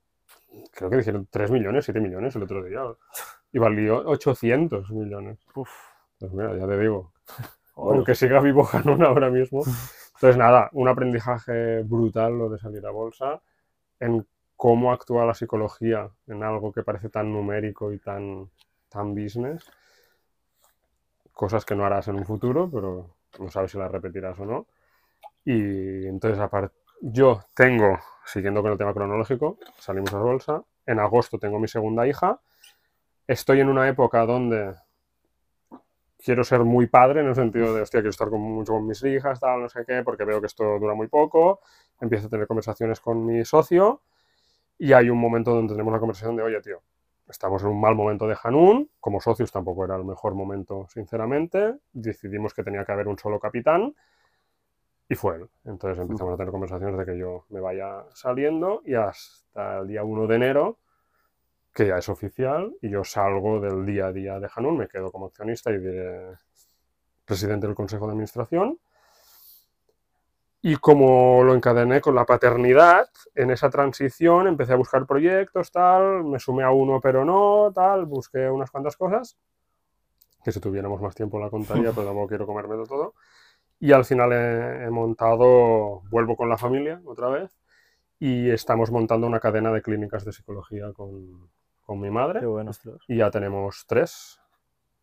creo 0.73 0.91
que 0.91 0.97
dijeron 0.97 1.29
3 1.31 1.51
millones, 1.51 1.85
7 1.85 2.01
millones 2.01 2.35
el 2.37 2.43
otro 2.43 2.63
día. 2.65 2.83
Y 3.53 3.59
valió 3.59 3.99
800 4.09 4.91
millones. 4.91 5.39
Uf. 5.55 5.71
Pues 6.19 6.33
mira, 6.33 6.57
ya 6.57 6.67
te 6.67 6.79
digo. 6.79 7.13
Aunque 7.77 8.15
siga 8.15 8.41
vivo 8.41 8.67
Hanón 8.73 9.03
ahora 9.05 9.31
mismo. 9.31 9.63
Entonces, 10.15 10.37
nada, 10.39 10.71
un 10.73 10.89
aprendizaje 10.89 11.83
brutal 11.83 12.39
lo 12.39 12.49
de 12.49 12.59
salir 12.59 12.85
a 12.87 12.91
bolsa 12.91 13.41
en 14.01 14.27
cómo 14.57 14.93
actúa 14.93 15.27
la 15.27 15.35
psicología 15.35 16.11
en 16.27 16.43
algo 16.43 16.73
que 16.73 16.83
parece 16.83 17.11
tan 17.11 17.33
numérico 17.33 17.93
y 17.93 17.99
tan, 17.99 18.51
tan 18.89 19.15
business. 19.15 19.63
Cosas 21.37 21.67
que 21.67 21.75
no 21.75 21.85
harás 21.85 22.09
en 22.09 22.17
un 22.17 22.25
futuro, 22.25 22.71
pero 22.73 23.11
no 23.39 23.51
sabes 23.51 23.71
si 23.71 23.77
las 23.77 23.93
repetirás 23.93 24.39
o 24.41 24.47
no. 24.47 24.67
Y 25.45 26.07
entonces, 26.07 26.41
aparte, 26.41 26.75
yo 27.03 27.43
tengo, 27.55 27.99
siguiendo 28.25 28.63
con 28.63 28.73
el 28.73 28.79
tema 28.79 28.95
cronológico, 28.95 29.59
salimos 29.79 30.15
a 30.15 30.19
bolsa. 30.19 30.63
En 30.87 30.99
agosto 30.99 31.39
tengo 31.39 31.59
mi 31.59 31.69
segunda 31.69 32.07
hija. 32.07 32.41
Estoy 33.27 33.61
en 33.61 33.69
una 33.69 33.87
época 33.87 34.25
donde 34.25 34.77
quiero 36.25 36.43
ser 36.43 36.61
muy 36.61 36.87
padre 36.87 37.21
en 37.21 37.27
el 37.27 37.35
sentido 37.35 37.75
de, 37.75 37.83
hostia, 37.83 38.01
quiero 38.01 38.09
estar 38.09 38.31
con, 38.31 38.41
mucho 38.41 38.73
con 38.73 38.87
mis 38.87 39.05
hijas, 39.05 39.39
tal, 39.39 39.61
no 39.61 39.69
sé 39.69 39.85
qué, 39.87 40.03
porque 40.03 40.25
veo 40.25 40.41
que 40.41 40.47
esto 40.47 40.79
dura 40.79 40.95
muy 40.95 41.09
poco. 41.09 41.61
Empiezo 42.01 42.29
a 42.29 42.31
tener 42.31 42.47
conversaciones 42.47 42.99
con 42.99 43.27
mi 43.27 43.45
socio 43.45 44.01
y 44.79 44.95
hay 44.95 45.11
un 45.11 45.19
momento 45.19 45.55
donde 45.55 45.75
tenemos 45.75 45.93
la 45.93 46.01
conversación 46.01 46.35
de, 46.35 46.45
oye, 46.45 46.63
tío, 46.63 46.81
estamos 47.29 47.63
en 47.63 47.69
un 47.69 47.81
mal 47.81 47.95
momento 47.95 48.27
de 48.27 48.37
Hanun, 48.43 48.91
como 49.01 49.21
socios 49.21 49.51
tampoco 49.53 49.85
era 49.85 49.97
el 49.97 50.05
mejor 50.05 50.35
momento, 50.35 50.87
sinceramente. 50.89 51.75
Decidimos 51.93 52.55
que 52.55 52.63
tenía 52.63 52.85
que 52.85 52.93
haber 52.93 53.09
un 53.09 53.19
solo 53.19 53.39
capitán 53.41 53.95
y 55.09 55.15
fue 55.15 55.37
él. 55.37 55.49
Entonces 55.65 55.99
empezamos 55.99 56.35
a 56.35 56.37
tener 56.37 56.53
conversaciones 56.53 56.99
de 56.99 57.05
que 57.05 57.19
yo 57.19 57.45
me 57.51 57.61
vaya 57.61 58.05
saliendo 58.15 58.83
y 58.85 58.95
hasta 58.95 59.79
el 59.79 59.89
día 59.89 60.05
1 60.05 60.27
de 60.27 60.37
enero 60.37 60.79
que 61.77 61.87
ya 61.87 61.99
es 61.99 62.09
oficial, 62.09 62.75
y 62.81 62.89
yo 62.89 63.05
salgo 63.05 63.61
del 63.61 63.85
día 63.85 64.07
a 64.07 64.13
día 64.13 64.41
de 64.41 64.49
Hanun, 64.57 64.79
me 64.79 64.89
quedo 64.89 65.13
como 65.13 65.27
accionista 65.27 65.71
y 65.71 65.77
de 65.77 66.35
presidente 67.27 67.67
del 67.67 67.77
Consejo 67.77 68.07
de 68.07 68.13
Administración. 68.13 68.79
Y 70.69 70.75
como 70.79 71.45
lo 71.45 71.55
encadené 71.55 72.01
con 72.01 72.17
la 72.17 72.25
paternidad, 72.25 73.09
en 73.37 73.53
esa 73.53 73.71
transición 73.71 74.49
empecé 74.49 74.73
a 74.73 74.77
buscar 74.77 75.07
proyectos, 75.07 75.71
tal, 75.71 76.25
me 76.25 76.41
sumé 76.41 76.65
a 76.65 76.73
uno 76.73 77.01
pero 77.01 77.25
no, 77.25 77.71
tal, 77.73 78.05
busqué 78.05 78.51
unas 78.51 78.73
cuantas 78.73 78.97
cosas, 78.97 79.39
que 80.43 80.51
si 80.51 80.59
tuviéramos 80.59 81.01
más 81.01 81.15
tiempo 81.15 81.39
la 81.39 81.51
contaría, 81.51 81.93
pero 81.95 82.09
tampoco 82.09 82.27
quiero 82.27 82.47
comerme 82.47 82.77
de 82.79 82.85
todo. 82.85 83.15
Y 83.79 83.93
al 83.93 84.05
final 84.05 84.33
he, 84.33 84.87
he 84.87 84.91
montado, 84.91 86.03
vuelvo 86.11 86.35
con 86.35 86.49
la 86.49 86.59
familia 86.59 87.01
otra 87.05 87.29
vez, 87.29 87.57
y 88.19 88.51
estamos 88.51 88.91
montando 88.91 89.29
una 89.29 89.39
cadena 89.39 89.71
de 89.71 89.83
clínicas 89.83 90.25
de 90.25 90.33
psicología 90.33 90.93
con, 90.95 91.49
con 91.85 92.01
mi 92.01 92.11
madre. 92.11 92.41
Qué 92.41 92.47
bueno. 92.47 92.73
Y 93.07 93.19
ya 93.19 93.31
tenemos 93.31 93.85
tres 93.87 94.41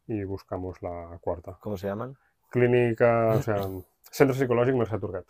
y 0.07 0.25
buscamos 0.25 0.81
la 0.81 1.17
cuarta. 1.21 1.57
¿Cómo 1.61 1.77
se 1.77 1.87
llaman? 1.87 2.17
Clínica, 2.49 3.29
o 3.29 3.41
sea, 3.41 3.61
Centre 4.11 4.35
Psicològic 4.35 4.75
Mercè 4.75 4.99
Turgat. 4.99 5.25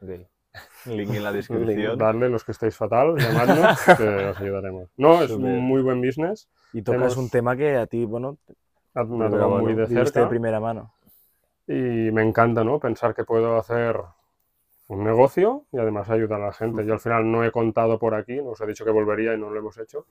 Link 0.86 1.14
en 1.14 1.22
la 1.24 1.32
descripción. 1.32 1.98
Darle 1.98 2.28
los 2.28 2.44
que 2.44 2.52
estéis 2.52 2.76
fatal, 2.76 3.16
llamadnos, 3.16 3.78
que 3.98 4.26
os 4.28 4.40
ayudaremos. 4.40 4.90
No, 4.96 5.22
es 5.22 5.30
un 5.30 5.60
muy 5.60 5.82
buen 5.82 6.00
business. 6.00 6.48
Y 6.72 6.82
tocas 6.82 7.00
Hemos- 7.12 7.16
un 7.16 7.30
tema 7.30 7.56
que 7.56 7.76
a 7.76 7.86
ti, 7.86 8.04
bueno, 8.04 8.38
Me 8.94 9.26
ha 9.26 9.30
tocado 9.30 9.50
muy 9.58 9.74
de 9.74 9.82
viviste 9.86 9.94
de 9.94 10.04
cerca. 10.06 10.28
primera 10.28 10.58
mano. 10.60 10.94
Y 11.66 12.10
me 12.12 12.22
encanta, 12.22 12.64
¿no? 12.64 12.80
Pensar 12.80 13.14
que 13.14 13.24
puedo 13.24 13.56
hacer 13.58 13.96
un 14.88 15.04
negocio 15.04 15.66
y 15.70 15.78
además 15.78 16.08
ayudar 16.08 16.40
a 16.40 16.46
la 16.46 16.52
gente. 16.52 16.84
Yo 16.86 16.94
al 16.94 17.00
final 17.00 17.30
no 17.30 17.44
he 17.44 17.52
contado 17.52 17.98
por 17.98 18.14
aquí, 18.14 18.36
nos 18.42 18.58
he 18.62 18.66
dicho 18.66 18.84
que 18.86 18.90
volvería 18.90 19.34
y 19.34 19.38
no 19.38 19.50
lo 19.50 19.58
hemos 19.58 19.76
hecho. 19.78 20.06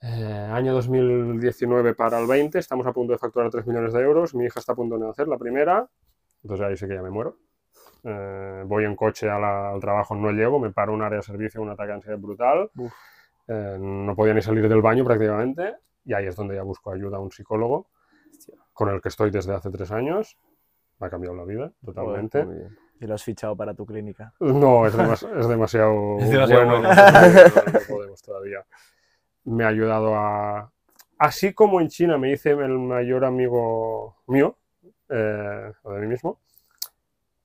Eh, 0.00 0.48
año 0.52 0.72
2019 0.72 1.94
para 1.94 2.18
el 2.18 2.26
20, 2.26 2.58
estamos 2.58 2.86
a 2.86 2.92
punto 2.92 3.12
de 3.12 3.18
facturar 3.18 3.50
3 3.50 3.66
millones 3.66 3.92
de 3.92 4.00
euros. 4.00 4.34
Mi 4.34 4.46
hija 4.46 4.60
está 4.60 4.72
a 4.72 4.76
punto 4.76 4.98
de 4.98 5.06
nacer, 5.06 5.28
la 5.28 5.36
primera. 5.38 5.86
Entonces 6.42 6.66
ahí 6.66 6.76
sí 6.76 6.86
que 6.88 6.94
ya 6.94 7.02
me 7.02 7.10
muero. 7.10 7.36
Eh, 8.08 8.62
voy 8.66 8.84
en 8.84 8.94
coche 8.94 9.28
a 9.28 9.36
la- 9.38 9.70
al 9.72 9.80
trabajo, 9.80 10.14
no 10.14 10.30
llego, 10.30 10.60
me 10.60 10.70
paro 10.70 10.92
en 10.92 10.98
un 10.98 11.02
área 11.02 11.16
de 11.16 11.22
servicio, 11.22 11.60
un 11.60 11.70
ataque 11.70 11.88
de 11.88 11.94
ansiedad 11.94 12.18
brutal. 12.18 12.70
Eh, 13.48 13.76
no 13.80 14.14
podía 14.14 14.32
ni 14.32 14.42
salir 14.42 14.68
del 14.68 14.80
baño 14.80 15.04
prácticamente. 15.04 15.74
Y 16.04 16.14
ahí 16.14 16.26
es 16.26 16.36
donde 16.36 16.54
ya 16.54 16.62
busco 16.62 16.92
ayuda 16.92 17.16
a 17.16 17.20
un 17.20 17.32
psicólogo 17.32 17.88
con 18.72 18.90
el 18.90 19.00
que 19.00 19.08
estoy 19.08 19.30
desde 19.30 19.54
hace 19.54 19.70
tres 19.70 19.90
años. 19.90 20.38
Me 21.00 21.08
ha 21.08 21.10
cambiado 21.10 21.34
la 21.36 21.44
vida 21.44 21.72
totalmente. 21.84 22.44
Muy 22.44 22.56
bien. 22.56 22.76
Y 23.00 23.06
lo 23.06 23.14
has 23.14 23.24
fichado 23.24 23.56
para 23.56 23.74
tu 23.74 23.84
clínica. 23.84 24.32
No, 24.40 24.86
es, 24.86 24.94
demas- 24.96 25.26
es 25.38 25.48
demasiado, 25.48 26.16
Es 26.20 26.30
demasiado 26.30 26.64
bueno. 26.64 26.78
bueno. 26.88 26.94
No, 27.66 27.72
no 27.72 27.78
podemos 27.88 28.22
todavía. 28.22 28.64
Me 29.44 29.64
ha 29.64 29.68
ayudado 29.68 30.14
a... 30.14 30.70
Así 31.18 31.52
como 31.54 31.80
en 31.80 31.88
China 31.88 32.18
me 32.18 32.30
hice 32.30 32.50
el 32.50 32.78
mayor 32.78 33.24
amigo 33.24 34.16
mío, 34.26 34.56
eh, 35.08 35.72
o 35.82 35.92
de 35.92 36.00
mí 36.02 36.06
mismo, 36.08 36.40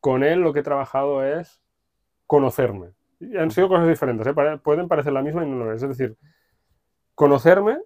con 0.02 0.24
él 0.24 0.39
lo 0.41 0.52
que 0.52 0.60
he 0.60 0.64
trabajado 0.64 1.24
es 1.24 1.62
conocerme. 2.28 2.93
Y 3.20 3.38
han 3.38 3.52
sido 3.52 3.70
cosas 3.70 3.88
diferentes, 3.88 4.28
¿eh? 4.28 4.34
Pueden 4.64 4.88
parecer 4.89 5.14
la 5.14 5.22
misma 5.22 5.45
y 5.45 5.49
no 5.49 5.64
lo 5.64 5.72
es. 5.74 5.82
Es 5.84 5.89
decir, 5.89 6.18
conocerme 7.16 7.80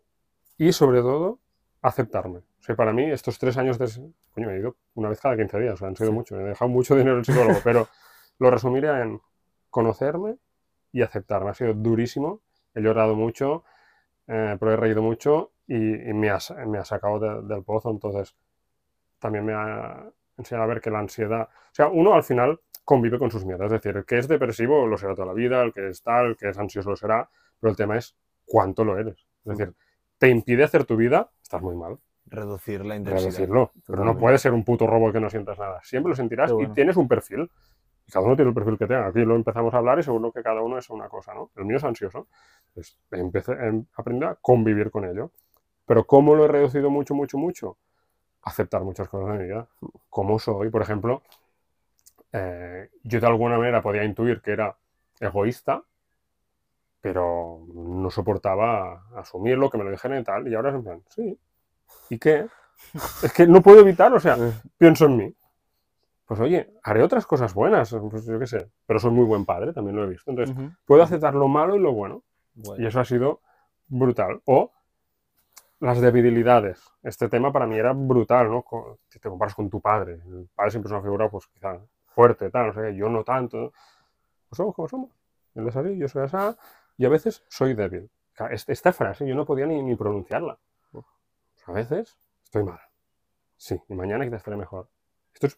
y 0.57 0.71
sobre 0.71 1.01
todo 1.01 1.39
aceptarme. 1.81 2.39
O 2.39 2.63
sea, 2.65 2.75
para 2.75 2.93
mí 2.93 3.03
estos 3.11 3.37
tres 3.37 3.57
años 3.57 3.77
de... 3.77 3.87
Coño, 4.31 4.49
he 4.49 4.59
ido 4.59 4.75
una 4.95 5.09
vez 5.09 5.19
cada 5.21 5.35
15 5.35 5.59
días, 5.59 5.73
o 5.75 5.77
sea, 5.77 5.87
han 5.89 5.95
sido 5.95 6.11
mucho. 6.11 6.39
He 6.39 6.43
dejado 6.43 6.69
mucho 6.69 6.95
dinero 6.95 7.17
el 7.17 7.25
psicólogo, 7.25 7.59
pero 7.63 7.87
lo 8.39 8.49
resumiré 8.49 8.89
en 9.01 9.21
conocerme 9.69 10.37
y 10.91 11.01
aceptarme. 11.01 11.49
Ha 11.51 11.53
sido 11.53 11.73
durísimo, 11.73 12.41
he 12.73 12.81
llorado 12.81 13.15
mucho, 13.15 13.65
eh, 14.27 14.55
pero 14.59 14.71
he 14.73 14.77
reído 14.77 15.01
mucho 15.03 15.51
y, 15.67 16.09
y 16.09 16.13
me, 16.13 16.29
ha, 16.29 16.39
me 16.65 16.77
ha 16.79 16.85
sacado 16.85 17.19
de- 17.19 17.41
del 17.53 17.63
pozo. 17.63 17.91
Entonces, 17.91 18.35
también 19.19 19.45
me 19.45 19.53
ha 19.53 20.09
enseñado 20.37 20.63
a 20.63 20.67
ver 20.67 20.81
que 20.81 20.89
la 20.89 20.99
ansiedad... 20.99 21.43
O 21.43 21.73
sea, 21.73 21.87
uno 21.87 22.13
al 22.13 22.23
final 22.23 22.59
convive 22.83 23.17
con 23.19 23.31
sus 23.31 23.45
miedos. 23.45 23.65
Es 23.65 23.71
decir, 23.71 23.97
el 23.97 24.05
que 24.05 24.17
es 24.17 24.27
depresivo 24.27 24.85
lo 24.87 24.97
será 24.97 25.15
toda 25.15 25.27
la 25.27 25.33
vida, 25.33 25.61
el 25.63 25.73
que 25.73 25.89
es 25.89 26.01
tal, 26.01 26.27
el 26.27 26.37
que 26.37 26.49
es 26.49 26.57
ansioso 26.57 26.89
lo 26.91 26.95
será, 26.95 27.27
pero 27.59 27.71
el 27.71 27.77
tema 27.77 27.97
es 27.97 28.15
cuánto 28.45 28.83
lo 28.85 28.97
eres. 28.97 29.25
Es 29.45 29.57
decir, 29.57 29.73
te 30.17 30.29
impide 30.29 30.63
hacer 30.63 30.85
tu 30.85 30.95
vida, 30.95 31.29
estás 31.41 31.61
muy 31.61 31.75
mal 31.75 31.97
Reducir 32.27 32.83
la 32.83 32.95
intensidad. 32.95 33.25
reducirlo. 33.29 33.71
Pero 33.85 34.03
no 34.03 34.17
puedes 34.17 34.41
ser 34.41 34.51
un 34.53 34.63
puto 34.63 34.87
robot 34.87 35.13
que 35.13 35.19
no 35.19 35.29
sientas 35.29 35.59
nada. 35.59 35.79
Siempre 35.83 36.09
lo 36.09 36.15
sentirás 36.15 36.51
bueno. 36.51 36.69
y 36.69 36.73
tienes 36.73 36.95
un 36.97 37.07
perfil. 37.07 37.49
Y 38.07 38.11
cada 38.11 38.25
uno 38.25 38.35
tiene 38.35 38.49
el 38.49 38.55
perfil 38.55 38.77
que 38.77 38.87
tenga. 38.87 39.07
Aquí 39.07 39.19
lo 39.23 39.35
empezamos 39.35 39.73
a 39.73 39.77
hablar 39.77 39.99
y 39.99 40.03
seguro 40.03 40.31
que 40.31 40.41
cada 40.41 40.61
uno 40.61 40.77
es 40.77 40.89
una 40.89 41.07
cosa, 41.07 41.33
¿no? 41.35 41.51
El 41.55 41.65
mío 41.65 41.77
es 41.77 41.83
ansioso. 41.83 42.27
Pues 42.73 42.97
empecé, 43.11 43.53
em- 43.53 43.85
aprendí 43.95 44.25
a 44.25 44.35
convivir 44.41 44.89
con 44.89 45.05
ello. 45.05 45.31
Pero 45.85 46.03
¿cómo 46.05 46.33
lo 46.35 46.45
he 46.45 46.47
reducido 46.47 46.89
mucho, 46.89 47.13
mucho, 47.13 47.37
mucho? 47.37 47.77
Aceptar 48.45 48.83
muchas 48.83 49.09
cosas 49.09 49.33
de 49.33 49.39
mi 49.39 49.45
vida. 49.49 49.67
Cómo 50.09 50.39
soy, 50.39 50.69
por 50.69 50.81
ejemplo, 50.81 51.21
eh, 52.31 52.89
yo 53.03 53.19
de 53.19 53.27
alguna 53.27 53.57
manera 53.57 53.81
podía 53.81 54.03
intuir 54.03 54.41
que 54.41 54.51
era 54.51 54.75
egoísta, 55.19 55.83
pero 57.01 57.65
no 57.73 58.09
soportaba 58.09 59.05
asumirlo, 59.15 59.69
que 59.69 59.77
me 59.77 59.83
lo 59.83 59.91
dijeran 59.91 60.19
y 60.19 60.23
tal. 60.23 60.47
Y 60.47 60.55
ahora 60.55 60.69
es 60.69 60.75
en 60.75 60.83
plan, 60.83 61.03
sí. 61.09 61.39
¿Y 62.09 62.17
qué? 62.17 62.47
Es 63.23 63.33
que 63.33 63.47
no 63.47 63.61
puedo 63.61 63.79
evitar, 63.81 64.13
o 64.13 64.19
sea, 64.19 64.37
pienso 64.77 65.05
en 65.05 65.17
mí. 65.17 65.35
Pues 66.25 66.39
oye, 66.39 66.73
haré 66.83 67.03
otras 67.03 67.27
cosas 67.27 67.53
buenas, 67.53 67.95
pues 68.09 68.25
yo 68.25 68.39
qué 68.39 68.47
sé, 68.47 68.69
pero 68.87 68.99
soy 68.99 69.11
muy 69.11 69.25
buen 69.25 69.45
padre, 69.45 69.73
también 69.73 69.95
lo 69.95 70.03
he 70.03 70.07
visto. 70.07 70.31
Entonces, 70.31 70.55
Ujú. 70.55 70.71
puedo 70.85 71.03
aceptar 71.03 71.35
lo 71.35 71.47
malo 71.47 71.75
y 71.75 71.79
lo 71.79 71.93
bueno. 71.93 72.23
Bueno, 72.55 72.83
Y 72.83 72.87
eso 72.87 72.99
ha 72.99 73.05
sido 73.05 73.41
brutal. 73.87 74.41
O 74.45 74.71
las 75.85 76.01
debilidades. 76.01 76.81
Este 77.03 77.29
tema 77.29 77.51
para 77.51 77.65
mí 77.67 77.77
era 77.77 77.93
brutal, 77.93 78.49
¿no? 78.49 78.63
Co- 78.63 78.99
Si 79.07 79.19
te 79.19 79.29
comparas 79.29 79.55
con 79.55 79.69
tu 79.69 79.79
padre. 79.81 80.13
El 80.25 80.49
padre 80.55 80.71
siempre 80.71 80.87
es 80.89 80.91
una 80.93 81.01
figura, 81.01 81.29
pues 81.29 81.47
quizá 81.47 81.79
fuerte, 82.07 82.49
tal, 82.49 82.67
no 82.67 82.73
sé 82.73 82.95
yo 82.95 83.09
no 83.09 83.23
tanto. 83.23 83.71
Pues 84.49 84.57
somos 84.57 84.75
como 84.75 84.87
somos. 84.87 85.09
Él 85.53 85.67
es 85.67 85.75
así, 85.75 85.97
yo 85.97 86.07
soy 86.07 86.23
así, 86.23 86.57
y 86.97 87.05
a 87.05 87.09
veces 87.09 87.43
soy 87.47 87.73
débil. 87.73 88.09
Esta 88.67 88.91
frase 88.91 89.25
yo 89.27 89.35
no 89.35 89.45
podía 89.45 89.65
ni, 89.65 89.81
ni 89.81 89.95
pronunciarla. 89.95 90.57
Pues 90.91 91.05
a 91.67 91.71
veces 91.71 92.17
estoy 92.43 92.63
mal. 92.63 92.79
Sí, 93.57 93.79
y 93.87 93.93
mañana 93.93 94.25
quizás 94.25 94.39
estaré 94.39 94.57
mejor. 94.57 94.89
Esto 95.33 95.47
es 95.47 95.57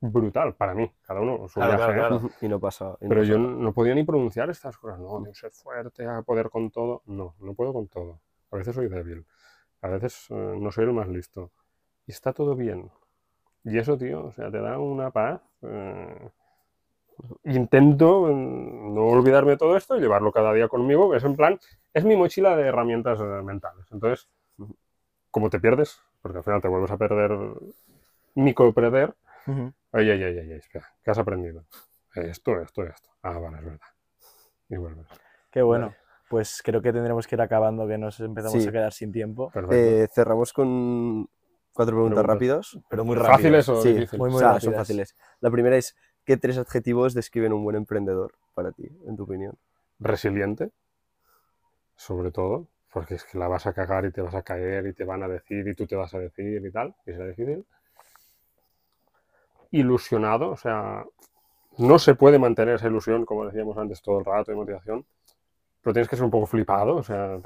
brutal 0.00 0.54
para 0.54 0.74
mí, 0.74 0.90
cada 1.02 1.20
uno 1.20 1.48
su 1.48 1.60
Claro, 1.60 1.76
viaje, 1.76 1.94
claro, 1.94 2.16
¿eh? 2.16 2.18
claro. 2.20 2.34
Y 2.42 2.48
no 2.48 2.60
pasa. 2.60 2.96
y 3.00 3.04
no 3.04 3.08
Pero 3.08 3.20
pasa 3.22 3.32
yo 3.32 3.38
no 3.38 3.72
podía 3.72 3.94
ni 3.94 4.04
pronunciar 4.04 4.50
estas 4.50 4.76
cosas. 4.76 4.98
No, 4.98 5.20
de 5.20 5.34
ser 5.34 5.50
fuerte, 5.52 6.06
a 6.06 6.22
poder 6.22 6.50
con 6.50 6.70
todo. 6.70 7.02
No, 7.06 7.34
no 7.40 7.54
puedo 7.54 7.72
con 7.72 7.88
todo. 7.88 8.20
A 8.50 8.56
veces 8.56 8.74
soy 8.74 8.88
débil. 8.88 9.24
A 9.82 9.88
veces 9.88 10.26
eh, 10.30 10.34
no 10.58 10.70
soy 10.72 10.84
el 10.84 10.92
más 10.92 11.08
listo. 11.08 11.50
Y 12.06 12.12
está 12.12 12.32
todo 12.32 12.56
bien. 12.56 12.90
Y 13.64 13.78
eso, 13.78 13.98
tío, 13.98 14.26
o 14.26 14.32
sea, 14.32 14.50
te 14.50 14.60
da 14.60 14.78
una 14.78 15.10
paz. 15.12 15.42
eh, 15.62 16.30
Intento 17.44 18.22
mm, 18.32 18.94
no 18.94 19.02
olvidarme 19.08 19.52
de 19.52 19.56
todo 19.58 19.76
esto 19.76 19.96
y 19.96 20.00
llevarlo 20.00 20.32
cada 20.32 20.52
día 20.52 20.68
conmigo. 20.68 21.14
Es 21.14 21.24
en 21.24 21.36
plan, 21.36 21.58
es 21.94 22.04
mi 22.04 22.16
mochila 22.16 22.56
de 22.56 22.66
herramientas 22.68 23.20
eh, 23.20 23.24
mentales. 23.44 23.86
Entonces, 23.92 24.28
como 25.30 25.50
te 25.50 25.60
pierdes, 25.60 26.00
porque 26.22 26.38
al 26.38 26.44
final 26.44 26.60
te 26.60 26.68
vuelves 26.68 26.90
a 26.90 26.96
perder, 26.96 27.32
micro-perder, 28.34 29.14
Ujú. 29.46 29.72
Ay, 29.92 30.10
ay, 30.10 30.22
ay, 30.22 30.38
ay, 30.38 30.52
ay, 30.52 30.58
espera, 30.58 30.86
¿qué 31.02 31.10
has 31.10 31.18
aprendido? 31.18 31.64
Esto, 32.14 32.60
esto, 32.60 32.84
esto. 32.84 33.10
Ah, 33.22 33.38
vale, 33.38 33.58
es 33.58 33.64
verdad. 33.64 33.80
Y 34.68 34.76
vuelves. 34.76 35.06
Qué 35.52 35.62
bueno. 35.62 35.94
Pues 36.30 36.62
creo 36.62 36.80
que 36.80 36.92
tendremos 36.92 37.26
que 37.26 37.34
ir 37.34 37.40
acabando, 37.40 37.88
que 37.88 37.98
nos 37.98 38.20
empezamos 38.20 38.62
Sí. 38.62 38.68
a 38.68 38.70
quedar 38.70 38.92
sin 38.92 39.10
tiempo. 39.10 39.50
Perfecto. 39.50 39.74
Eh, 39.74 40.06
cerramos 40.14 40.52
con 40.52 41.28
cuatro 41.72 41.96
preguntas 41.96 42.22
Preguntas. 42.22 42.24
rápidas. 42.24 42.78
Pero 42.88 43.04
muy 43.04 43.16
rápido. 43.16 43.32
¿Fáciles 43.36 43.68
o 43.68 43.82
Sí, 43.82 43.88
difíciles? 43.88 44.16
muy, 44.20 44.30
muy 44.30 44.36
o 44.36 44.38
sea, 44.38 44.48
son 44.60 44.70
rápidas. 44.70 44.76
fáciles. 44.76 45.16
La 45.40 45.50
primera 45.50 45.76
es, 45.76 45.96
¿qué 46.24 46.36
tres 46.36 46.56
adjetivos 46.56 47.14
describen 47.14 47.52
un 47.52 47.64
buen 47.64 47.74
emprendedor 47.74 48.34
para 48.54 48.70
ti, 48.70 48.88
en 49.08 49.16
tu 49.16 49.24
opinión? 49.24 49.58
Resiliente, 49.98 50.70
sobre 51.96 52.30
todo, 52.30 52.68
porque 52.92 53.16
es 53.16 53.24
que 53.24 53.36
la 53.36 53.48
vas 53.48 53.66
a 53.66 53.72
cagar 53.72 54.04
y 54.04 54.12
te 54.12 54.20
vas 54.22 54.36
a 54.36 54.42
caer 54.42 54.86
y 54.86 54.92
te 54.92 55.02
van 55.02 55.24
a 55.24 55.28
decir 55.28 55.66
y 55.66 55.74
tú 55.74 55.84
te 55.88 55.96
vas 55.96 56.14
a 56.14 56.20
decir 56.20 56.64
y 56.64 56.70
tal, 56.70 56.94
y 57.06 57.10
será 57.10 57.26
difícil. 57.26 57.66
Ilusionado, 59.72 60.50
o 60.50 60.56
sea, 60.56 61.04
no 61.78 61.98
se 61.98 62.14
puede 62.14 62.38
mantener 62.38 62.76
esa 62.76 62.86
ilusión, 62.86 63.24
como 63.24 63.46
decíamos 63.46 63.76
antes, 63.78 64.00
todo 64.00 64.20
el 64.20 64.24
rato 64.24 64.52
de 64.52 64.56
motivación, 64.56 65.04
pero 65.82 65.94
tienes 65.94 66.08
que 66.08 66.16
ser 66.16 66.24
un 66.24 66.30
poco 66.30 66.46
flipado, 66.46 66.96
o 66.96 67.02
sea, 67.02 67.38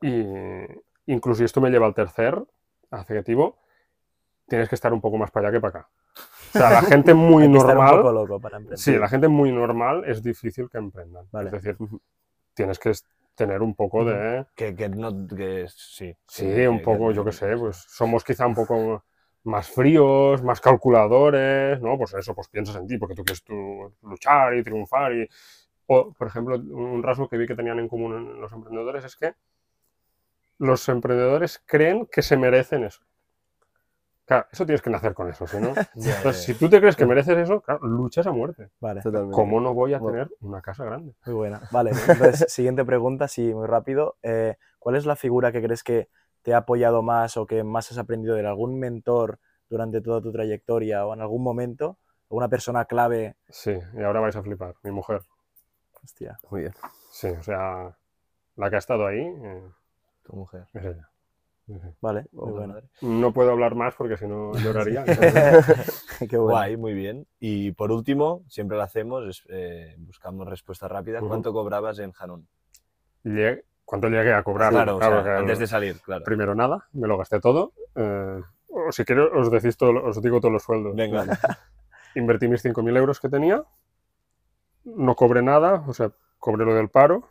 y 0.00 0.24
incluso 1.06 1.42
y 1.42 1.46
esto 1.46 1.60
me 1.60 1.70
lleva 1.70 1.86
al 1.86 1.94
tercer 1.94 2.42
adjetivo, 2.90 3.58
tienes 4.46 4.68
que 4.68 4.74
estar 4.74 4.92
un 4.92 5.00
poco 5.00 5.18
más 5.18 5.30
para 5.30 5.48
allá 5.48 5.56
que 5.56 5.60
para 5.60 5.80
acá. 5.80 5.88
O 6.54 6.58
sea, 6.58 6.70
la 6.70 6.82
gente 6.82 7.14
muy 7.14 7.44
Hay 7.44 7.50
que 7.52 7.58
estar 7.58 7.76
un 7.76 7.84
normal... 7.84 7.96
poco 7.98 8.12
loco 8.12 8.40
para 8.40 8.56
emprender. 8.56 8.78
Sí, 8.78 8.96
la 8.96 9.08
gente 9.08 9.28
muy 9.28 9.52
normal 9.52 10.04
es 10.06 10.22
difícil 10.22 10.68
que 10.70 10.78
emprendan. 10.78 11.26
Vale. 11.30 11.46
Es 11.48 11.52
decir, 11.62 11.76
tienes 12.54 12.78
que 12.78 12.92
tener 13.34 13.62
un 13.62 13.74
poco 13.74 14.04
de... 14.04 14.46
Que, 14.54 14.74
que 14.74 14.88
no, 14.88 15.26
que 15.28 15.66
sí. 15.68 16.16
Sí, 16.26 16.44
que- 16.44 16.68
un 16.68 16.82
poco, 16.82 17.12
yo 17.12 17.24
qué 17.24 17.32
sé, 17.32 17.56
pues 17.56 17.76
somos 17.88 18.24
quizá 18.24 18.46
un 18.46 18.54
poco 18.54 19.04
más 19.44 19.68
fríos, 19.70 20.42
más 20.42 20.60
calculadores, 20.60 21.80
¿no? 21.80 21.96
Pues 21.96 22.14
eso, 22.14 22.34
pues 22.34 22.48
piensas 22.48 22.76
en 22.76 22.86
ti, 22.86 22.98
porque 22.98 23.14
tú 23.14 23.24
quieres 23.24 23.42
tú 23.44 23.94
luchar 24.02 24.54
y 24.56 24.62
triunfar. 24.62 25.12
Y... 25.14 25.28
O, 25.90 26.12
por 26.12 26.28
ejemplo, 26.28 26.56
un 26.56 27.02
rasgo 27.02 27.28
que 27.28 27.38
vi 27.38 27.46
que 27.46 27.56
tenían 27.56 27.78
en 27.78 27.88
común 27.88 28.14
en 28.14 28.40
los 28.40 28.52
emprendedores 28.52 29.04
es 29.04 29.16
que 29.16 29.34
los 30.58 30.88
emprendedores 30.88 31.62
creen 31.64 32.06
que 32.06 32.22
se 32.22 32.36
merecen 32.36 32.84
eso. 32.84 33.00
Claro, 34.26 34.46
eso 34.52 34.66
tienes 34.66 34.82
que 34.82 34.90
nacer 34.90 35.14
con 35.14 35.30
eso, 35.30 35.46
¿sí, 35.46 35.56
¿no? 35.56 35.72
Entonces, 35.94 36.42
si 36.42 36.54
tú 36.54 36.68
te 36.68 36.78
crees 36.80 36.96
que 36.96 37.06
mereces 37.06 37.38
eso, 37.38 37.62
claro, 37.62 37.86
luchas 37.86 38.26
a 38.26 38.32
muerte. 38.32 38.68
Vale, 38.80 39.00
Totalmente. 39.00 39.34
¿Cómo 39.34 39.60
no 39.60 39.72
voy 39.72 39.94
a 39.94 39.98
Bueno. 39.98 40.18
tener 40.18 40.36
una 40.40 40.60
casa 40.60 40.84
grande? 40.84 41.14
muy 41.24 41.34
buena. 41.34 41.62
Vale, 41.70 41.90
entonces, 41.92 42.44
siguiente 42.52 42.84
pregunta, 42.84 43.26
sí, 43.26 43.54
muy 43.54 43.66
rápido. 43.66 44.16
Eh, 44.22 44.56
¿Cuál 44.78 44.96
es 44.96 45.06
la 45.06 45.16
figura 45.16 45.50
que 45.52 45.62
crees 45.62 45.82
que 45.82 46.10
te 46.42 46.52
ha 46.52 46.58
apoyado 46.58 47.02
más 47.02 47.38
o 47.38 47.46
que 47.46 47.64
más 47.64 47.90
has 47.90 47.96
aprendido 47.98 48.34
de 48.34 48.46
algún 48.46 48.78
mentor 48.78 49.38
durante 49.70 50.02
toda 50.02 50.20
tu 50.20 50.30
trayectoria 50.32 51.06
o 51.06 51.14
en 51.14 51.22
algún 51.22 51.42
momento? 51.42 51.98
¿Alguna 52.28 52.48
persona 52.48 52.84
clave? 52.84 53.36
Sí, 53.48 53.72
y 53.94 54.02
ahora 54.02 54.20
vais 54.20 54.36
a 54.36 54.42
flipar. 54.42 54.74
Mi 54.82 54.90
mujer. 54.90 55.22
Hostia. 56.04 56.38
Muy 56.50 56.62
bien. 56.62 56.74
Sí, 57.10 57.28
o 57.28 57.42
sea, 57.42 57.96
la 58.56 58.70
que 58.70 58.76
ha 58.76 58.78
estado 58.78 59.06
ahí 59.06 59.20
eh, 59.20 59.62
Tu 60.24 60.32
mujer. 60.36 60.66
es 60.74 60.84
ella. 60.84 61.08
Vale, 62.00 62.24
muy 62.32 62.50
bueno. 62.52 62.76
No 63.02 63.32
puedo 63.32 63.50
hablar 63.50 63.74
más 63.74 63.94
porque 63.94 64.16
si 64.16 64.26
no 64.26 64.52
lloraría. 64.58 65.04
Qué 66.18 66.36
bueno. 66.38 66.52
Guay, 66.52 66.76
muy 66.78 66.94
bien. 66.94 67.26
Y 67.40 67.72
por 67.72 67.92
último, 67.92 68.42
siempre 68.48 68.76
lo 68.78 68.82
hacemos, 68.82 69.26
es, 69.28 69.44
eh, 69.50 69.94
buscamos 69.98 70.48
respuesta 70.48 70.88
rápida. 70.88 71.18
Ujú. 71.18 71.28
¿Cuánto 71.28 71.52
cobrabas 71.52 71.98
en 71.98 72.12
Hanun? 72.18 72.48
¿Cuánto 73.84 74.08
llegué 74.08 74.32
a 74.32 74.42
cobrar? 74.42 74.70
Claro, 74.72 74.96
o 74.96 75.00
sea, 75.00 75.22
que 75.22 75.30
antes 75.30 75.58
de 75.58 75.66
salir, 75.66 76.00
claro. 76.00 76.24
Primero 76.24 76.54
nada, 76.54 76.88
me 76.92 77.06
lo 77.06 77.18
gasté 77.18 77.40
todo. 77.40 77.72
eh, 77.94 78.40
o 78.70 78.92
si 78.92 79.04
queréis, 79.04 79.28
os, 79.34 79.50
decís 79.50 79.76
todo, 79.76 80.04
os 80.04 80.22
digo 80.22 80.40
todos 80.40 80.52
los 80.52 80.62
sueldos. 80.62 80.94
Venga. 80.94 81.24
Invertí 82.14 82.48
mis 82.48 82.64
5.000 82.64 82.96
euros 82.96 83.20
que 83.20 83.28
tenía, 83.28 83.62
no 84.96 85.14
cobré 85.14 85.42
nada, 85.42 85.84
o 85.86 85.92
sea, 85.94 86.10
cobré 86.38 86.64
lo 86.64 86.74
del 86.74 86.88
paro, 86.88 87.28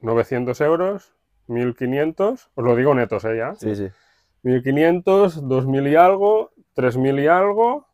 900 0.00 0.60
euros, 0.62 1.14
1.500, 1.48 2.48
os 2.54 2.64
lo 2.64 2.76
digo 2.76 2.94
netos, 2.94 3.24
¿eh? 3.24 3.36
Ya. 3.36 3.54
Sí, 3.54 3.74
sí. 3.76 3.88
1.500, 4.44 5.42
2.000 5.42 5.90
y 5.90 5.96
algo, 5.96 6.50
3.000 6.76 7.22
y 7.22 7.26
algo, 7.28 7.86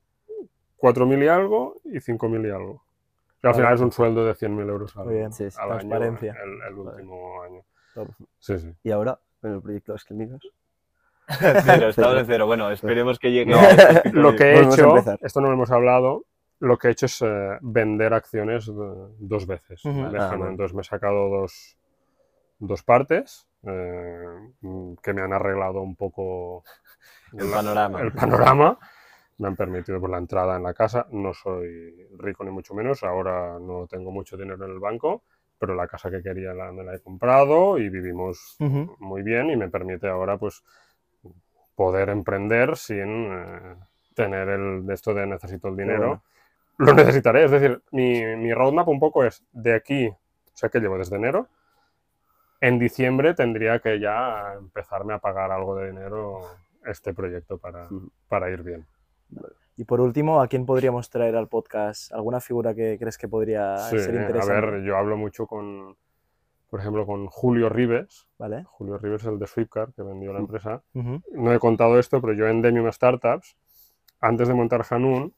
4.000 0.80 1.24
y 1.24 1.28
algo 1.28 1.76
y 1.84 1.98
5.000 1.98 2.46
y 2.46 2.50
algo. 2.50 2.82
Y 3.42 3.46
al 3.46 3.52
Vale. 3.52 3.54
final 3.54 3.74
es 3.74 3.80
un 3.82 3.92
sueldo 3.92 4.24
de 4.24 4.34
100.000 4.34 4.68
euros 4.68 4.96
al, 4.96 5.04
Muy 5.06 5.14
bien. 5.14 5.32
Sí, 5.32 5.50
sí. 5.50 5.56
al 5.60 5.70
año, 5.72 5.78
Transparencia. 5.80 6.36
el, 6.42 6.62
el 6.72 6.74
último 6.78 7.42
año. 7.42 7.62
Top. 7.94 8.08
Sí, 8.38 8.58
sí. 8.58 8.72
Y 8.82 8.90
ahora, 8.90 9.18
en 9.42 9.52
el 9.54 9.62
proyecto 9.62 9.92
de 9.92 9.94
las 9.96 10.04
clínicas. 10.04 10.40
Cero, 11.64 11.88
estamos 11.90 12.16
en 12.18 12.26
cero. 12.26 12.46
Bueno, 12.46 12.70
esperemos 12.70 13.18
que 13.18 13.30
llegue. 13.30 13.50
No, 13.52 13.58
a 13.58 13.68
este 13.70 14.12
Lo 14.12 14.32
de- 14.32 14.38
que 14.38 14.44
he 14.54 14.60
hecho, 14.62 14.94
esto 15.20 15.40
no 15.40 15.48
lo 15.48 15.52
hemos 15.54 15.70
hablado, 15.70 16.24
lo 16.60 16.76
que 16.76 16.88
he 16.88 16.90
hecho 16.90 17.06
es 17.06 17.22
eh, 17.22 17.58
vender 17.60 18.12
acciones 18.14 18.68
eh, 18.68 18.72
dos 19.18 19.46
veces. 19.46 19.82
¿vale? 19.84 20.18
Ah. 20.20 20.30
Entonces 20.50 20.74
me 20.74 20.80
he 20.80 20.84
sacado 20.84 21.28
dos, 21.28 21.76
dos 22.58 22.82
partes 22.82 23.46
eh, 23.62 24.24
que 25.02 25.12
me 25.12 25.22
han 25.22 25.32
arreglado 25.32 25.80
un 25.82 25.94
poco 25.96 26.64
El 27.32 27.50
la- 27.50 27.56
panorama. 27.58 28.00
el 28.00 28.12
panorama. 28.12 28.78
Me 29.38 29.46
han 29.46 29.54
permitido 29.56 30.00
por 30.00 30.10
la 30.10 30.18
entrada 30.18 30.56
en 30.56 30.64
la 30.64 30.74
casa. 30.74 31.06
No 31.12 31.32
soy 31.32 31.94
rico 32.18 32.42
ni 32.42 32.50
mucho 32.50 32.74
menos. 32.74 33.04
Ahora 33.04 33.58
no 33.60 33.86
tengo 33.86 34.10
mucho 34.10 34.36
dinero 34.36 34.64
en 34.64 34.72
el 34.72 34.80
banco, 34.80 35.22
pero 35.60 35.76
la 35.76 35.86
casa 35.86 36.10
que 36.10 36.20
quería 36.22 36.52
la- 36.54 36.72
me 36.72 36.82
la 36.82 36.94
he 36.96 37.00
comprado 37.00 37.78
y 37.78 37.88
vivimos 37.88 38.56
muy 38.98 39.22
bien 39.22 39.50
y 39.50 39.56
me 39.56 39.68
permite 39.68 40.08
ahora 40.08 40.36
pues 40.38 40.64
poder 41.76 42.08
emprender 42.08 42.76
sin 42.76 43.28
eh, 43.32 43.76
tener 44.14 44.48
el 44.48 44.84
de 44.86 44.94
esto 44.94 45.14
de 45.14 45.26
necesito 45.26 45.68
el 45.68 45.76
dinero. 45.76 46.22
Lo 46.78 46.94
necesitaré, 46.94 47.44
es 47.44 47.50
decir, 47.50 47.82
mi, 47.90 48.24
mi 48.36 48.54
roadmap 48.54 48.88
un 48.88 49.00
poco 49.00 49.24
es 49.24 49.44
de 49.52 49.74
aquí, 49.74 50.06
o 50.08 50.16
sea 50.54 50.68
que 50.68 50.78
llevo 50.80 50.96
desde 50.96 51.16
enero, 51.16 51.48
en 52.60 52.78
diciembre 52.78 53.34
tendría 53.34 53.80
que 53.80 54.00
ya 54.00 54.54
empezarme 54.58 55.14
a 55.14 55.18
pagar 55.18 55.50
algo 55.50 55.76
de 55.76 55.90
dinero 55.90 56.40
este 56.84 57.12
proyecto 57.14 57.58
para, 57.58 57.88
para 58.28 58.50
ir 58.50 58.62
bien. 58.62 58.86
Y 59.76 59.84
por 59.84 60.00
último, 60.00 60.40
¿a 60.40 60.48
quién 60.48 60.66
podríamos 60.66 61.08
traer 61.10 61.36
al 61.36 61.48
podcast? 61.48 62.12
¿Alguna 62.12 62.40
figura 62.40 62.74
que 62.74 62.96
crees 62.98 63.16
que 63.18 63.28
podría 63.28 63.76
Sí, 63.78 63.98
ser 63.98 64.16
a 64.16 64.22
interesante? 64.22 64.66
ver, 64.70 64.82
yo 64.82 64.96
hablo 64.96 65.16
mucho 65.16 65.46
con, 65.46 65.96
por 66.68 66.80
ejemplo, 66.80 67.06
con 67.06 67.26
Julio 67.28 67.68
Rives. 67.68 68.26
¿Vale? 68.38 68.64
Julio 68.64 68.98
Rives 68.98 69.22
es 69.22 69.28
el 69.28 69.38
de 69.38 69.46
Sweepcar, 69.46 69.92
que 69.92 70.02
vendió 70.02 70.32
la 70.32 70.40
empresa. 70.40 70.82
No 70.94 71.52
he 71.52 71.58
contado 71.60 71.98
esto, 71.98 72.20
pero 72.20 72.32
yo 72.32 72.48
en 72.48 72.60
Demium 72.62 72.90
Startups, 72.90 73.56
antes 74.20 74.48
de 74.48 74.54
montar 74.54 74.84
Hanun, 74.90 75.32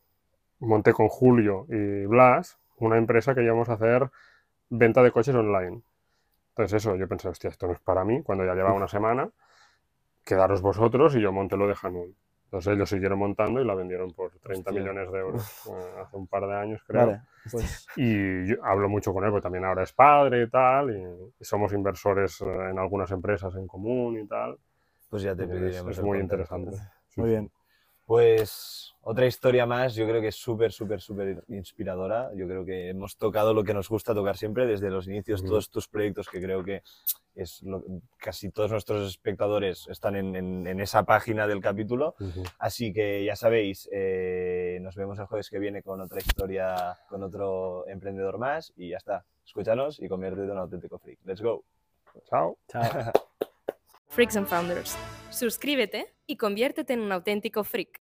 monté 0.61 0.93
con 0.93 1.09
Julio 1.09 1.67
y 1.69 2.07
Blas 2.07 2.59
una 2.79 2.97
empresa 2.99 3.35
que 3.35 3.43
íbamos 3.45 3.69
a 3.69 3.75
hacer 3.75 4.11
venta 4.71 5.03
de 5.03 5.13
coches 5.13 5.35
online. 5.35 5.83
Entonces 6.51 6.83
eso, 6.83 6.97
yo 6.97 7.09
pensé, 7.09 7.29
hostia, 7.29 7.51
esto 7.51 7.67
no 7.69 7.75
es 7.75 7.81
para 7.81 8.05
mí, 8.05 8.23
cuando 8.23 8.45
ya 8.45 8.55
lleva 8.55 8.73
una 8.75 8.89
semana, 8.89 9.31
quedaros 10.25 10.63
vosotros 10.63 11.17
y 11.17 11.21
yo 11.21 11.33
monté 11.33 11.57
lo 11.57 11.67
de 11.69 11.75
Hanun. 11.83 12.15
Entonces 12.45 12.75
ellos 12.75 12.89
siguieron 12.91 13.19
montando 13.19 13.61
y 13.61 13.65
la 13.65 13.75
vendieron 13.75 14.13
por 14.13 14.33
30 14.41 14.71
Hostia. 14.71 14.81
millones 14.81 15.11
de 15.13 15.19
euros 15.19 15.45
eh, 15.67 16.01
hace 16.03 16.17
un 16.17 16.27
par 16.27 16.47
de 16.47 16.55
años, 16.57 16.83
creo. 16.87 17.07
Vale, 17.07 17.23
pues 17.51 17.87
Y 17.97 18.47
yo 18.49 18.65
hablo 18.65 18.89
mucho 18.89 19.13
con 19.13 19.25
él, 19.25 19.31
porque 19.31 19.45
también 19.45 19.65
ahora 19.65 19.83
es 19.85 19.93
padre 19.93 20.43
y 20.45 20.51
tal, 20.51 20.91
y, 20.91 21.03
y 21.41 21.45
somos 21.45 21.73
inversores 21.73 22.41
eh, 22.43 22.47
en 22.71 22.79
algunas 22.79 23.11
empresas 23.13 23.55
en 23.57 23.67
común 23.67 24.19
y 24.19 24.27
tal. 24.27 24.59
Pues 25.11 25.23
ya 25.23 25.37
te 25.37 25.47
Es, 25.47 25.47
pediremos 25.47 25.97
es 25.97 26.01
muy 26.03 26.19
contacto. 26.19 26.21
interesante. 26.21 26.77
Muy 27.17 27.29
sí. 27.29 27.31
bien. 27.31 27.51
Pues 28.15 28.93
otra 29.03 29.25
historia 29.27 29.67
más, 29.67 29.95
yo 29.95 30.05
creo 30.05 30.21
que 30.21 30.27
es 30.27 30.35
súper, 30.35 30.73
súper, 30.73 31.01
súper 31.01 31.45
inspiradora. 31.47 32.33
Yo 32.35 32.49
creo 32.49 32.65
que 32.65 32.89
hemos 32.89 33.17
tocado 33.17 33.55
lo 33.55 33.63
que 33.63 33.73
nos 33.73 33.89
gusta 33.89 34.13
tocar 34.13 34.37
siempre 34.37 34.67
desde 34.67 34.91
los 34.91 35.07
inicios, 35.07 35.43
Ujú. 35.43 35.51
todos 35.51 35.71
tus 35.71 35.87
proyectos 35.87 36.29
que 36.29 36.43
creo 36.43 36.65
que 36.65 36.83
es 37.37 37.63
lo- 37.63 37.85
casi 38.17 38.51
todos 38.51 38.73
nuestros 38.73 39.09
espectadores 39.09 39.87
están 39.89 40.17
en, 40.17 40.35
en- 40.35 40.67
en 40.67 40.81
esa 40.81 41.05
página 41.05 41.47
del 41.47 41.61
capítulo. 41.61 42.17
Así 42.59 42.93
que 42.93 43.25
ya 43.25 43.37
sabéis, 43.37 43.89
eh, 43.93 44.81
nos 44.83 44.97
vemos 44.97 45.17
el 45.21 45.27
jueves 45.27 45.49
que 45.49 45.61
viene 45.61 45.81
con 45.85 46.01
otra 46.01 46.19
historia, 46.19 46.99
con 47.09 47.23
otro 47.23 47.87
emprendedor 47.87 48.39
más 48.39 48.73
y 48.77 48.89
ya 48.89 48.97
está. 48.97 49.25
Escúchanos 49.47 50.01
y 50.03 50.09
conviértete 50.09 50.47
en 50.47 50.51
un 50.51 50.59
auténtico 50.59 50.99
freak. 50.99 51.21
Let's 51.27 51.43
go. 51.43 51.63
Chao. 52.29 52.59
Chao. 52.67 52.83
Freaks 54.11 54.37
and 54.37 54.47
Founders. 54.47 54.97
Suscríbete 55.31 56.13
y 56.27 56.37
conviértete 56.37 56.93
en 56.95 57.01
un 57.01 57.13
auténtico 57.13 57.63
freak. 57.63 58.01